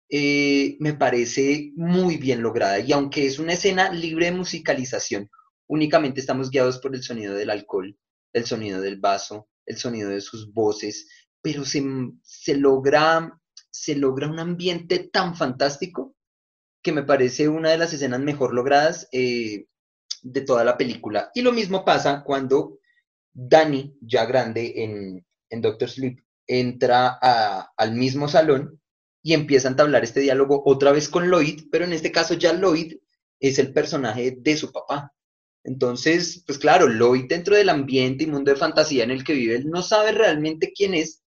[0.08, 2.78] eh, me parece muy bien lograda.
[2.78, 5.30] Y aunque es una escena libre de musicalización,
[5.68, 7.96] únicamente estamos guiados por el sonido del alcohol,
[8.32, 11.08] el sonido del vaso, el sonido de sus voces,
[11.42, 11.84] pero se,
[12.22, 13.40] se logra,
[13.70, 16.14] se logra un ambiente tan fantástico
[16.82, 19.66] que me parece una de las escenas mejor logradas eh,
[20.22, 21.30] de toda la película.
[21.34, 22.78] Y lo mismo pasa cuando
[23.32, 27.18] Danny, ya grande en, en Doctor Sleep, entra
[27.76, 28.80] al mismo salón
[29.22, 32.52] y empieza a entablar este diálogo otra vez con Lloyd, pero en este caso ya
[32.52, 32.94] Lloyd
[33.40, 35.12] es el personaje de su papá.
[35.66, 39.56] Entonces, pues claro, Lloyd dentro del ambiente y mundo de fantasía en el que vive,
[39.56, 41.22] él no sabe realmente quién es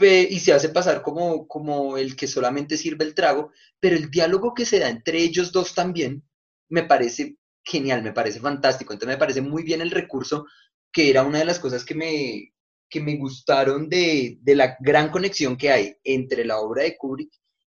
[0.00, 4.54] y se hace pasar como, como el que solamente sirve el trago, pero el diálogo
[4.54, 6.22] que se da entre ellos dos también
[6.68, 8.92] me parece genial, me parece fantástico.
[8.92, 10.46] Entonces me parece muy bien el recurso,
[10.92, 12.52] que era una de las cosas que me,
[12.88, 17.32] que me gustaron de, de la gran conexión que hay entre la obra de Kubrick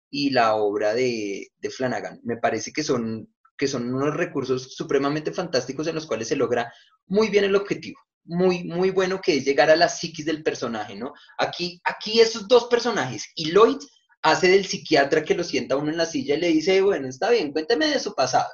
[0.09, 2.19] y la obra de, de Flanagan.
[2.23, 6.71] Me parece que son, que son unos recursos supremamente fantásticos en los cuales se logra
[7.07, 7.99] muy bien el objetivo.
[8.29, 11.13] Muy, muy bueno que es llegar a la psiquis del personaje, ¿no?
[11.37, 13.77] Aquí, aquí esos dos personajes y Lloyd
[14.21, 17.29] hace del psiquiatra que lo sienta uno en la silla y le dice, bueno, está
[17.29, 18.49] bien, cuénteme de su pasado.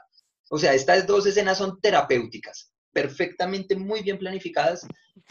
[0.50, 4.86] O sea, estas dos escenas son terapéuticas, perfectamente muy bien planificadas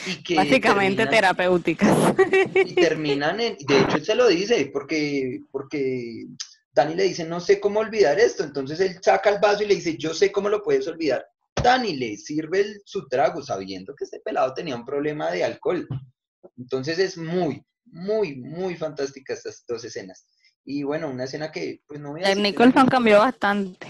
[0.06, 1.96] y que Básicamente terminan- terapéuticas.
[2.56, 6.26] y terminan en, de hecho él se lo dice, porque, porque
[6.74, 9.74] Dani le dice, no sé cómo olvidar esto, entonces él saca el vaso y le
[9.74, 11.24] dice, yo sé cómo lo puedes olvidar.
[11.62, 15.86] Dani le sirve el- su trago sabiendo que este pelado tenía un problema de alcohol.
[16.56, 20.26] Entonces es muy, muy, muy fantástica estas dos escenas.
[20.64, 23.88] Y bueno, una escena que, pues no voy a El decir que Nicholson cambió bastante.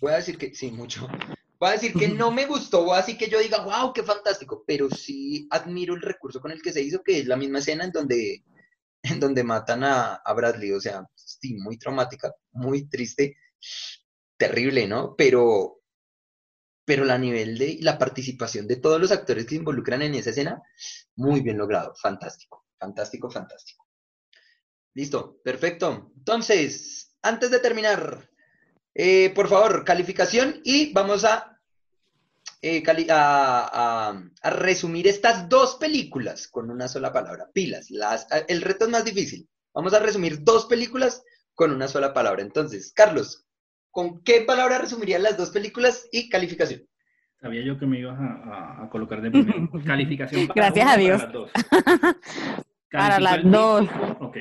[0.00, 1.06] Voy a decir que sí, mucho.
[1.60, 4.02] Voy a decir que no me gustó, voy a decir que yo diga, wow, qué
[4.02, 7.60] fantástico, pero sí admiro el recurso con el que se hizo, que es la misma
[7.60, 8.42] escena en donde,
[9.02, 11.06] en donde matan a, a Bradley, o sea,
[11.52, 13.36] muy traumática, muy triste,
[14.38, 15.14] terrible, ¿no?
[15.16, 15.82] Pero,
[16.86, 20.30] pero la nivel de la participación de todos los actores que se involucran en esa
[20.30, 20.62] escena,
[21.16, 23.86] muy bien logrado, fantástico, fantástico, fantástico.
[24.94, 26.12] Listo, perfecto.
[26.16, 28.30] Entonces, antes de terminar,
[28.94, 31.58] eh, por favor, calificación y vamos a,
[32.62, 37.50] eh, a, a- resumir estas dos películas con una sola palabra.
[37.52, 37.88] Pilas.
[38.46, 39.48] El reto es más difícil.
[39.74, 42.42] Vamos a resumir dos películas con una sola palabra.
[42.42, 43.46] Entonces, Carlos,
[43.90, 46.82] ¿con qué palabra resumirías las dos películas y calificación?
[47.40, 49.68] Sabía yo que me ibas a, a- a colocar de primero.
[49.86, 51.22] Calificación para Gracias a Dios.
[52.90, 53.88] Para las dos.
[53.88, 54.16] Para las dos.
[54.20, 54.36] Ok.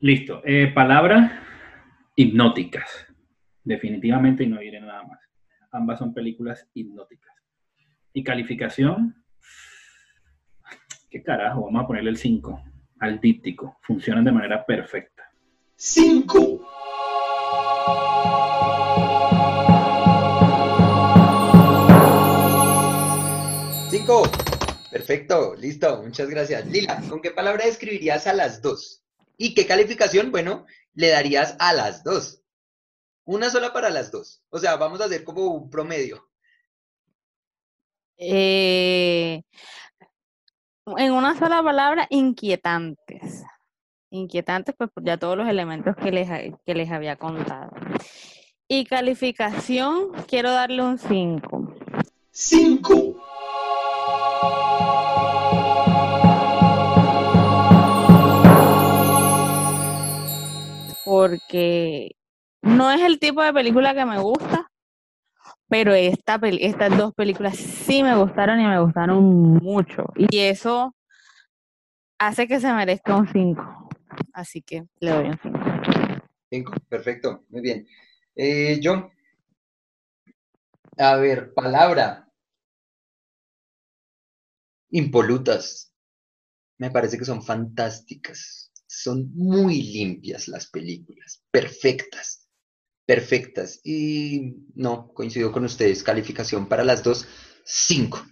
[0.00, 0.40] Listo.
[0.44, 1.32] Eh, palabras
[2.16, 3.06] hipnóticas.
[3.64, 5.18] Definitivamente y no diré nada más.
[5.72, 7.32] Ambas son películas hipnóticas.
[8.12, 9.24] Y calificación.
[11.10, 11.64] ¿Qué carajo?
[11.64, 12.62] Vamos a ponerle el 5
[13.00, 13.78] al díptico.
[13.82, 15.13] Funcionan de manera perfecta.
[15.86, 16.40] Cinco.
[23.90, 24.22] Cinco.
[24.90, 26.66] Perfecto, listo, muchas gracias.
[26.68, 29.04] Lila, ¿con qué palabra describirías a las dos?
[29.36, 32.40] ¿Y qué calificación, bueno, le darías a las dos?
[33.26, 34.42] Una sola para las dos.
[34.48, 36.26] O sea, vamos a hacer como un promedio.
[38.16, 39.42] Eh,
[40.96, 43.44] en una sola palabra, inquietantes.
[44.14, 46.28] Inquietantes, pues por ya todos los elementos que les,
[46.64, 47.70] que les había contado.
[48.68, 51.74] Y calificación, quiero darle un 5.
[52.30, 53.16] Cinco.
[61.04, 62.16] Porque
[62.62, 64.70] no es el tipo de película que me gusta,
[65.68, 69.22] pero esta, pel- estas dos películas sí me gustaron y me gustaron
[69.62, 70.06] mucho.
[70.16, 70.94] Y eso
[72.18, 73.83] hace que se merezca un 5.
[74.32, 75.58] Así que le doy un 5.
[76.50, 77.86] Cinco, perfecto, muy bien.
[78.36, 79.10] Eh, yo,
[80.98, 82.24] a ver, palabra.
[84.94, 85.92] impolutas.
[86.78, 88.70] Me parece que son fantásticas.
[88.86, 92.48] Son muy limpias las películas, perfectas,
[93.04, 93.80] perfectas.
[93.82, 97.26] Y no, coincido con ustedes, calificación para las dos,
[97.64, 98.24] cinco.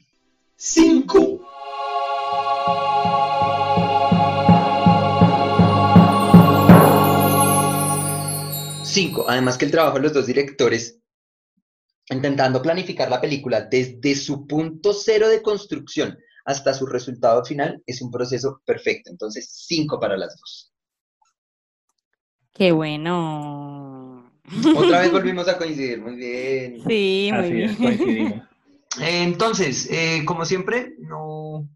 [0.55, 1.32] ¡Cinco!
[8.93, 9.25] Cinco.
[9.29, 10.99] Además que el trabajo de los dos directores
[12.11, 18.03] intentando planificar la película desde su punto cero de construcción hasta su resultado final es
[18.03, 19.11] un proceso perfecto.
[19.11, 20.73] Entonces, cinco para las dos.
[22.53, 24.31] Qué bueno.
[24.77, 26.83] Otra vez volvimos a coincidir, muy bien.
[26.87, 27.71] Sí, muy Así bien.
[27.71, 28.49] es, coincidimos.
[29.01, 31.67] Entonces, eh, como siempre, no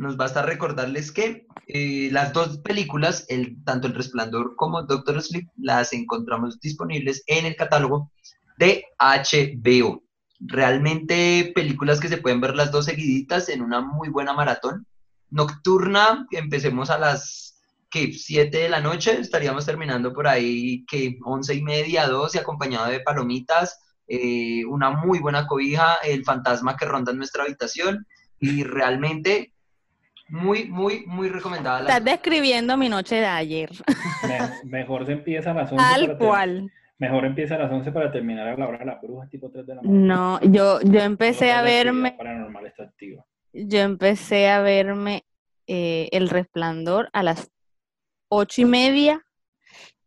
[0.00, 5.46] nos basta recordarles que eh, las dos películas, el, tanto El Resplandor como Doctor Sleep,
[5.58, 8.10] las encontramos disponibles en el catálogo
[8.56, 10.02] de HBO.
[10.38, 14.86] Realmente películas que se pueden ver las dos seguiditas en una muy buena maratón.
[15.28, 17.60] Nocturna, empecemos a las
[17.90, 22.86] que 7 de la noche, estaríamos terminando por ahí que 11 y media, 12, acompañado
[22.86, 23.78] de palomitas,
[24.08, 28.06] eh, una muy buena cobija, el fantasma que ronda en nuestra habitación
[28.38, 29.52] y realmente
[30.30, 31.80] muy, muy, muy recomendada.
[31.80, 33.70] las Estás describiendo mi noche de ayer.
[34.28, 36.72] Me- mejor se empieza a las 11 Tal para ter- cual.
[36.98, 39.66] Mejor empieza a las 11 para terminar a la hora de la bruja, tipo 3
[39.66, 40.04] de la mañana.
[40.14, 43.24] No, yo, yo empecé a verme, paranormal está activa.
[43.52, 45.24] yo empecé a verme
[45.66, 47.50] eh, El Resplandor a las
[48.28, 49.22] ocho y media.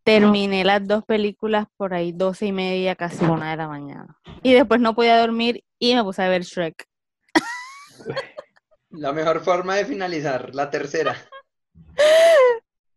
[0.04, 4.16] Terminé las dos películas por ahí doce y media, casi una de la mañana.
[4.42, 6.86] Y después no podía dormir y me puse a ver Shrek.
[8.96, 11.16] La mejor forma de finalizar, la tercera.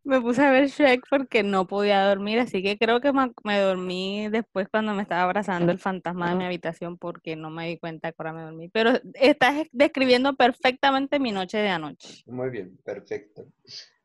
[0.03, 4.29] Me puse a ver Shrek porque no podía dormir, así que creo que me, dormí
[4.29, 8.13] después cuando me estaba abrazando el fantasma de mi habitación porque no me di cuenta
[8.13, 8.69] que ahora me dormí.
[8.69, 12.23] Pero estás describiendo perfectamente mi noche de anoche.
[12.25, 13.47] Muy bien, perfecto.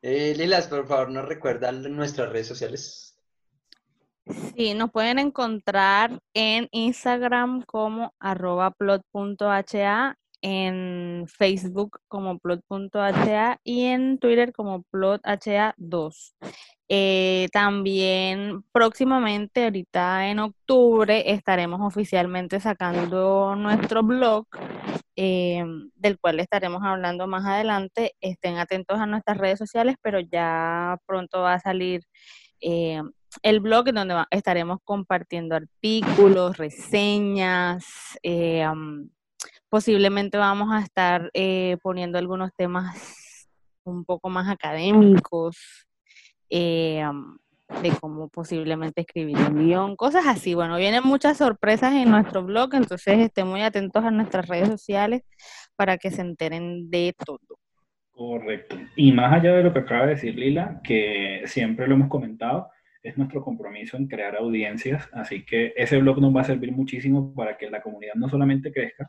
[0.00, 3.16] Eh, Lilas, por favor, nos recuerda nuestras redes sociales.
[4.56, 14.18] Sí, nos pueden encontrar en Instagram como arroba plot.ha, en Facebook como plot.ha y en
[14.18, 16.34] Twitter como plotha2.
[16.88, 24.46] Eh, también próximamente, ahorita en octubre, estaremos oficialmente sacando nuestro blog,
[25.16, 25.64] eh,
[25.94, 28.14] del cual estaremos hablando más adelante.
[28.20, 32.02] Estén atentos a nuestras redes sociales, pero ya pronto va a salir
[32.60, 33.00] eh,
[33.42, 37.86] el blog donde estaremos compartiendo artículos, reseñas,
[38.66, 39.08] am,
[39.72, 43.48] posiblemente vamos a estar eh, poniendo algunos temas
[43.84, 45.56] un poco más académicos,
[46.50, 47.02] eh,
[47.80, 50.52] de cómo posiblemente escribir un guion, cosas así.
[50.52, 55.22] Bueno, vienen muchas sorpresas en nuestro blog, entonces estén muy atentos a nuestras redes sociales
[55.74, 57.58] para que se enteren de todo.
[58.10, 58.76] Correcto.
[58.94, 62.68] Y más allá de lo que acaba de decir Lila, que siempre lo hemos comentado,
[63.02, 67.34] es nuestro compromiso en crear audiencias, así que ese blog nos va a servir muchísimo
[67.34, 69.08] para que la comunidad no solamente crezca,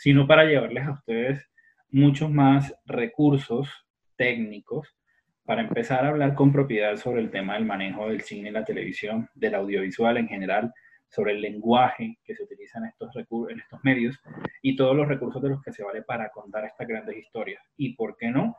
[0.00, 1.50] sino para llevarles a ustedes
[1.90, 3.68] muchos más recursos
[4.16, 4.96] técnicos
[5.44, 8.64] para empezar a hablar con propiedad sobre el tema del manejo del cine y la
[8.64, 10.72] televisión, del audiovisual en general,
[11.06, 13.14] sobre el lenguaje que se utiliza en estos,
[13.82, 14.18] medios
[14.62, 17.62] y todos los recursos de los que se vale para contar estas grandes historias.
[17.76, 18.56] Y por qué no,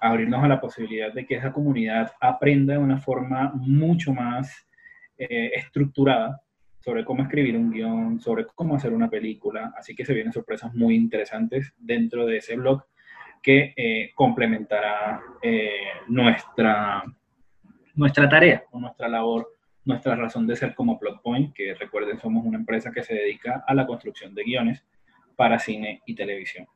[0.00, 4.68] abrirnos a la posibilidad de que esa comunidad aprenda de una forma mucho más
[5.18, 6.43] eh, estructurada
[6.84, 9.72] sobre cómo escribir un guion, sobre cómo hacer una película.
[9.74, 12.84] Así que se vienen sorpresas muy interesantes dentro de ese blog
[13.42, 15.70] que eh, complementará eh,
[16.08, 17.02] nuestra,
[17.94, 19.48] nuestra tarea o nuestra labor,
[19.86, 23.64] nuestra razón de ser como Plot Point, que recuerden somos una empresa que se dedica
[23.66, 24.84] a la construcción de guiones
[25.36, 26.66] para cine y televisión.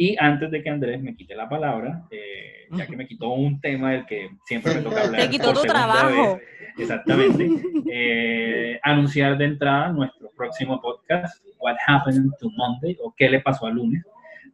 [0.00, 3.60] Y antes de que Andrés me quite la palabra, eh, ya que me quitó un
[3.60, 5.20] tema del que siempre me toca hablar.
[5.20, 6.36] Te quitó tu trabajo.
[6.36, 6.42] vez,
[6.78, 7.46] exactamente.
[7.92, 13.66] eh, anunciar de entrada nuestro próximo podcast, What Happened to Monday, o qué le pasó
[13.66, 14.02] al lunes,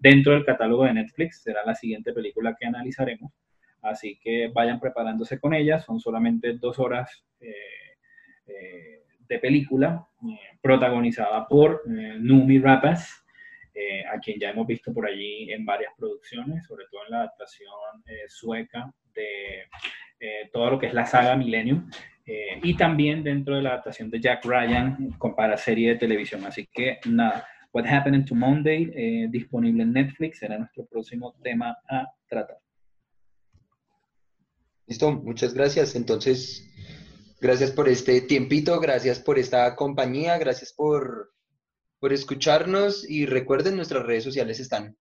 [0.00, 1.42] dentro del catálogo de Netflix.
[1.44, 3.30] Será la siguiente película que analizaremos.
[3.82, 5.78] Así que vayan preparándose con ella.
[5.78, 7.52] Son solamente dos horas eh,
[8.48, 13.06] eh, de película, eh, protagonizada por eh, Numi Rapace,
[13.76, 17.18] eh, a quien ya hemos visto por allí en varias producciones, sobre todo en la
[17.18, 19.68] adaptación eh, sueca de
[20.18, 21.90] eh, todo lo que es la saga Millennium,
[22.24, 26.44] eh, y también dentro de la adaptación de Jack Ryan con, para serie de televisión.
[26.44, 31.76] Así que nada, What Happened to Monday, eh, disponible en Netflix, será nuestro próximo tema
[31.88, 32.58] a tratar.
[34.86, 35.94] Listo, muchas gracias.
[35.94, 36.66] Entonces,
[37.40, 41.32] gracias por este tiempito, gracias por esta compañía, gracias por,
[42.06, 44.94] por escucharnos y recuerden, nuestras redes sociales están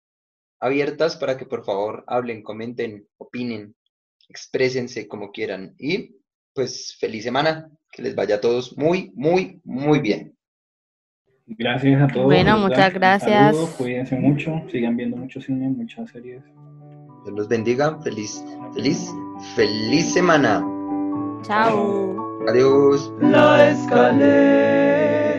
[0.60, 3.76] abiertas para que por favor hablen, comenten, opinen,
[4.28, 5.76] exprésense como quieran.
[5.78, 6.16] Y
[6.56, 10.36] pues feliz semana, que les vaya a todos muy, muy, muy bien.
[11.46, 12.26] Gracias a todos.
[12.26, 13.56] Bueno, muchas gracias.
[13.56, 14.64] saludo, Cuídense mucho.
[14.72, 16.42] Sigan viendo mucho cine, muchas series.
[17.24, 18.02] Dios los bendiga.
[18.02, 19.14] Feliz, feliz,
[19.56, 20.66] feliz semana.
[21.44, 22.16] Chao.
[22.48, 23.14] Adiós.
[23.22, 25.36] La escaleta.